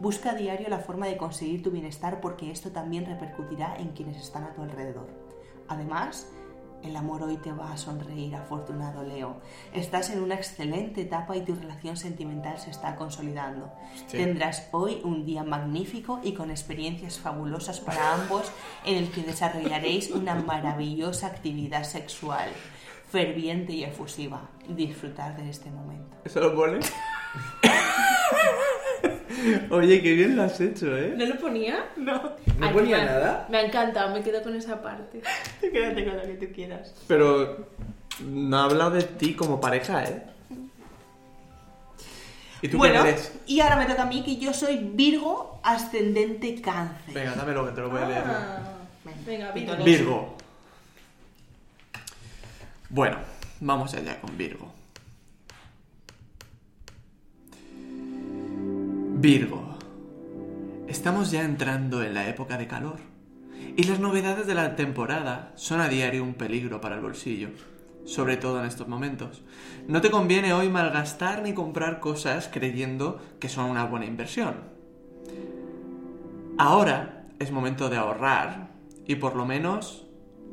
Busca 0.00 0.32
a 0.32 0.34
diario 0.34 0.68
la 0.68 0.80
forma 0.80 1.06
de 1.06 1.16
conseguir 1.16 1.62
tu 1.62 1.70
bienestar 1.70 2.20
porque 2.20 2.50
esto 2.50 2.72
también 2.72 3.06
repercutirá 3.06 3.74
en 3.78 3.92
quienes 3.92 4.18
están 4.18 4.44
a 4.44 4.52
tu 4.52 4.60
alrededor. 4.60 5.08
Además, 5.68 6.30
el 6.82 6.96
amor 6.96 7.22
hoy 7.22 7.36
te 7.36 7.52
va 7.52 7.72
a 7.72 7.76
sonreír, 7.76 8.34
afortunado 8.34 9.02
Leo. 9.02 9.36
Estás 9.72 10.10
en 10.10 10.22
una 10.22 10.34
excelente 10.34 11.02
etapa 11.02 11.36
y 11.36 11.42
tu 11.42 11.54
relación 11.54 11.96
sentimental 11.96 12.58
se 12.58 12.70
está 12.70 12.96
consolidando. 12.96 13.72
Hostia. 13.94 14.24
Tendrás 14.24 14.68
hoy 14.72 15.00
un 15.04 15.24
día 15.24 15.44
magnífico 15.44 16.20
y 16.22 16.34
con 16.34 16.50
experiencias 16.50 17.18
fabulosas 17.18 17.80
para 17.80 18.14
ambos 18.14 18.50
en 18.84 18.96
el 18.96 19.10
que 19.10 19.22
desarrollaréis 19.22 20.10
una 20.10 20.34
maravillosa 20.34 21.28
actividad 21.28 21.84
sexual, 21.84 22.50
ferviente 23.08 23.72
y 23.72 23.84
efusiva. 23.84 24.48
Disfrutar 24.68 25.36
de 25.36 25.50
este 25.50 25.70
momento. 25.70 26.16
¿Eso 26.24 26.40
lo 26.40 26.54
pone? 26.54 26.80
Oye, 29.70 30.02
qué 30.02 30.14
bien 30.14 30.36
lo 30.36 30.42
has 30.42 30.60
hecho, 30.60 30.96
¿eh? 30.96 31.14
¿No 31.16 31.26
lo 31.26 31.38
ponía? 31.38 31.86
No, 31.96 32.14
¿No 32.14 32.66
Ay, 32.66 32.72
ponía 32.72 32.98
me 32.98 33.04
nada? 33.04 33.46
Me 33.50 33.58
ha 33.58 33.62
encantado, 33.62 34.14
me 34.14 34.22
quedo 34.22 34.42
con 34.42 34.54
esa 34.54 34.82
parte. 34.82 35.20
quédate 35.60 36.04
con 36.04 36.16
lo 36.16 36.22
que 36.22 36.34
tú 36.34 36.52
quieras. 36.54 36.94
Pero 37.08 37.68
no 38.24 38.58
ha 38.58 38.64
hablado 38.64 38.92
de 38.92 39.02
ti 39.02 39.34
como 39.34 39.60
pareja, 39.60 40.04
¿eh? 40.04 40.22
¿Y 42.60 42.68
tú 42.68 42.78
Bueno, 42.78 43.02
qué 43.02 43.08
eres? 43.10 43.32
y 43.46 43.60
ahora 43.60 43.76
me 43.76 43.86
toca 43.86 44.02
a 44.02 44.06
mí 44.06 44.22
que 44.22 44.36
yo 44.36 44.52
soy 44.54 44.76
Virgo 44.76 45.60
ascendente 45.64 46.60
cáncer. 46.60 47.12
Venga, 47.12 47.34
dámelo 47.34 47.66
que 47.66 47.72
te 47.72 47.80
lo 47.80 47.90
voy 47.90 48.02
a 48.02 48.08
leer. 48.08 48.22
Ah, 48.24 48.58
venga, 49.26 49.50
Virgo. 49.50 49.76
Virgo. 49.84 50.36
Bueno, 52.88 53.16
vamos 53.60 53.92
allá 53.94 54.20
con 54.20 54.36
Virgo. 54.38 54.72
Virgo. 59.22 59.62
Estamos 60.88 61.30
ya 61.30 61.44
entrando 61.44 62.02
en 62.02 62.12
la 62.12 62.28
época 62.28 62.58
de 62.58 62.66
calor. 62.66 62.96
Y 63.76 63.84
las 63.84 64.00
novedades 64.00 64.48
de 64.48 64.54
la 64.56 64.74
temporada 64.74 65.52
son 65.54 65.80
a 65.80 65.88
diario 65.88 66.24
un 66.24 66.34
peligro 66.34 66.80
para 66.80 66.96
el 66.96 67.02
bolsillo. 67.02 67.50
Sobre 68.04 68.36
todo 68.36 68.58
en 68.58 68.66
estos 68.66 68.88
momentos. 68.88 69.44
No 69.86 70.00
te 70.00 70.10
conviene 70.10 70.52
hoy 70.52 70.68
malgastar 70.68 71.40
ni 71.42 71.54
comprar 71.54 72.00
cosas 72.00 72.50
creyendo 72.52 73.20
que 73.38 73.48
son 73.48 73.70
una 73.70 73.84
buena 73.84 74.06
inversión. 74.06 74.56
Ahora 76.58 77.28
es 77.38 77.52
momento 77.52 77.88
de 77.88 77.98
ahorrar 77.98 78.70
y 79.06 79.14
por 79.14 79.36
lo 79.36 79.46
menos, 79.46 80.04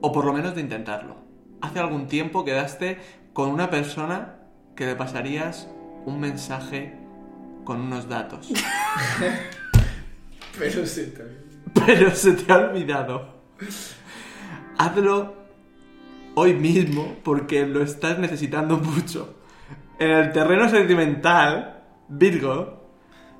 o 0.01 0.11
por 0.11 0.25
lo 0.25 0.31
menos 0.31 0.53
de 0.53 0.61
intentarlo. 0.61 1.15
Hace 1.59 1.79
algún 1.79 2.05
tiempo 2.05 2.45
quedaste 2.45 2.99
con 3.33 3.49
una 3.49 3.71
persona 3.71 4.41
que 4.75 4.85
le 4.85 4.95
pasarías 4.95 5.67
un 6.05 6.19
mensaje 6.19 6.98
con 7.69 7.81
unos 7.81 8.09
datos, 8.09 8.47
Pero 10.57 10.87
sí, 10.87 11.13
también. 11.15 11.37
pero 11.85 12.09
se 12.15 12.31
te 12.31 12.51
ha 12.51 12.57
olvidado. 12.57 13.43
Hazlo 14.75 15.35
hoy 16.33 16.55
mismo 16.55 17.17
porque 17.23 17.67
lo 17.67 17.83
estás 17.83 18.17
necesitando 18.17 18.77
mucho. 18.77 19.35
En 19.99 20.09
el 20.09 20.31
terreno 20.31 20.67
sentimental, 20.67 21.83
Virgo, 22.07 22.89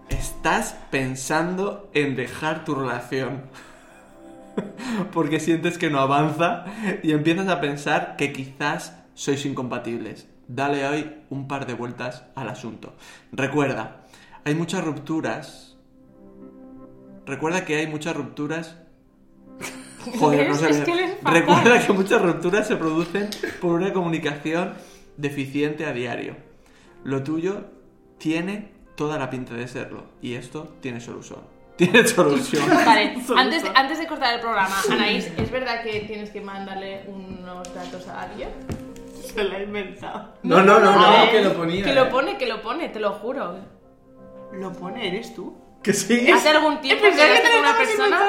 estás 0.09 0.77
pensando 0.91 1.89
en 1.95 2.15
dejar 2.15 2.65
tu 2.65 2.75
relación. 2.75 3.45
porque 5.11 5.39
sientes 5.39 5.79
que 5.79 5.89
no 5.89 6.01
avanza 6.01 6.65
y 7.01 7.13
empiezas 7.13 7.47
a 7.47 7.59
pensar 7.59 8.15
que 8.15 8.31
quizás 8.31 8.95
sois 9.15 9.43
incompatibles. 9.47 10.27
Dale 10.47 10.87
hoy 10.87 11.15
un 11.29 11.47
par 11.47 11.65
de 11.65 11.73
vueltas 11.73 12.25
al 12.35 12.49
asunto. 12.49 12.93
Recuerda, 13.31 13.99
hay 14.45 14.55
muchas 14.55 14.83
rupturas. 14.83 15.77
Recuerda 17.25 17.65
que 17.65 17.77
hay 17.77 17.87
muchas 17.87 18.15
rupturas. 18.15 18.77
Joder, 20.19 20.49
no 20.49 20.55
sé. 20.55 20.69
Es 20.69 20.79
que. 20.81 21.17
Recuerda 21.23 21.85
que 21.85 21.93
muchas 21.93 22.21
rupturas 22.21 22.67
se 22.67 22.75
producen 22.75 23.29
por 23.61 23.73
una 23.73 23.93
comunicación 23.93 24.73
deficiente 25.17 25.85
a 25.85 25.93
diario. 25.93 26.35
Lo 27.03 27.23
tuyo 27.23 27.65
tiene 28.17 28.71
toda 28.95 29.17
la 29.17 29.29
pinta 29.29 29.53
de 29.53 29.67
serlo 29.67 30.03
y 30.21 30.33
esto 30.33 30.75
tiene 30.81 30.99
solución. 30.99 31.39
Tiene 31.79 32.05
solución. 32.05 32.67
Vale, 32.85 33.15
antes, 33.37 33.63
antes 33.73 33.99
de 33.99 34.05
cortar 34.05 34.33
el 34.33 34.41
programa, 34.41 34.75
Anaís, 34.91 35.31
¿es 35.37 35.49
verdad 35.49 35.81
que 35.81 36.01
tienes 36.01 36.29
que 36.29 36.41
mandarle 36.41 37.05
unos 37.07 37.73
datos 37.73 38.05
a 38.09 38.23
alguien? 38.23 38.49
Se 39.33 39.41
la 39.45 39.59
he 39.59 39.63
inventado. 39.63 40.33
No, 40.43 40.61
no, 40.61 40.77
no, 40.81 40.89
a 40.89 40.95
no, 40.95 41.11
ver, 41.11 41.31
que 41.31 41.41
lo 41.41 41.53
ponía. 41.53 41.85
Que 41.85 41.93
lo 41.93 42.09
pone, 42.09 42.37
que 42.37 42.47
lo 42.47 42.61
pone, 42.61 42.89
te 42.89 42.99
lo 42.99 43.13
juro. 43.13 43.59
Lo 44.53 44.73
pone, 44.73 45.07
¿eres 45.07 45.33
tú? 45.35 45.55
Que 45.83 45.93
sí. 45.93 46.29
¿Hace 46.29 46.49
algún 46.49 46.81
tiempo 46.81 47.03
que 47.05 47.11
que 47.15 47.21
hablaste 47.21 47.47
te 47.47 47.51
con 47.51 47.59
una 47.59 47.77
persona? 47.77 48.19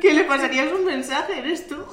¿Qué 0.00 0.14
le 0.14 0.24
pasarías 0.24 0.72
un 0.72 0.84
mensaje? 0.84 1.38
¿Eres 1.38 1.68
tú? 1.68 1.76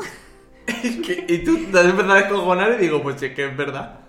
Que- 1.05 1.25
y 1.27 1.39
tú 1.43 1.57
te 1.71 1.79
has 1.79 1.85
empezado 1.85 2.13
a 2.13 2.17
descojonar 2.19 2.73
y 2.73 2.83
digo, 2.83 3.01
pues 3.01 3.19
sí, 3.19 3.33
que 3.33 3.45
es 3.47 3.57
verdad. 3.57 4.01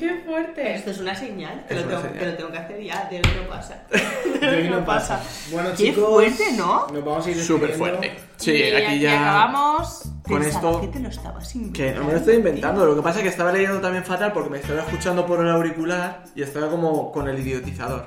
¡Qué 0.00 0.22
fuerte! 0.24 0.74
Esto 0.76 0.90
es 0.92 0.98
una 0.98 1.14
señal. 1.14 1.62
Te 1.68 1.74
lo, 1.74 1.82
una 1.82 1.88
tengo, 1.90 2.02
señal. 2.02 2.18
te 2.18 2.26
lo 2.30 2.36
tengo 2.38 2.50
que 2.52 2.58
hacer 2.58 2.82
ya. 2.82 3.04
De 3.10 3.16
hoy 3.18 3.22
no 3.42 3.48
pasa. 3.50 3.82
De 4.40 4.48
hoy 4.48 4.68
no 4.70 4.84
pasa. 4.86 5.20
Bueno, 5.52 5.70
Qué 5.72 5.76
chicos. 5.76 6.08
fuerte, 6.08 6.52
¿no? 6.56 6.86
Nos 6.88 7.04
vamos 7.04 7.26
a 7.26 7.30
ir 7.30 7.44
Súper 7.44 7.72
fuerte. 7.74 8.18
Sí, 8.38 8.52
y 8.52 8.72
aquí 8.74 8.98
ya. 9.00 9.20
acabamos. 9.20 10.02
Con 10.26 10.40
Pensaba 10.40 10.70
esto. 10.70 10.80
que 10.80 10.86
te 10.88 11.00
lo 11.00 11.08
estabas 11.10 11.48
Que 11.52 11.58
inventando. 11.58 12.00
no 12.00 12.06
me 12.06 12.12
lo 12.12 12.18
estoy 12.18 12.34
inventando, 12.36 12.86
lo 12.86 12.96
que 12.96 13.02
pasa 13.02 13.18
es 13.18 13.24
que 13.24 13.28
estaba 13.28 13.52
leyendo 13.52 13.78
también 13.80 14.02
fatal 14.04 14.32
porque 14.32 14.48
me 14.48 14.58
estaba 14.58 14.80
escuchando 14.80 15.26
por 15.26 15.40
el 15.44 15.50
auricular 15.50 16.22
y 16.34 16.42
estaba 16.42 16.70
como 16.70 17.12
con 17.12 17.28
el 17.28 17.38
idiotizador. 17.38 18.06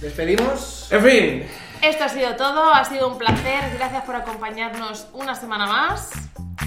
Despedimos. 0.00 0.88
En 0.92 1.02
fin, 1.02 1.46
Esto 1.82 2.04
ha 2.04 2.08
sido 2.08 2.36
todo, 2.36 2.72
ha 2.72 2.84
sido 2.84 3.08
un 3.08 3.18
placer. 3.18 3.60
Gracias 3.76 4.04
por 4.04 4.14
acompañarnos 4.14 5.08
una 5.14 5.34
semana 5.34 5.66
más. 5.66 6.10